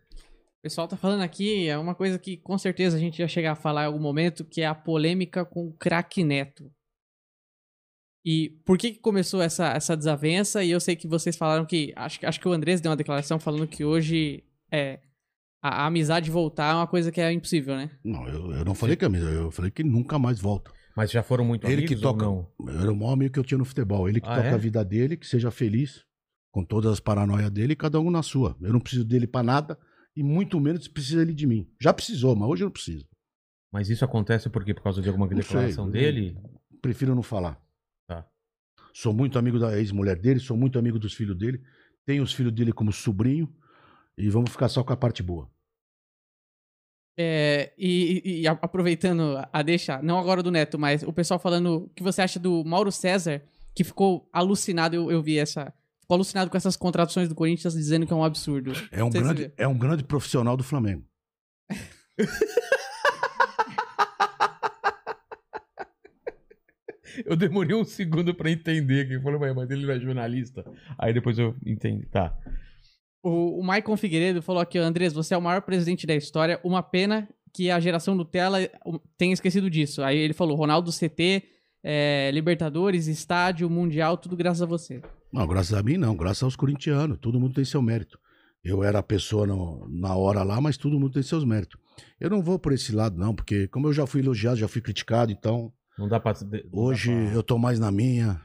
[0.59, 3.53] O pessoal tá falando aqui, é uma coisa que com certeza a gente ia chegar
[3.53, 6.73] a falar em algum momento, que é a polêmica com o craque Neto.
[8.25, 10.65] E por que, que começou essa, essa desavença?
[10.65, 11.93] E eu sei que vocês falaram que.
[11.95, 14.43] Acho, que- acho que o Andrés deu uma declaração falando que hoje
[14.73, 15.01] é,
[15.63, 17.91] a, a amizade voltar é uma coisa que é impossível, né?
[18.03, 20.73] Não, eu, eu não falei que é mesmo, eu falei que nunca mais volta.
[20.97, 22.27] Mas já foram muito Ele que amigos toca.
[22.29, 22.73] ou não?
[22.81, 24.09] Era o maior amigo que eu tinha no futebol.
[24.09, 24.55] Ele que Ah, toca é?
[24.55, 26.05] a vida dele, que seja feliz,
[26.53, 28.57] com todas as paranoias dele, cada um na sua.
[28.61, 29.79] Eu não preciso dele pra nada,
[30.17, 31.69] e muito menos precisa ele de mim.
[31.81, 33.05] Já precisou, mas hoje eu não preciso.
[33.73, 34.73] Mas isso acontece por quê?
[34.73, 36.39] Por causa de alguma Não sei, declaração eu- dele?
[36.81, 37.61] Prefiro não falar.
[38.07, 38.25] Tá.
[38.93, 41.61] Sou muito amigo da ex-mulher dele, sou muito amigo dos filhos dele.
[42.07, 43.53] Tenho os filhos dele como sobrinho,
[44.17, 45.51] e vamos ficar só com a parte boa.
[47.17, 51.89] É, e, e- aproveitando a deixa, não agora do Neto, mas o pessoal falando o
[51.91, 53.41] que você acha do Mauro César,
[53.75, 55.73] que ficou alucinado, eu, eu vi essa.
[56.01, 58.73] Ficou alucinado com essas contratações do Corinthians, dizendo que é um absurdo.
[58.93, 61.03] É um, grande, é um grande profissional do Flamengo.
[67.25, 69.07] Eu demorei um segundo pra entender.
[69.07, 70.65] Que "Ué, mas ele não é jornalista.
[70.99, 72.07] Aí depois eu entendi.
[72.07, 72.37] Tá.
[73.25, 76.61] O, o Maicon Figueiredo falou aqui, Andrés, você é o maior presidente da história.
[76.63, 78.59] Uma pena que a geração Nutella
[79.17, 80.03] tenha esquecido disso.
[80.03, 81.43] Aí ele falou, Ronaldo CT,
[81.83, 85.01] é, Libertadores, estádio, Mundial, tudo graças a você.
[85.33, 87.19] Não, graças a mim não, graças aos corintianos.
[87.19, 88.19] Todo mundo tem seu mérito.
[88.63, 91.79] Eu era a pessoa no- na hora lá, mas todo mundo tem seus méritos.
[92.21, 94.81] Eu não vou por esse lado, não, porque como eu já fui elogiado, já fui
[94.81, 96.33] criticado, então Não dá pra.
[96.43, 98.41] não dá hoje pra- eu tô mais na minha.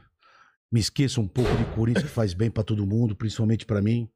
[0.70, 4.08] Me esqueço um pouco de Corinthians, que faz bem pra todo mundo, principalmente pra mim.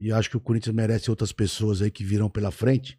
[0.00, 2.98] E acho que o Corinthians merece outras pessoas aí que virão pela frente.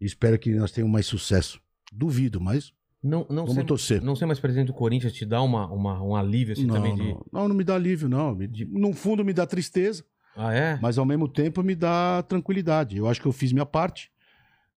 [0.00, 1.60] Espero que nós tenhamos mais sucesso.
[1.92, 4.02] Duvido, mas Não, não, vamos ser, torcer.
[4.02, 6.94] não ser mais presidente do Corinthians te dá uma, uma, um alívio assim Não, também
[6.94, 7.02] de.
[7.02, 8.34] não, não, não me dá alívio, não.
[8.34, 10.04] Me- No fundo me dá tristeza.
[10.36, 10.78] Ah, é?
[10.82, 12.96] mas ao mesmo tempo me dá tranquilidade.
[12.98, 14.10] Eu acho que eu fiz minha parte,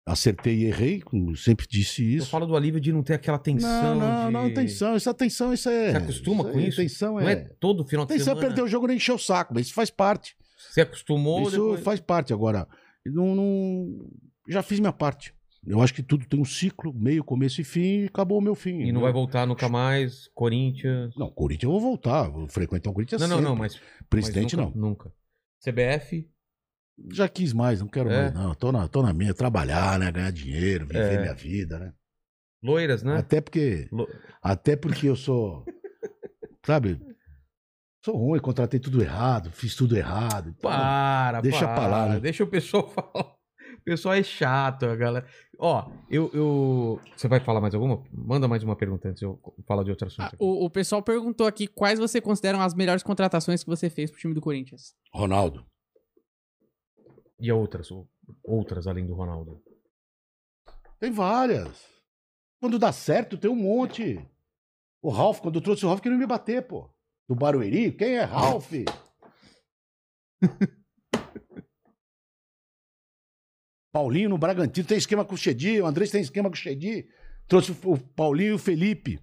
[0.07, 2.31] acertei e errei, como eu sempre disse Eu isso.
[2.31, 3.97] falo do alívio de não ter aquela tensão.
[3.99, 4.33] não, não, de...
[4.33, 5.91] não, tensão, essa tensão, isso é.
[5.93, 6.77] Você acostuma com aí, isso?
[6.81, 7.37] Tensão Não é é.
[7.61, 8.47] todo final de Tensão é semana.
[8.55, 10.37] perder o jogo nem encher o saco, mas isso faz parte.
[10.83, 11.43] Você acostumou.
[11.43, 12.33] isso depois- faz parte.
[12.33, 12.67] Agora,
[13.07, 14.09] não, não-
[14.49, 15.35] já fiz minha parte.
[15.67, 18.55] Eu acho que tudo tem um ciclo, meio, começo e fim, e acabou o meu
[18.55, 18.81] fim.
[18.83, 20.29] E não vai voltar nunca mais.
[20.35, 21.15] Corinthians.
[21.17, 23.49] Não, Corinthians eu vou voltar, vou frequentar o Corinthians Não, não, sempre.
[23.51, 23.81] não, mas.
[24.09, 24.73] Presidente mas não.
[24.75, 25.13] nunca, Nunca.
[25.61, 26.29] CBF.
[27.13, 28.23] Já quis mais, não quero É.
[28.23, 28.55] mais, não.
[28.55, 30.11] Tô na, tô na minha, trabalhar, né?
[30.11, 31.21] Ganhar dinheiro, viver É.
[31.21, 31.93] minha vida, né?
[32.63, 33.17] Loiras, né?
[33.19, 33.89] Até porque.
[33.93, 34.09] Lo-
[34.43, 35.65] Até porque eu sou.
[36.65, 36.99] Sabe?
[38.09, 40.49] Sou ruim, contratei tudo errado, fiz tudo errado.
[40.57, 41.75] então- Para, Deixa para.
[41.75, 42.19] pra lá, né?
[42.21, 43.35] Deixa o pessoal falar.
[43.77, 45.27] O pessoal é chato, a galera.
[45.59, 47.01] Ó, eu, eu.
[47.15, 48.03] Você vai falar mais alguma?
[48.11, 50.23] Manda mais uma pergunta antes de eu falar de outro assunto.
[50.25, 54.11] Ah, o, o pessoal perguntou aqui quais você consideram as melhores contratações que você fez
[54.11, 54.95] pro time do Corinthians.
[55.13, 55.67] Ronaldo.
[57.39, 57.91] E outras?
[57.91, 58.09] ou-
[58.43, 59.61] Outras além do Ronaldo.
[60.99, 61.85] Tem várias.
[62.59, 64.19] Quando dá certo, tem um monte.
[65.03, 66.91] O Ralph, quando eu trouxe o Ralph, queria me bater, pô.
[67.29, 68.73] Do Barueri, quem é Ralph?
[73.93, 77.07] Paulinho no Bragantino tem esquema com o Chedi, o Andrés tem esquema com o Chedi.
[77.47, 79.19] Trouxe o Paulinho e o Felipe,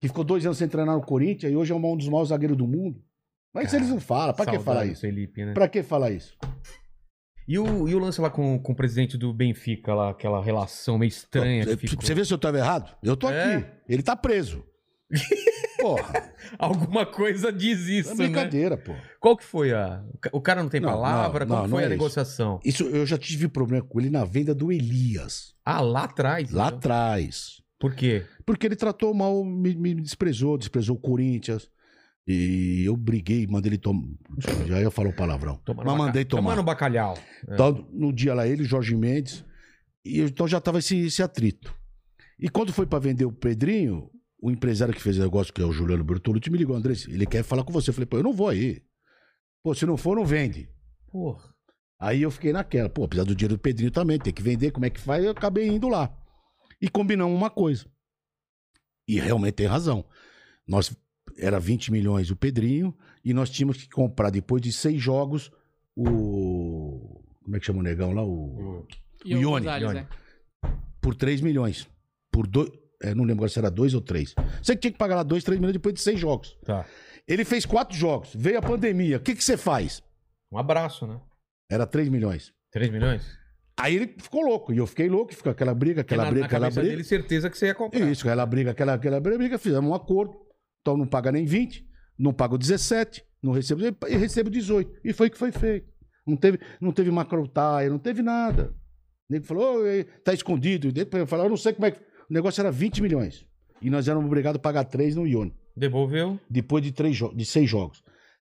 [0.00, 2.56] que ficou dois anos sem treinar no Corinthians e hoje é um dos maiores zagueiros
[2.56, 3.02] do mundo.
[3.54, 5.00] Mas Cara, eles não falam, pra que falar isso?
[5.00, 5.54] Felipe, né?
[5.54, 6.36] Pra que falar isso?
[7.48, 10.98] E, o, e o lance lá com, com o presidente do Benfica, lá, aquela relação
[10.98, 12.04] meio estranha que ficou.
[12.04, 12.94] Você vê se eu tava errado?
[13.02, 13.56] Eu tô É?
[13.56, 13.66] aqui.
[13.88, 14.64] Ele tá preso.
[15.80, 18.24] Porra, Alguma coisa diz é isso, né?
[18.26, 18.94] brincadeira, pô.
[19.20, 20.04] Qual que foi a...
[20.12, 21.44] O ca- o cara não tem Não, palavra?
[21.44, 21.90] não, Qual não, foi a é isso.
[21.96, 22.60] negociação?
[22.64, 25.54] Isso eu já tive problema com ele na venda do Elias.
[25.64, 26.50] Ah, lá atrás.
[26.50, 26.78] Lá então.
[26.78, 27.62] atrás.
[27.78, 28.24] Por quê?
[28.44, 31.68] Porque ele tratou mal, me, me desprezou, desprezou o Corinthians.
[32.26, 34.02] E eu briguei, mandei ele tomar.
[34.66, 35.60] Já ia falar o palavrão.
[35.64, 36.42] Tomando Mas mandei tomar.
[36.42, 37.16] Tomando bacalhau.
[37.48, 37.54] É.
[37.54, 39.44] Então, no dia lá, ele, Jorge Mendes.
[40.04, 41.72] E eu- então já tava esse, esse atrito.
[42.38, 44.10] E quando foi pra vender o Pedrinho,
[44.46, 47.26] o empresário que fez o negócio, que é o Juliano Bertolucci, me ligou, André, ele
[47.26, 47.90] quer falar com você.
[47.90, 48.80] Eu falei, pô, eu não vou aí.
[49.60, 50.68] Pô, se não for, não vende.
[51.10, 51.52] Porra.
[51.98, 54.86] Aí eu fiquei naquela, pô, apesar do dinheiro do Pedrinho também, tem que vender, como
[54.86, 55.24] é que faz?
[55.24, 56.16] Eu acabei indo lá.
[56.80, 57.86] E combinamos uma coisa.
[59.08, 60.04] E realmente tem razão.
[60.64, 60.94] Nós
[61.36, 65.50] era 20 milhões o Pedrinho e nós tínhamos que comprar depois de seis jogos
[65.96, 68.86] o como é que chama o negão lá o O
[69.24, 69.98] o Ione, Gonzalez, Ione.
[69.98, 70.08] é.
[71.00, 71.88] por 3 milhões.
[72.30, 72.70] Por dois,
[73.02, 74.34] é, não lembro agora se era dois ou três.
[74.62, 76.56] Você tinha que pagar lá dois, três milhões depois de seis jogos.
[76.64, 76.84] Tá.
[77.26, 79.16] Ele fez quatro jogos, veio a pandemia.
[79.16, 80.02] O que que você faz?
[80.50, 81.20] Um abraço, né?
[81.70, 82.52] Era 3 milhões.
[82.70, 83.26] 3 milhões?
[83.78, 86.46] Aí ele ficou louco e eu fiquei louco, ficou aquela briga, aquela na, briga, na
[86.46, 86.88] aquela briga.
[86.88, 88.00] dele, certeza que você ia comprar.
[88.00, 90.34] Isso, aquela briga, aquela, aquela briga, fizemos um acordo.
[90.80, 91.84] Então não paga nem 20,
[92.18, 95.00] não pago 17, não recebo, e recebo 18.
[95.04, 95.88] E foi o que foi feito.
[96.26, 98.74] Não teve, não teve macrotaia, não teve nada.
[99.28, 100.90] Nego falou, "Ô, tá escondido.
[100.92, 102.00] Depois falou, eu não sei como é que.
[102.30, 103.46] O negócio era 20 milhões.
[103.80, 106.40] E nós éramos obrigados a pagar 3 no Ione, Devolveu.
[106.48, 108.02] depois de, três de seis jogos.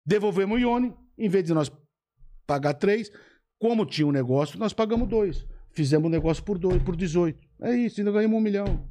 [0.06, 1.72] Devolvemos o Ione, em vez de nós
[2.46, 3.10] pagar 3,
[3.58, 5.46] como tinha um negócio, nós pagamos 2.
[5.72, 7.38] Fizemos um negócio por 2, por 18.
[7.62, 8.86] É isso, ainda ganhamos um milhão.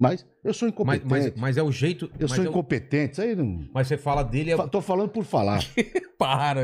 [0.00, 1.08] Mas eu sou Mas, incompetente.
[1.08, 2.06] mas, mas é o jeito.
[2.18, 3.68] Eu mas sou é o- incompetente, isso aí não.
[3.72, 4.56] Mas você fala dele é.
[4.66, 5.60] Tô falando por falar.
[6.18, 6.60] Para.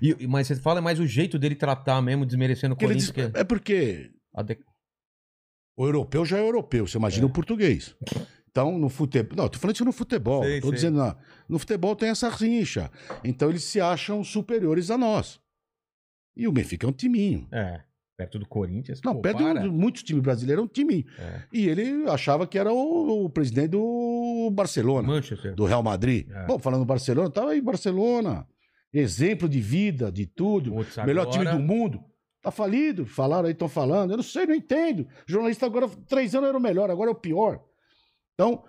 [0.00, 3.12] E, mas você fala é mais o jeito dele tratar mesmo, desmerecendo o Corinthians.
[3.12, 4.58] diz- que É porque a de-
[5.78, 7.94] o europeu já é europeu, você imagina o português.
[8.50, 9.36] Então, no futebol.
[9.36, 10.42] Não, tô falando isso no futebol.
[10.42, 10.74] Sei, tô sei.
[10.76, 11.16] dizendo, na-
[11.48, 12.90] no futebol tem essa rincha.
[13.22, 15.38] Então, eles se acham superiores a nós.
[16.36, 17.46] E o Benfica é um timinho.
[17.52, 17.82] É.
[18.16, 19.00] Perto do Corinthians.
[19.04, 19.60] Não, pô, perto para.
[19.60, 21.04] de muitos times brasileiros é um timinho.
[21.18, 21.42] É.
[21.52, 25.06] E ele achava que era o, o presidente do Barcelona.
[25.06, 25.54] Manchester.
[25.54, 26.28] do Real Madrid.
[26.28, 26.46] É.
[26.46, 28.44] Bom, falando do Barcelona, tava aí Barcelona.
[28.92, 30.72] Exemplo de vida, de tudo.
[30.72, 32.00] Putz, Melhor agora- time do mundo.
[32.42, 33.04] Tá falido.
[33.06, 34.10] Falaram aí, estão falando.
[34.12, 35.06] Eu não sei, não entendo.
[35.26, 37.62] Jornalista agora, três anos era o melhor, agora é o pior.
[38.34, 38.64] Então,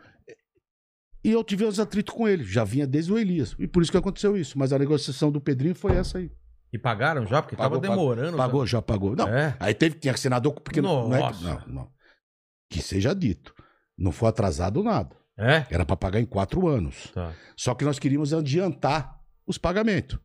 [1.24, 2.44] e eu tive uns atritos com ele.
[2.44, 3.56] Já vinha desde o Elias.
[3.60, 4.58] E por isso que aconteceu isso.
[4.58, 6.32] Mas a negociação do Pedrinho foi essa aí.
[6.72, 7.42] E pagaram já?
[7.42, 8.38] Porque Pagou, tava demorando.
[8.38, 9.16] Pagou, já pagou.
[9.16, 9.56] Não, É.
[9.60, 10.64] aí teve, tinha que assinar documento.
[10.64, 11.44] Porque não, não, é, Nossa.
[11.44, 11.92] não, não.
[12.72, 13.54] Que seja dito.
[13.98, 15.16] Não foi atrasado nada.
[15.38, 15.66] É?
[15.72, 17.12] Era para pagar em quatro anos.
[17.14, 17.34] Tá.
[17.58, 20.20] Só que nós queríamos adiantar os pagamentos.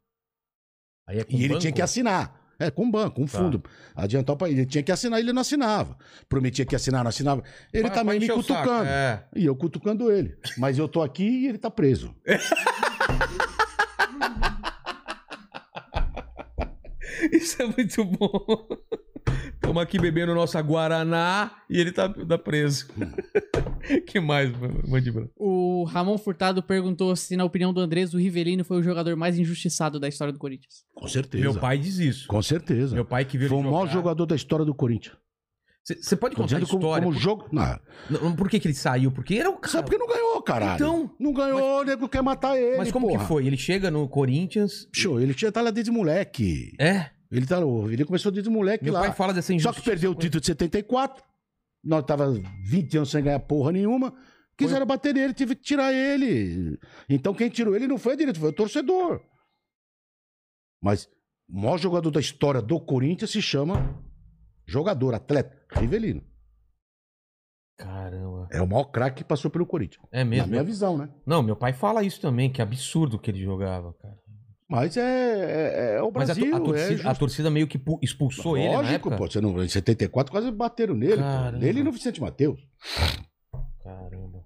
[1.08, 1.60] Aí é com E ele banco?
[1.60, 2.43] tinha que assinar.
[2.58, 3.38] É, com banco, com Tá.
[3.38, 3.62] fundo.
[3.96, 4.56] Adiantar o país.
[4.56, 5.96] Ele tinha que assinar, ele não assinava.
[6.28, 7.42] Prometia que assinar, não assinava.
[7.72, 8.88] Ele Pra- também pra me encher o saco, cutucando.
[8.88, 9.24] É.
[9.34, 10.36] E eu cutucando ele.
[10.56, 12.14] Mas eu tô aqui e ele tá preso.
[17.32, 18.66] Isso é muito bom.
[19.54, 22.86] Estamos aqui bebendo nossa Guaraná e ele tá, tá preso.
[24.06, 24.52] que mais,
[24.86, 25.28] Mandíbula?
[25.36, 29.38] O Ramon Furtado perguntou se, na opinião do Andrés, o Rivelino foi o jogador mais
[29.38, 30.84] injustiçado da história do Corinthians.
[30.94, 31.42] Com certeza.
[31.42, 32.28] Meu pai diz isso.
[32.28, 32.94] Com certeza.
[32.94, 35.16] Meu pai que viu Foi o maior jogador da história do Corinthians.
[35.84, 37.04] Você pode contar a dizendo como, história?
[37.06, 37.46] como jogo.
[37.52, 37.78] Não.
[38.08, 39.12] Não, Por que, que ele saiu?
[39.12, 39.72] Porque era o cara.
[39.72, 40.74] Sabe por que não ganhou, caralho?
[40.76, 42.78] Então, Não ganhou, o nego quer matar ele.
[42.78, 43.20] Mas como porra.
[43.20, 43.46] que foi?
[43.46, 44.88] Ele chega no Corinthians.
[44.94, 46.72] Show, ele tinha tá lá desde moleque.
[46.78, 47.10] É.
[47.36, 47.58] Ele, tá,
[47.90, 49.00] ele começou desde moleque Meu lá.
[49.00, 49.80] pai fala dessa Só injustiça.
[49.82, 51.24] que perdeu o título de 74.
[51.82, 52.32] Nós tava
[52.64, 54.14] 20 anos sem ganhar porra nenhuma.
[54.56, 56.78] Quiseram bater nele, tive que tirar ele.
[57.08, 59.20] Então quem tirou ele não foi a direita, foi o torcedor.
[60.80, 61.06] Mas
[61.48, 64.00] o maior jogador da história do Corinthians se chama
[64.66, 66.22] jogador, atleta, Rivelino.
[67.76, 68.46] Caramba.
[68.52, 70.04] É o maior craque que passou pelo Corinthians.
[70.12, 70.48] É Na mesmo.
[70.50, 71.08] minha visão, né?
[71.26, 74.16] Não, meu pai fala isso também, que absurdo que ele jogava, cara.
[74.68, 76.54] Mas é, é, é o Mas a, Brasil.
[76.54, 77.08] a é torcida, justo.
[77.08, 79.28] a torcida meio que pu- expulsou ele na Lógico, pô.
[79.28, 81.18] Você não, em 74 quase bateram nele.
[81.18, 81.58] Caramba.
[81.58, 81.64] Pô.
[81.66, 82.60] Ele e no Vicente Matheus.
[83.82, 84.42] Caramba.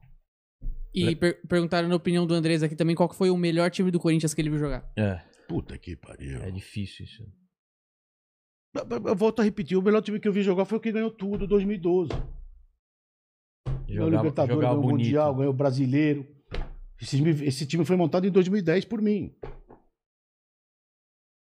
[0.93, 3.90] E per- perguntaram na opinião do Andrés aqui também qual que foi o melhor time
[3.90, 4.90] do Corinthians que ele viu jogar.
[4.97, 6.43] É, Puta que pariu.
[6.43, 7.23] é difícil isso.
[8.74, 11.11] Eu- volto a repetir, o melhor time que eu vi jogar foi o que ganhou
[11.11, 12.11] tudo, 2012.
[13.86, 14.90] Ganhou Jogava- Libertadores, jogava ganhou o.
[14.97, 16.27] Mundial, ganhou o Brasileiro.
[17.01, 19.32] Esse time, esse time foi montado em 2010 por mim.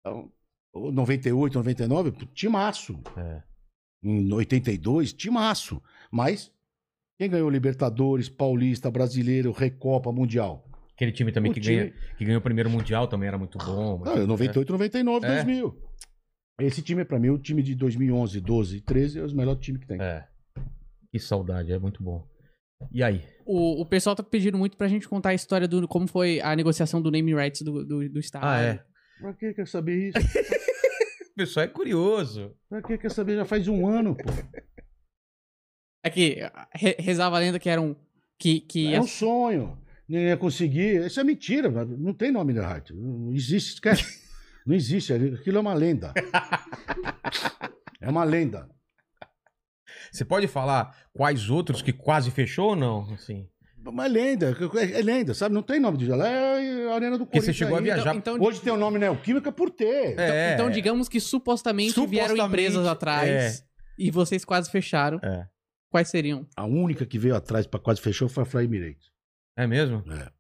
[0.00, 0.30] Então,
[0.74, 3.00] o 98, 99, pô, timaço.
[3.16, 3.42] É.
[4.02, 5.82] Em 82, timaço.
[6.10, 6.52] Mas
[7.18, 10.64] quem ganhou Libertadores, Paulista, Brasileiro, Recopa, Mundial?
[10.94, 13.56] Aquele time também O que, time- ganha, que ganhou o primeiro Mundial também era muito
[13.58, 14.02] bom.
[14.04, 15.34] Não, 98, 99, É.
[15.44, 15.82] 2000.
[16.60, 19.78] Esse time, pra mim, o time de 2011, 12 e 13 é o melhor time
[19.78, 20.00] que tem.
[20.00, 20.26] É.
[21.12, 22.26] Que saudade, é muito bom.
[22.92, 23.22] E aí?
[23.46, 26.54] O, o pessoal tá pedindo muito pra gente contar a história do como foi a
[26.54, 28.48] negociação do name rights do, do, do estádio.
[28.48, 28.84] Ah, é.
[29.20, 30.18] Pra que quer saber isso?
[31.30, 32.52] O pessoal é curioso.
[32.68, 33.36] pra que quer saber?
[33.36, 34.24] Já faz um ano, pô.
[36.04, 36.38] É que
[36.74, 37.96] re- rezava a lenda que eram.
[38.36, 39.80] Que, que É um sonho.
[40.08, 41.06] Ninguém ia conseguir.
[41.06, 41.70] Isso é mentira.
[41.70, 42.90] Não tem nome da Heart.
[42.90, 43.74] Não existe.
[43.74, 44.20] Esquece.
[44.66, 45.12] Não existe.
[45.12, 46.12] Aquilo é uma lenda.
[48.00, 48.68] É uma lenda.
[50.10, 53.12] Você pode falar quais outros que quase fechou ou não?
[53.12, 53.48] Assim.
[53.86, 54.56] Uma lenda.
[54.92, 55.54] É lenda, sabe?
[55.54, 56.26] Não tem nome de lá.
[56.28, 57.44] É a Arena do Porque Corinthians.
[57.44, 58.14] você chegou a viajar.
[58.14, 60.18] então, Hoje tem o nome Neoquímica por ter.
[60.18, 60.54] É.
[60.54, 63.64] então, digamos que supostamente, vieram Supostamente, empresas atrás
[63.98, 65.18] e vocês quase fecharam.
[65.22, 65.46] É.
[65.90, 66.46] Quais seriam?
[66.56, 69.10] A única que veio atrás pra quase fechou foi a Fly Emirates.
[69.56, 70.04] É mesmo?
[70.12, 70.30] É.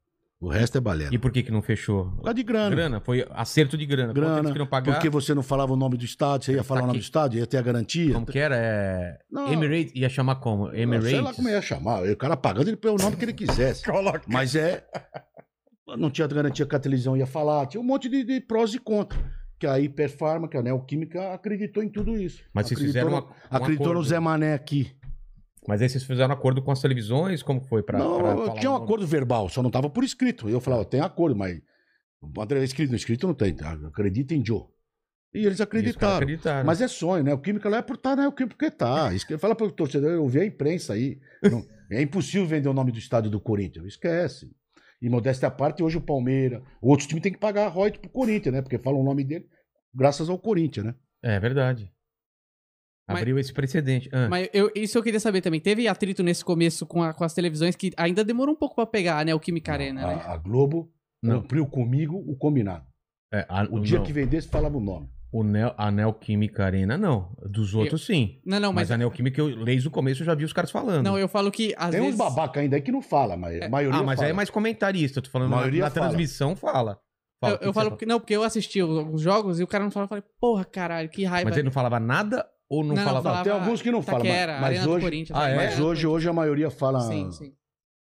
[0.40, 1.12] O resto é balela.
[1.12, 2.12] E por que que não fechou?
[2.12, 2.70] Por causa de grana.
[2.70, 4.12] Grana, foi acerto de grana.
[4.12, 4.92] Grana, eles queriam pagar?
[4.94, 7.04] Porque você não falava o nome do estádio, você ia falar Tá o nome aqui.
[7.04, 8.12] do estádio, ia ter a garantia.
[8.14, 8.56] Como que era?
[8.56, 9.18] É...
[9.28, 9.52] Não.
[9.52, 10.72] Emirates, ia chamar como?
[10.72, 11.10] Emirates?
[11.10, 12.04] Sei lá como ia chamar.
[12.04, 13.82] O cara pagando, ele põe o nome que ele quisesse.
[13.90, 14.22] Coloca.
[14.28, 14.84] Mas é.
[15.96, 17.66] Não tinha garantia que a televisão ia falar.
[17.66, 19.20] Tinha um monte de, de prós e contras.
[19.58, 22.44] Que a Hiperfarma, que a Neoquímica acreditou em tudo isso.
[22.54, 24.08] Mas vocês Acreditou fizeram no- uma, um Acreditou no acordo.
[24.08, 24.92] Zé Mané aqui.
[25.66, 27.42] Mas aí vocês fizeram acordo com as televisões?
[27.42, 30.48] Como foi pra, não, pra falar tinha um acordo verbal, só não estava por escrito.
[30.48, 31.60] Eu falava, tem acordo, mas.
[32.62, 33.54] Escrito, escrito não tem.
[33.86, 34.64] Acredita em Joe.
[35.34, 36.16] E eles E acreditaram.
[36.16, 36.66] acreditaram.
[36.66, 37.34] Mas é sonho, né?
[37.34, 38.26] O Química lá é por estar, né?
[38.26, 39.10] O Química porque tá.
[39.38, 41.20] Fala para o torcedor, eu vi a imprensa aí.
[41.42, 41.62] Não-
[41.92, 43.84] é impossível vender o nome do estádio do Corinthians.
[43.86, 44.50] Esquece.
[45.00, 48.10] E modéstia à parte, hoje o Palmeiras, outros times tem que pagar a royalties pro
[48.10, 48.62] Corinthians, né?
[48.62, 49.46] Porque falam o nome dele
[49.94, 50.94] graças ao Corinthians, né?
[51.22, 51.92] É verdade.
[53.08, 54.08] Mas- Abriu esse precedente.
[54.12, 55.60] Ah, Mas eu, isso eu queria saber também.
[55.60, 58.84] Teve atrito nesse começo com, a- com as televisões que ainda demorou um pouco pra
[58.86, 59.34] pegar, né?
[59.34, 60.22] O Química Arena, né?
[60.26, 60.90] a, a Globo
[61.22, 61.40] Não.
[61.40, 62.84] cumpriu comigo o combinado.
[63.32, 65.08] é, a, O dia não, que vendesse, falava o nome.
[65.32, 67.34] o Neo, a Neoquímica Arena, não.
[67.48, 68.40] Dos outros, sim.
[68.44, 68.92] Não, não, mas, mas.
[68.92, 71.04] a Neoquímica, eu, desde o começo, eu já vi os caras falando.
[71.04, 72.14] Não, eu falo que às tem vezes.
[72.14, 74.26] uns babaca ainda aí que não fala, mas a maioria ah, mas fala.
[74.26, 75.18] aí é mais comentarista.
[75.18, 76.06] Eu tô falando A na, maioria na fala.
[76.08, 76.98] transmissão, fala.
[77.40, 78.04] Fala, Eu, que eu que falo porque.
[78.06, 80.06] Não, porque eu assisti os, os jogos e o cara não falava.
[80.06, 81.48] Eu falei, porra, caralho, que raiva.
[81.48, 83.22] Mas ele não falava nada ou não, Não, falava?
[83.22, 85.38] falava- Tem alguns que não falam, mas- mas hoje- Corinthians.
[85.38, 85.56] Ah, é?
[85.56, 87.00] Mas hoje, hoje a maioria fala.
[87.00, 87.54] Sim, sim.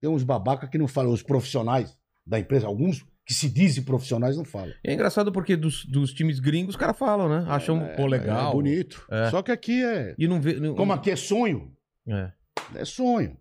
[0.00, 1.96] Tem uns babaca que não falam, os profissionais
[2.26, 4.72] da empresa, alguns que se dizem profissionais não falam.
[4.82, 7.44] É engraçado porque dos, dos times gringos os caras falam, né?
[7.48, 8.48] Acham, pô, legal.
[8.50, 9.06] É bonito.
[9.10, 9.30] É.
[9.30, 10.14] Só que aqui é.
[10.18, 10.54] E não vê.
[10.54, 11.72] Não, Como aqui é sonho,
[12.08, 12.32] É.
[12.74, 13.36] é sonho.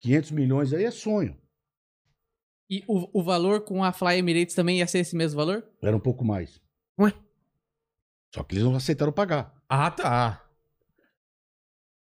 [0.00, 1.36] 500 milhões aí é sonho.
[2.70, 5.62] E o, o valor com a Fly Emirates também ia ser esse mesmo valor?
[5.82, 6.60] Era um pouco mais.
[6.98, 7.12] Ué?
[8.34, 9.52] Só que eles não aceitaram pagar.
[9.68, 10.44] Ah, tá.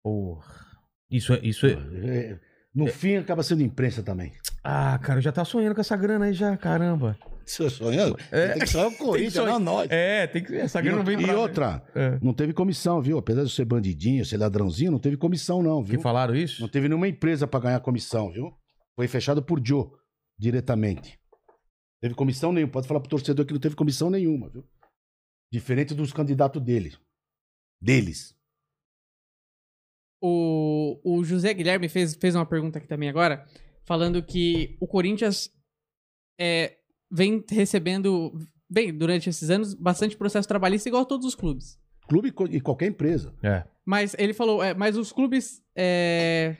[0.03, 0.65] Porra.
[1.09, 1.39] Isso é.
[1.43, 1.71] Isso é...
[1.73, 2.39] É,
[2.73, 4.33] no fim, acaba sendo imprensa também.
[4.63, 7.17] Ah, cara, eu já tá sonhando com essa grana aí já, caramba.
[7.45, 8.17] Você sonhando?
[8.31, 8.49] É.
[8.49, 9.51] Tem que sonhar o Corinthians, sonhar.
[9.53, 9.87] não nós.
[9.91, 10.55] É, tem que.
[10.55, 12.17] Essa E, grana não vem e pra- outra, É.
[12.21, 13.17] não teve comissão, viu?
[13.19, 16.01] Apesar de eu ser bandidinho, ser ladrãozinho, não teve comissão, não, Que viu?
[16.01, 16.61] falaram isso?
[16.61, 18.51] Não teve nenhuma empresa pra ganhar comissão, viu?
[18.95, 19.85] Foi fechado por Joe,
[20.37, 21.19] diretamente.
[22.01, 22.71] Teve comissão nenhuma.
[22.73, 24.65] Pode falar pro torcedor que não teve comissão nenhuma, viu?
[25.51, 26.95] Diferente dos candidatos dele.
[27.81, 28.35] Deles.
[30.21, 33.45] O, o José Guilherme fez, fez uma pergunta aqui também agora,
[33.83, 35.51] falando que o Corinthians
[36.39, 36.77] é,
[37.11, 38.33] vem recebendo,
[38.69, 41.79] bem, durante esses anos, bastante processo trabalhista, igual a todos os clubes.
[42.07, 43.35] Clube e qualquer empresa.
[43.43, 43.65] É.
[43.85, 45.63] Mas ele falou, é, mas os clubes.
[45.75, 46.57] É,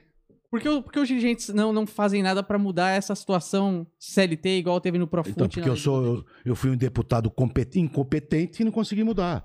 [0.55, 4.57] por, que, por que os dirigentes não, não fazem nada pra mudar essa situação CLT
[4.59, 5.31] igual teve no Profut?
[5.33, 6.03] Então, porque na eu sou.
[6.05, 9.43] Eu, eu fui um deputado compet- incompetente e não consegui mudar.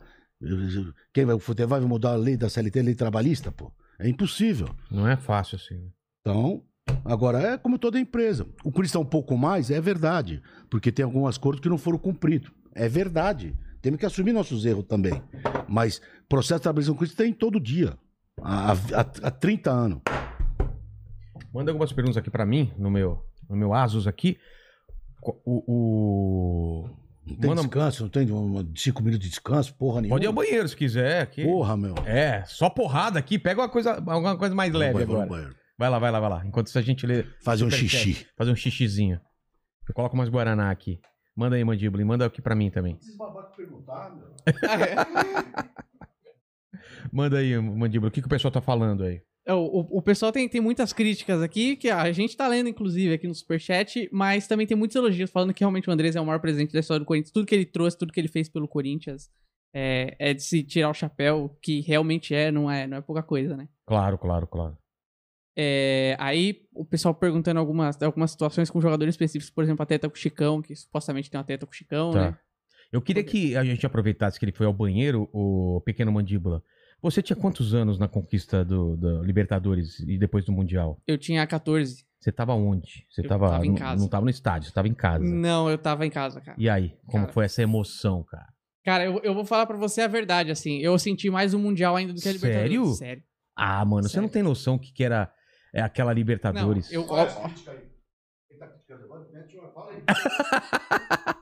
[1.13, 3.73] Quem vai, vai mudar a lei da CLT, a lei trabalhista, pô?
[3.99, 4.69] É impossível.
[4.91, 5.91] Não é fácil assim.
[6.21, 6.63] Então,
[7.05, 8.45] agora é como toda empresa.
[8.65, 10.43] O Corinthians está um pouco mais, é verdade.
[10.71, 12.51] Porque tem alguns acordos que não foram cumpridos.
[12.75, 13.55] É verdade.
[13.83, 15.23] Temos que assumir nossos erros também.
[15.69, 17.99] Mas processo de trabalhista no Corinthians tem todo dia.
[18.43, 20.01] Há, há, há 30 anos.
[21.53, 24.39] Manda algumas perguntas aqui pra mim, no meu, no meu Asus aqui.
[25.23, 25.35] O.
[25.47, 26.89] o...
[27.27, 30.15] Não tem Manda- descanso, não tem uma- cinco minutos de descanso, porra nenhuma.
[30.17, 31.23] Pode ir ao banheiro se quiser.
[31.23, 31.45] Aqui.
[31.45, 31.95] Porra, meu.
[32.07, 33.39] É, só porrada aqui.
[33.39, 35.43] Pega uma coisa, alguma coisa mais leve Vai, vai, agora.
[35.43, 35.53] vai.
[35.79, 36.47] Vai lá, vai lá, vai lá.
[36.47, 37.25] Enquanto isso a gente lê.
[37.45, 38.27] Fazer um xixi.
[38.37, 39.21] Fazer um xixizinho.
[39.89, 41.01] Eu coloco mais Guaraná aqui.
[41.37, 42.03] Manda aí, mandíbula.
[42.03, 42.97] E manda aqui pra mim também.
[43.01, 44.31] Esses babacos perguntaram, meu.
[47.13, 48.09] Manda aí, mandíbula.
[48.09, 49.21] O que, que o pessoal tá falando aí?
[49.51, 53.15] É, o, o- pessoal tem, tem muitas críticas aqui, que a gente tá lendo, inclusive,
[53.15, 56.27] aqui no Superchat, mas também tem muitos elogios, falando que realmente o Andrés é o
[56.27, 57.33] maior presente da história do Corinthians.
[57.33, 59.29] Tudo que ele trouxe, tudo que ele fez pelo Corinthians
[59.75, 63.23] é, é de se tirar o chapéu, que realmente é, não é, não é pouca
[63.23, 63.69] coisa, né?
[63.87, 64.77] Claro, claro, claro.
[65.57, 70.09] É, aí o pessoal perguntando algumas, algumas situações com jogadores específicos, por exemplo, a teta
[70.09, 72.31] com o Chicão, que supostamente tem uma teta com o Chicão, Tá.
[72.31, 72.39] né?
[72.93, 76.61] Eu queria que a gente aproveitasse que ele foi ao banheiro, o pequeno mandíbula.
[77.03, 81.01] Você tinha quantos anos na conquista do, da Libertadores e depois do Mundial?
[81.07, 82.05] Eu tinha 14.
[82.21, 83.07] Você tava onde?
[83.11, 84.03] Você Eu tava, tava em não- casa.
[84.03, 85.25] Não tava no estádio, você tava em casa.
[85.25, 86.57] Não, eu tava em casa, cara.
[86.61, 87.33] E aí, como Cara.
[87.33, 88.47] foi essa emoção, cara?
[88.85, 90.79] Cara, eu, eu vou falar pra você a verdade, assim.
[90.81, 92.49] Eu senti mais o Mundial ainda do que a Sério?
[92.59, 92.99] Libertadores.
[92.99, 93.23] Sério?
[93.57, 94.23] Ah, mano, você Sério.
[94.23, 95.33] não tem noção que, que era
[95.75, 96.91] é, aquela Libertadores.
[96.93, 97.81] Não, eu, Qual é ó, críticas aí?
[98.49, 99.27] Quem tá criticando agora?
[99.33, 100.03] Mete uma- Fala aí.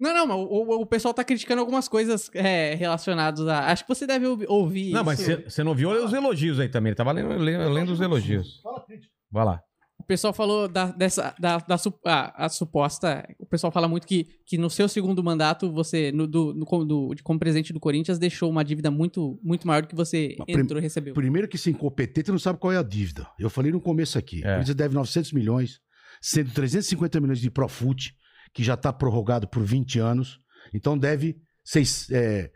[0.00, 3.70] Não, não, mas o, o- o pessoal tá criticando algumas coisas é, relacionadas a.
[3.70, 4.92] Acho que você deve ouvi- ouvir.
[4.92, 5.30] Não, mas isso.
[5.30, 6.90] você você não viu os elogios aí também.
[6.90, 8.60] Ele tava lendo, lendo, lendo os elogios.
[8.62, 9.12] Fala a crítica.
[9.30, 9.60] Vai lá.
[9.96, 11.34] O pessoal falou da, dessa.
[11.38, 13.24] Da, da a, a suposta.
[13.38, 16.84] O pessoal fala muito que, que no seu segundo mandato, você, no, do, no, como
[16.84, 20.34] do- de- como presidente do Corinthians, deixou uma dívida muito, muito maior do que você
[20.38, 21.14] Mas prim- entrou e recebeu.
[21.14, 23.26] Primeiro que ser incompetente não sabe qual é a dívida.
[23.38, 24.38] Eu falei no começo aqui.
[24.44, 24.48] É.
[24.48, 25.78] O Corinthians deve 900 milhões,
[26.20, 28.12] sendo 350 milhões de Profut,
[28.54, 30.40] que já está prorrogado por 20 anos.
[30.72, 32.50] Então deve, seis, é,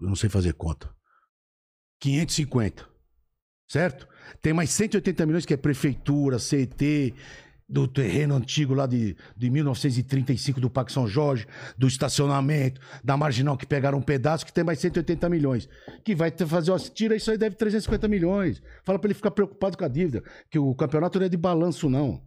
[0.00, 0.90] eu não sei fazer conta,
[2.00, 2.88] 550,
[3.68, 4.08] certo?
[4.40, 7.14] Tem mais 180 milhões que é prefeitura, CET,
[7.68, 11.46] do terreno antigo lá de, de 1935 do Parque São Jorge,
[11.76, 15.68] do estacionamento, da marginal que pegaram um pedaço, que tem mais 180 milhões
[16.04, 18.62] que vai fazer, ó, tira isso aí, deve 350 milhões.
[18.84, 21.88] Fala pra ele ficar preocupado com a dívida, que o campeonato não é de balanço,
[21.88, 22.22] não.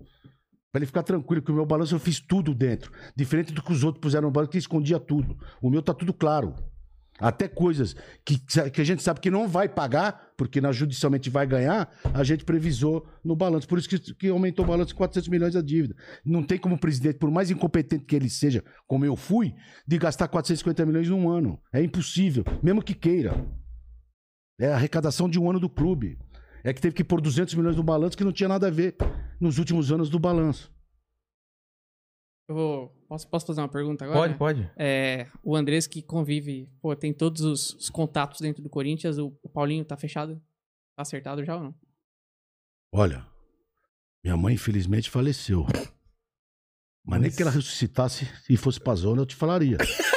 [0.71, 2.91] Pra ele ficar tranquilo, que o meu balanço eu fiz tudo dentro.
[3.15, 5.37] Diferente do que os outros puseram no balanço, que escondia tudo.
[5.61, 6.53] O meu tá tudo claro.
[7.19, 8.37] Até coisas que,
[8.71, 12.45] que a gente sabe que não vai pagar, porque na judicialmente vai ganhar, a gente
[12.45, 13.67] previsou no balanço.
[13.67, 15.95] Por isso que, que aumentou o balanço de 400 milhões a dívida.
[16.23, 19.55] Não tem como o presidente, por mais incompetente que ele seja, como eu fui,
[19.87, 21.59] de gastar 450 milhões num ano.
[21.73, 23.33] É impossível, mesmo que queira.
[24.59, 26.19] É a arrecadação de um ano do clube.
[26.67, 28.97] É que teve que pôr 200 milhões no balanço que não tinha nada a ver
[29.39, 30.69] nos últimos anos do balanço.
[32.49, 32.89] Eu vou.
[33.07, 34.19] Posso, posso fazer uma pergunta agora?
[34.19, 34.71] Pode, pode.
[34.75, 39.17] É, o Andrés que convive, pô, tem todos os, os contatos dentro do Corinthians.
[39.17, 40.35] O, o Paulinho tá fechado?
[40.93, 41.75] Tá acertado já ou não?
[42.93, 43.25] Olha,
[44.21, 45.65] minha mãe infelizmente faleceu.
[47.05, 49.77] Mas nem que ela ressuscitasse e fosse pra zona, eu te falaria.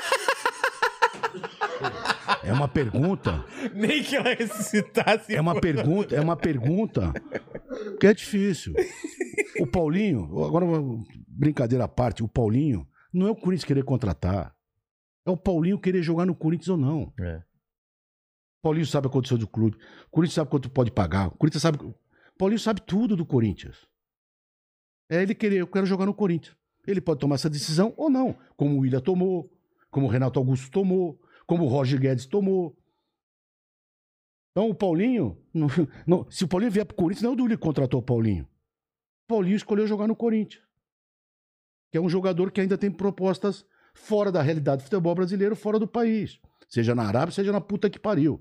[2.42, 3.44] É uma pergunta,
[3.74, 5.34] Nem que ela ressuscitasse.
[5.34, 7.12] é uma pergunta, é uma pergunta
[7.98, 8.74] que é difícil.
[9.60, 14.54] O Paulinho, agora uma brincadeira à parte, o Paulinho não é o Corinthians querer contratar.
[15.26, 17.12] É o Paulinho querer jogar no Corinthians ou não.
[17.20, 17.36] É.
[17.36, 19.76] O Paulinho sabe a condição do clube.
[20.06, 21.28] O Corinthians sabe quanto pode pagar.
[21.28, 21.78] O Corinthians sabe.
[21.84, 21.94] O
[22.38, 23.86] Paulinho sabe tudo do Corinthians.
[25.10, 26.56] É ele querer, eu quero jogar no Corinthians.
[26.86, 28.36] Ele pode tomar essa decisão ou não.
[28.56, 29.50] Como o William tomou,
[29.90, 31.20] como o Renato Augusto tomou,
[31.50, 32.78] como o Roger Guedes tomou.
[34.52, 35.36] Então o Paulinho.
[35.52, 35.66] não-
[36.06, 38.44] não- se o Paulinho vier pro Corinthians, não é o Duli que contratou o Paulinho.
[38.44, 40.62] O Paulinho escolheu jogar no Corinthians.
[41.90, 45.76] Que é um jogador que ainda tem propostas fora da realidade do futebol brasileiro, fora
[45.76, 46.40] do país.
[46.68, 48.40] Seja na Arábia, seja na puta que pariu.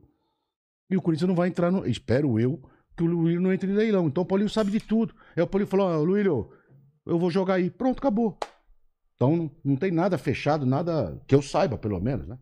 [0.87, 1.83] E o Corinthians não vai entrar no.
[1.87, 2.61] Espero eu
[2.95, 4.05] que o Luílio não entre em leilão.
[4.07, 5.15] Então o Paulinho sabe de tudo.
[5.35, 6.51] Aí o Paulinho falou: Ó, Luílio,
[7.07, 7.71] eu vou jogar aí.
[7.71, 8.37] Pronto, acabou.
[9.15, 12.37] Então não tem nada fechado, nada que eu saiba, pelo menos, né?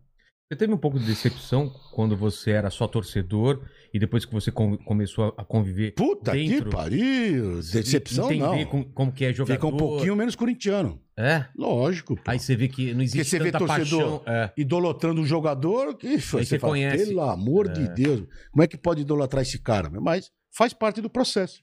[0.50, 3.60] Você teve um pouco de decepção quando você era só torcedor
[3.92, 7.56] e depois que você com- começou a- conviver Puta dentro, que pariu!
[7.56, 8.70] Decepção entender não.
[8.70, 9.52] com- como que é jogador.
[9.60, 10.98] Fica um pouquinho menos corintiano.
[11.18, 11.44] É?
[11.54, 12.16] Lógico.
[12.16, 12.22] pô.
[12.30, 14.34] Aí você vê que não existe Porque você vê tanta torcedor paixão.
[14.34, 14.50] É.
[14.56, 17.04] idolatrando um jogador que você você fala, conhece.
[17.08, 19.90] pelo amor de Deus, como é que pode idolatrar esse cara?
[20.00, 21.62] Mas faz parte do processo.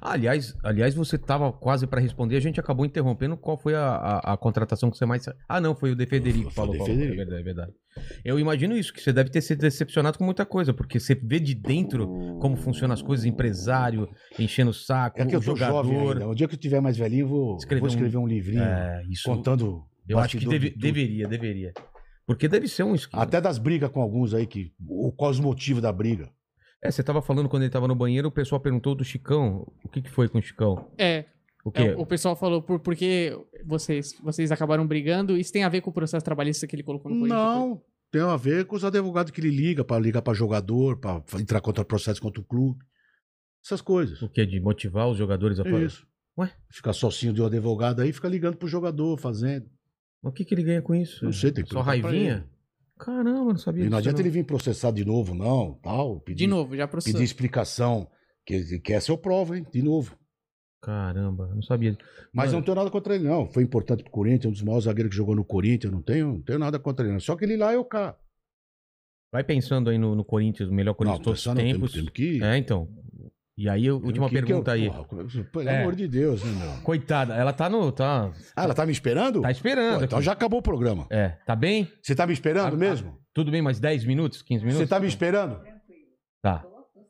[0.00, 3.36] Ah, aliás, aliás, você tava quase para responder, a gente acabou interrompendo.
[3.36, 5.24] Qual foi a, a, a contratação que você mais.
[5.48, 6.74] Ah, não, foi o De Federico que falou.
[6.84, 7.12] Federico.
[7.12, 7.72] É verdade, é verdade.
[8.24, 11.38] Eu imagino isso, que você deve ter se decepcionado com muita coisa, porque você vê
[11.38, 12.06] de dentro
[12.40, 14.08] como funcionam as coisas, empresário,
[14.38, 16.12] enchendo o saco, É que eu o tô jovem jogador.
[16.14, 16.28] ainda.
[16.28, 19.02] O dia que eu tiver mais velhinho, vou Escrever vou um- escrever um, livrinho É,
[19.08, 19.22] isso.
[19.24, 19.84] contando.
[20.08, 21.72] Eu acho que deve- de deveria, deveria.
[22.26, 23.22] Porque deve ser um esquema.
[23.22, 26.30] Até das brigas com alguns aí, que, o, qual os motivos da briga.
[26.84, 29.66] É, você tava falando quando ele tava no banheiro, o pessoal perguntou do Chicão.
[29.82, 30.86] O que, que foi com o Chicão?
[30.98, 31.24] É,
[31.64, 31.82] O quê?
[31.82, 33.32] é, o pessoal falou por, por que
[33.64, 35.36] vocês, vocês acabaram brigando.
[35.36, 37.40] Isso tem a ver com o processo trabalhista que ele colocou no Corinthians?
[37.42, 37.82] Não,
[38.12, 41.62] tem a ver com os advogados que ele liga, pra ligar pra jogador, pra entrar
[41.62, 42.84] contra processo contra o clube.
[43.64, 44.20] Essas coisas.
[44.20, 44.44] O que?
[44.44, 45.86] De motivar os jogadores a É fazer?
[45.86, 46.06] isso.
[46.36, 46.52] Ué?
[46.70, 49.70] Ficar sozinho de um advogado aí, fica ligando pro jogador, fazendo.
[50.22, 51.24] Mas O que, que ele ganha com isso?
[51.24, 52.46] Não sei, tem que Só raivinha?
[52.98, 56.20] Caramba, não sabia E não disso, adianta ele vir processar de novo, não, tal.
[56.20, 57.18] Pedir, De novo, já processou.
[57.18, 58.08] Pedir explicação.
[58.46, 59.66] Que, que essa eu provo, hein?
[59.72, 60.16] De novo.
[60.82, 61.96] Caramba, eu não sabia.
[62.32, 63.46] Mas Mano, não tenho nada contra ele, não.
[63.48, 65.90] Foi importante pro Corinthians, um dos maiores zagueiros que jogou no Corinthians.
[65.90, 67.14] Eu não tenho, não tenho nada contra ele.
[67.14, 67.20] não.
[67.20, 68.16] Só que ele lá é o cá.
[69.32, 71.92] Vai pensando aí no, no Corinthians, o melhor Corinthians de todos os pensar, não, tempos.
[71.92, 72.44] Temos, temos que.
[72.44, 72.88] É, então.
[73.56, 74.90] E aí, a última que- que pergunta eu- aí.
[74.90, 75.80] Porra, pelo É.
[75.80, 76.82] amor de Deus, né, meu?
[76.82, 77.92] Coitada, ela tá no.
[77.92, 79.40] Tá, Ah, ela tá me esperando?
[79.42, 79.98] tá esperando.
[79.98, 80.26] Pô, então aqui.
[80.26, 81.06] já acabou o programa.
[81.10, 81.88] É, tá bem?
[82.02, 83.16] Você tá me esperando Ah, mesmo?
[83.32, 84.82] Tudo bem, mais 10 minutos, 15 minutos?
[84.84, 85.60] Você tá me esperando?
[86.42, 86.64] Tá.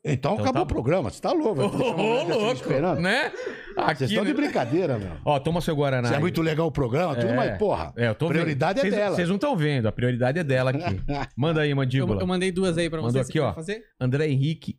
[0.06, 1.08] Então, Então acabou tá o programa.
[1.08, 1.62] Você tá louco?
[1.62, 3.00] Ô, dessa me esperando?
[3.00, 3.32] né?
[3.74, 5.12] Aqui, Vocês estão de brincadeira, meu.
[5.24, 6.08] Ó, toma seu Guaraná.
[6.08, 7.34] Se é muito legal o programa, tudo, É.
[7.36, 8.86] mas, porra, É, eu tô prioridade vendo.
[8.88, 9.16] é Vocês- dela.
[9.16, 10.78] Vocês não estão vendo, a prioridade é dela aqui.
[11.34, 12.20] Manda aí, Eu, mandíbula.
[12.20, 13.20] eu mandei duas aí pra Mandou você.
[13.20, 13.54] aqui, você quer ó.
[13.54, 13.82] Fazer?
[13.98, 14.76] André Henrique.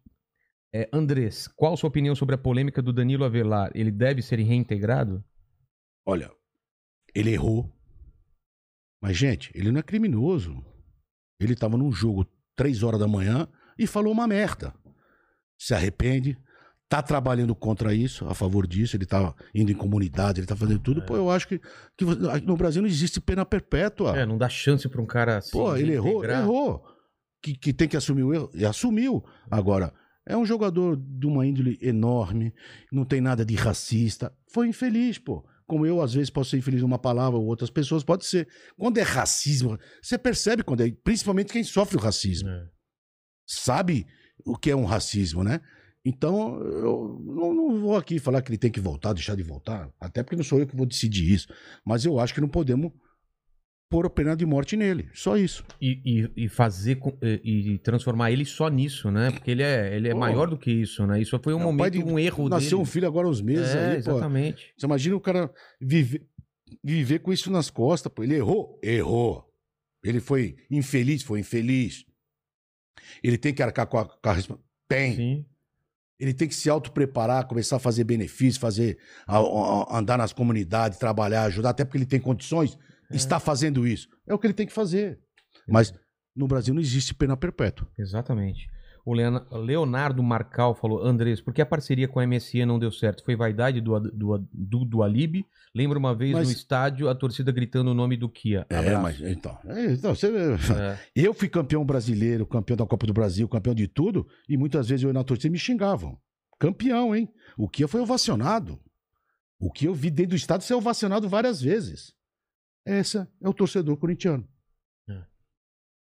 [0.78, 3.72] É, Andrés, qual a sua opinião sobre a polêmica do Danilo Avelar?
[3.74, 5.24] Ele deve ser reintegrado?
[6.06, 6.30] Olha,
[7.16, 7.74] ele errou.
[9.02, 10.62] Mas, gente, ele não é criminoso.
[11.40, 12.28] Ele tava num jogo
[12.58, 13.48] três horas da manhã
[13.80, 14.74] e falou uma merda.
[15.58, 16.38] Se arrepende,
[16.90, 20.80] tá trabalhando contra isso, a favor disso, ele tá indo em comunidade, ele tá fazendo
[20.80, 21.02] tudo.
[21.04, 21.62] Pô, eu acho que,
[21.98, 22.04] que
[22.44, 24.20] no Brasil não existe pena perpétua.
[24.20, 25.52] É, não dá chance pra um cara assim.
[25.52, 26.86] Pô, ele errou, errou.
[27.42, 29.24] Que, que tem que assumir o erro, e assumiu.
[29.50, 29.94] Agora,
[30.26, 32.54] é um jogador de uma índole enorme,
[32.92, 34.36] não tem nada de racista.
[34.48, 35.46] Foi infeliz, pô.
[35.68, 38.48] Como eu, às vezes, posso ser infeliz numa palavra, ou outras pessoas pode ser.
[38.78, 40.92] Quando é racismo, você percebe quando é.
[41.04, 42.50] Principalmente quem sofre o racismo.
[42.50, 42.68] É.
[43.48, 44.06] Sabe
[44.46, 45.62] o que é um racismo, né?
[46.04, 49.90] Então, eu não, não vou aqui falar que ele tem que voltar, deixar de voltar,
[50.00, 51.48] até porque não sou eu que vou decidir isso.
[51.84, 52.92] Mas eu acho que não podemos
[53.96, 55.08] pôr a pena de morte nele.
[55.14, 55.64] Só isso.
[55.82, 59.32] E, e- e fazer com- e, e transformar ele só nisso, né?
[59.32, 60.18] Porque ele é, ele é Pô.
[60.20, 61.22] maior do que isso, né?
[61.22, 62.82] Isso foi um momento, de- um erro Nasceu dele.
[62.82, 64.12] um filho agora uns meses é, aí, pô.
[64.12, 64.74] exatamente.
[64.78, 65.50] Você imagina o cara
[65.80, 66.28] viver,
[66.84, 68.22] viver com isso nas costas, pô.
[68.22, 68.78] Ele errou?
[68.84, 69.46] Errou.
[70.04, 71.24] Ele foi infeliz?
[71.24, 72.04] Foi infeliz.
[73.24, 74.36] Ele tem que arcar com a, com a
[74.90, 75.16] Tem.
[75.16, 75.46] Sim.
[76.20, 80.98] Ele tem que se autopreparar, começar a fazer benefícios, fazer a- a- andar nas comunidades,
[81.00, 82.78] trabalhar, ajudar, até porque ele tem condições,
[83.12, 84.08] está fazendo isso.
[84.28, 85.20] É o que ele tem que fazer.
[85.68, 85.94] Mas
[86.36, 87.88] no Brasil não existe pena perpétua.
[87.98, 88.68] Exatamente.
[89.06, 92.92] O Leona- Leonardo Marcal falou: Andrés, por que a parceria com a MSN não deu
[92.92, 93.24] certo?
[93.24, 95.46] Foi vaidade do, do, do, do Alibi?
[95.76, 98.66] Lembra uma vez Mas- no estádio a torcida gritando o nome do Kia.
[98.70, 99.02] É, Abraço.
[99.04, 100.98] mas então, é, então você, É.
[101.16, 105.04] eu fui campeão brasileiro, campeão da Copa do Brasil, campeão de tudo, e muitas vezes
[105.04, 106.18] eu na torcida me xingavam.
[106.60, 107.30] Campeão, hein?
[107.58, 108.80] O Kia foi ovacionado.
[109.60, 112.14] O que eu vi dentro do estado ser ovacionado várias vezes.
[112.86, 114.48] Essa é o torcedor corintiano.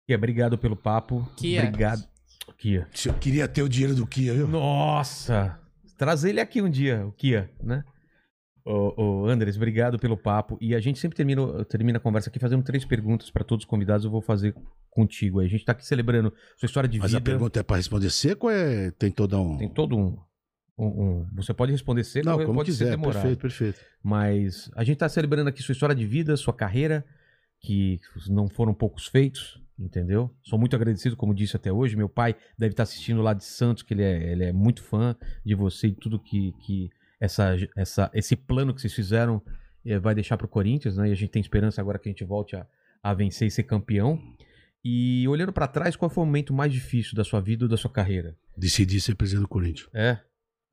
[0.07, 1.28] Kia, obrigado pelo papo.
[1.36, 1.65] Kia.
[1.65, 2.07] Obrigado.
[2.59, 2.86] Kia.
[2.94, 4.47] Se eu queria ter o dinheiro do Kia, viu?
[4.47, 5.59] Nossa!
[5.98, 7.82] Traz ele aqui um dia, o Kia, né?
[8.65, 10.59] Ô, ô Andres, obrigado pelo papo.
[10.61, 13.69] E a gente sempre termina, termina a conversa aqui fazendo três perguntas para todos os
[13.69, 14.05] convidados.
[14.05, 14.55] Eu vou fazer
[14.90, 15.47] contigo aí.
[15.47, 17.31] A gente tá aqui celebrando sua história de Mas a vida.
[17.31, 18.90] pergunta é para responder seco ou é...
[18.93, 19.57] tem toda um.
[19.57, 20.19] Tem todo um,
[20.78, 22.90] um- um- Você pode responder seco Não, pode ser quiser.
[22.90, 23.15] demorado.
[23.23, 23.81] Perfeito, perfeito.
[24.03, 27.05] Mas a gente tá celebrando aqui sua história de vida, sua carreira,
[27.61, 27.98] que
[28.28, 30.31] não foram poucos feitos, entendeu?
[30.43, 31.97] Sou muito agradecido, como disse até hoje.
[31.97, 35.16] Meu pai deve estar assistindo lá de Santos, que ele é, ele é muito fã
[35.44, 39.40] de você e tudo que, que essa, essa, esse plano que vocês fizeram
[39.85, 41.09] eh, vai deixar pro Corinthians, né?
[41.09, 42.66] E a gente tem esperança agora que a gente volte a,
[43.03, 44.20] a vencer e ser campeão.
[44.85, 47.77] E olhando pra trás, qual foi o momento mais difícil da sua vida ou da
[47.77, 48.36] sua carreira?
[48.57, 49.89] Decidi ser presidente do Corinthians.
[49.93, 50.19] É?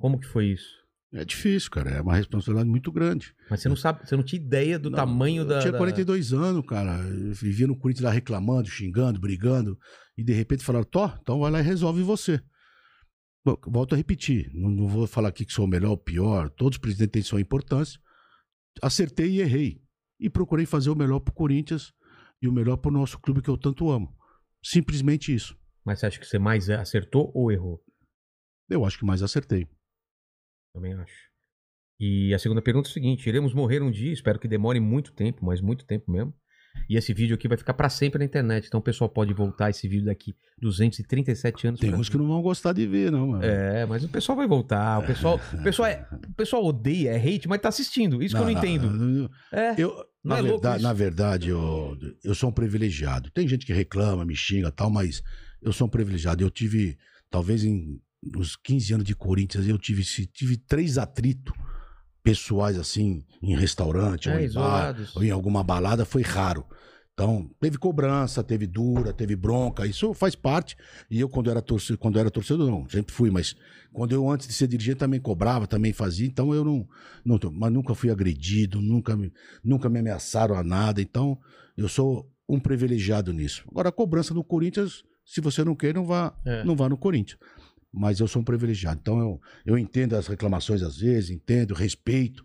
[0.04, 0.68] Como que foi isso?
[1.14, 1.92] É difícil, cara.
[1.92, 3.34] É uma responsabilidade muito grande.
[3.50, 5.56] Mas você não sabe, você não tinha ideia do Não, tamanho da.
[5.56, 6.98] Eu tinha da- 42 anos, cara.
[7.08, 9.80] Eu vivia no Corinthians lá reclamando, xingando, brigando.
[10.18, 12.42] E de repente falaram: Tó, então vai lá e resolve você.
[13.46, 14.52] Bom, Volto a repetir.
[14.54, 16.50] Não, não vou falar aqui que sou o melhor ou o pior.
[16.50, 17.98] Todos os presidentes têm sua importância.
[18.82, 19.82] Acertei e errei.
[20.20, 21.94] E procurei fazer o melhor pro Corinthians
[22.42, 24.14] e o melhor pro nosso clube que eu tanto amo.
[24.62, 25.56] Simplesmente isso.
[25.86, 27.82] Mas você acha que você mais acertou ou errou?
[28.70, 29.66] Eu acho que mais acertei.
[30.74, 31.14] Também acho.
[32.00, 35.14] E a segunda pergunta é o seguinte: iremos morrer um dia, espero que demore muito
[35.14, 36.34] tempo, mas muito tempo mesmo.
[36.90, 39.70] E esse vídeo aqui vai ficar pra sempre na internet, então o pessoal pode voltar
[39.70, 41.80] esse vídeo daqui 237 anos.
[41.80, 43.44] Tem uns que não vão gostar de ver, não, mano.
[43.46, 44.98] É, mas o pessoal vai voltar.
[45.00, 48.24] O pessoal, o pessoal, é, o pessoal odeia, é hate, mas tá assistindo.
[48.24, 48.90] Isso que eu não entendo.
[48.90, 49.90] não- É, Eu,
[50.24, 53.30] Não na, é verdade, na verdade, eu, eu sou um privilegiado.
[53.30, 55.22] Tem gente que reclama, me xinga e tal, mas
[55.62, 56.44] eu sou um privilegiado.
[56.44, 56.98] Eu tive,
[57.30, 58.02] talvez em
[58.32, 61.54] nos 15 anos de Corinthians, eu tive, tive três atritos
[62.24, 66.66] pessoais, assim, em restaurante, É, ou, em bar, ou em alguma balada, foi raro.
[67.14, 70.76] Então, teve cobrança, teve dura, teve bronca, isso faz parte.
[71.12, 73.56] E eu, quando era torcedor, quando era torcedor, não, sempre fui, mas
[73.92, 76.88] quando eu, antes de ser dirigente, também cobrava, também fazia, então eu não.
[77.24, 79.32] não mas nunca fui agredido, nunca me,
[79.64, 81.02] nunca me ameaçaram a nada.
[81.02, 81.38] Então,
[81.78, 83.64] eu sou um privilegiado nisso.
[83.70, 86.64] Agora, a cobrança do Corinthians, se você não quer, não vá, É.
[86.64, 87.40] não vá no Corinthians.
[87.94, 89.00] Mas eu sou um privilegiado.
[89.02, 92.44] Então, eu, eu entendo as reclamações às vezes, entendo, respeito.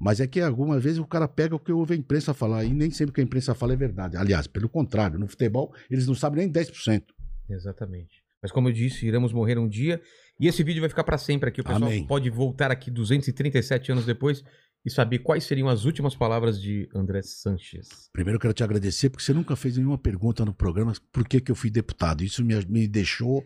[0.00, 2.64] Mas é que algumas vezes o cara pega o que ouve a imprensa falar.
[2.64, 4.16] E nem sempre o que a imprensa fala é verdade.
[4.16, 7.04] Aliás, pelo contrário, no futebol, eles não sabem nem 10%.
[7.48, 8.20] Exatamente.
[8.42, 10.00] Mas como eu disse, iremos morrer um dia.
[10.40, 11.60] E esse vídeo vai ficar pra sempre aqui.
[11.60, 12.06] O pessoal Amém.
[12.06, 14.42] pode voltar aqui 237 anos depois
[14.84, 18.08] e saber quais seriam as últimas palavras de André Sanches.
[18.12, 21.40] Primeiro eu quero te agradecer porque você nunca fez nenhuma pergunta no programa por que,
[21.40, 22.24] que eu fui deputado.
[22.24, 23.44] Isso me, me deixou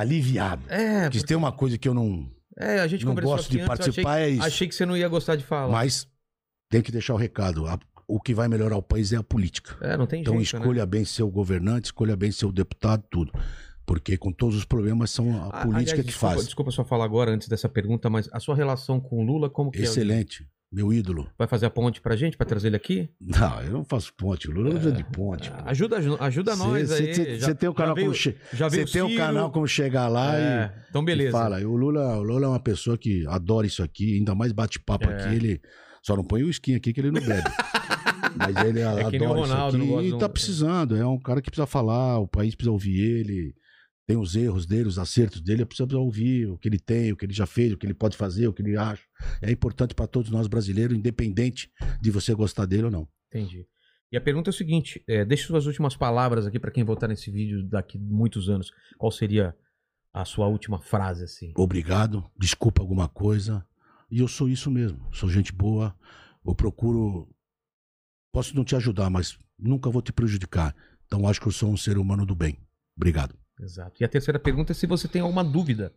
[0.00, 0.62] aliviado.
[0.68, 2.28] É, Porque se tem uma coisa que eu não,
[2.58, 4.42] é a gente não gosto de antes, eu participar, é achei, isso.
[4.46, 5.72] achei que você não ia gostar de falar.
[5.72, 6.06] Mas
[6.70, 7.66] tem que deixar o recado.
[7.66, 7.78] A-
[8.08, 9.76] o que vai melhorar o país é a política.
[9.80, 10.60] É, não tem Então jeito, né?
[10.60, 13.32] escolha bem seu governante, escolha bem seu deputado, tudo.
[13.84, 16.44] Porque com todos os problemas são a Ah, política aliás, que desculpa, faz.
[16.46, 19.70] Desculpa só falar agora, antes dessa pergunta, mas a sua relação com o Lula, como
[19.72, 19.82] que é?
[19.82, 20.46] Excelente.
[20.72, 21.30] Meu ídolo.
[21.38, 23.08] Vai fazer a ponte pra gente, pra trazer ele aqui?
[23.20, 24.48] Não, eu não faço ponte.
[24.48, 25.50] O Lula não precisa de ponte.
[25.50, 25.56] pô.
[25.64, 27.14] Ajuda, ajuda nós aí.
[27.40, 28.34] Você tem um já canal veio- como.
[28.52, 29.18] Já veio tem um Ciro.
[29.20, 31.28] canal como chegar lá É, então e, beleza.
[31.30, 31.60] e fala.
[31.60, 35.14] O Lula, o Lula é uma pessoa que adora isso aqui, ainda mais bate-papo É.
[35.14, 35.34] aqui.
[35.36, 35.60] Ele
[36.02, 37.48] só não põe o skin aqui que ele não bebe.
[38.36, 40.96] Mas ele É o adora Ronaldo, isso aqui e um- tá precisando.
[40.96, 43.54] É um cara que precisa falar, o país precisa ouvir ele.
[44.06, 47.24] Tem os erros dele, os acertos dele, precisa ouvir o que ele tem, o que
[47.24, 49.02] ele já fez, o que ele pode fazer, o que ele acha.
[49.42, 51.70] É importante para todos nós brasileiros, independente
[52.00, 53.08] de você gostar dele ou não.
[53.28, 53.66] Entendi.
[54.12, 57.08] E a pergunta é o seguinte: é, deixe suas últimas palavras aqui pra quem voltar
[57.08, 58.70] nesse vídeo daqui muitos anos.
[58.96, 59.56] Qual seria
[60.12, 61.52] a sua última frase, assim?
[61.56, 63.66] Obrigado, desculpa alguma coisa.
[64.08, 65.94] E eu sou isso mesmo, sou gente boa.
[66.46, 67.28] Eu procuro.
[68.32, 70.76] Posso não te ajudar, mas nunca vou te prejudicar.
[71.06, 72.58] Então acho que eu sou um ser humano do bem.
[72.96, 73.36] Obrigado.
[73.60, 74.00] Exato.
[74.00, 75.92] E a terceira pergunta é se você tem alguma dúvida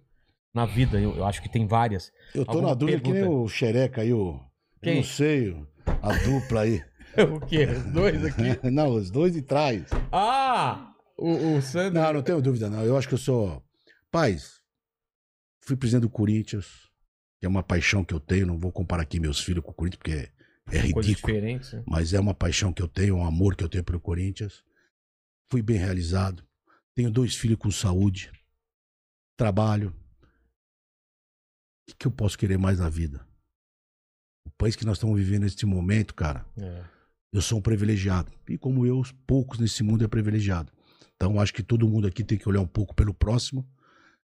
[0.53, 0.99] na vida.
[0.99, 2.11] Eu, eu acho que tem várias.
[2.33, 3.43] Eu tô Alguma na dúvida que nem pergunta?
[3.43, 4.39] o Xereca aí, o.
[4.81, 4.95] Quem?
[4.97, 5.55] Não sei,
[5.85, 6.83] a dupla aí.
[7.35, 7.65] o quê?
[7.65, 8.43] Os dois aqui?
[8.71, 9.83] não, os dois de trás.
[10.11, 10.93] Ah!
[11.17, 11.99] O, o Sandro.
[11.99, 12.83] Não, não tenho dúvida, não.
[12.83, 13.61] Eu acho que eu sou.
[14.09, 14.61] Paz,
[15.61, 16.89] fui presidente do Corinthians,
[17.39, 18.47] que é uma paixão que eu tenho.
[18.47, 20.31] Não vou comparar aqui meus filhos com o Corinthians, porque
[20.71, 21.41] é Coisas ridículo.
[21.41, 21.83] né?
[21.85, 24.63] Mas é uma paixão que eu tenho, um amor que eu tenho pelo Corinthians.
[25.51, 26.43] Fui bem realizado.
[26.99, 28.29] Tenho dois filhos com saúde.
[29.37, 29.95] Trabalho.
[31.89, 33.25] O que, eu posso querer mais na vida?
[34.45, 36.45] O país que nós estamos vivendo neste momento, cara.
[36.57, 36.83] É.
[37.31, 38.33] Eu sou um privilegiado.
[38.49, 40.73] E como eu, os poucos nesse mundo é privilegiado.
[41.15, 43.65] Então acho que todo mundo aqui tem que olhar um pouco pelo próximo.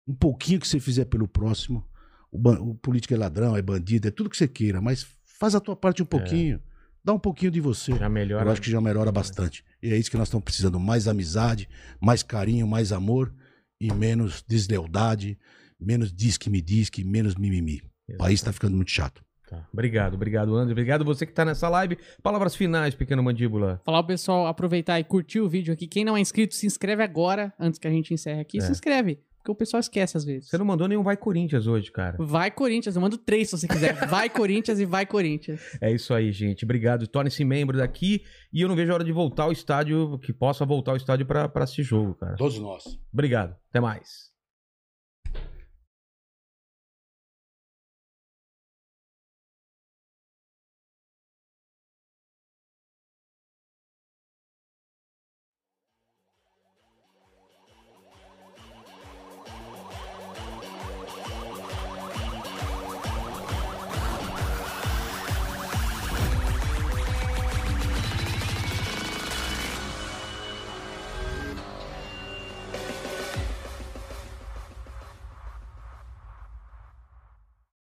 [0.04, 1.88] Um pouquinho que você fizer pelo próximo.
[2.32, 5.60] O, o político é ladrão, é bandido, é tudo que você queira, mas faz a
[5.60, 6.60] tua parte um pouquinho.
[7.04, 7.96] Dá um pouquinho de você.
[7.96, 8.44] Já melhora.
[8.44, 9.64] Eu acho que já melhora bastante.
[9.86, 11.68] E é isso que nós estamos precisando: mais amizade,
[12.00, 13.32] mais carinho, mais amor
[13.80, 15.38] e menos deslealdade,
[15.78, 17.82] menos diz que me diz que, menos mimimi.
[18.08, 19.24] O país está ficando muito chato.
[19.48, 19.64] Tá.
[19.72, 20.72] Obrigado, obrigado, André.
[20.72, 21.96] Obrigado você que tá nessa live.
[22.20, 23.80] Palavras finais, pequeno mandíbula.
[23.84, 25.86] Falar pro pessoal aproveitar e curtir o vídeo aqui.
[25.86, 28.58] Quem não é inscrito, se inscreve agora, antes que a gente encerre aqui.
[28.58, 28.60] É.
[28.60, 30.48] Se inscreve, porque o pessoal esquece às vezes.
[30.48, 32.16] Você não mandou nenhum Vai Corinthians hoje, cara.
[32.18, 33.94] Vai Corinthians, eu mando três se você quiser.
[34.08, 35.60] Vai Corinthians e vai Corinthians.
[35.80, 36.64] É isso aí, gente.
[36.64, 37.06] Obrigado.
[37.06, 38.22] Torne-se membro daqui.
[38.52, 41.26] E eu não vejo a hora de voltar ao estádio, que possa voltar ao estádio
[41.26, 42.36] pra pra assistir jogo, cara.
[42.36, 42.84] Todos nós.
[43.12, 43.54] Obrigado.
[43.70, 44.35] Até mais.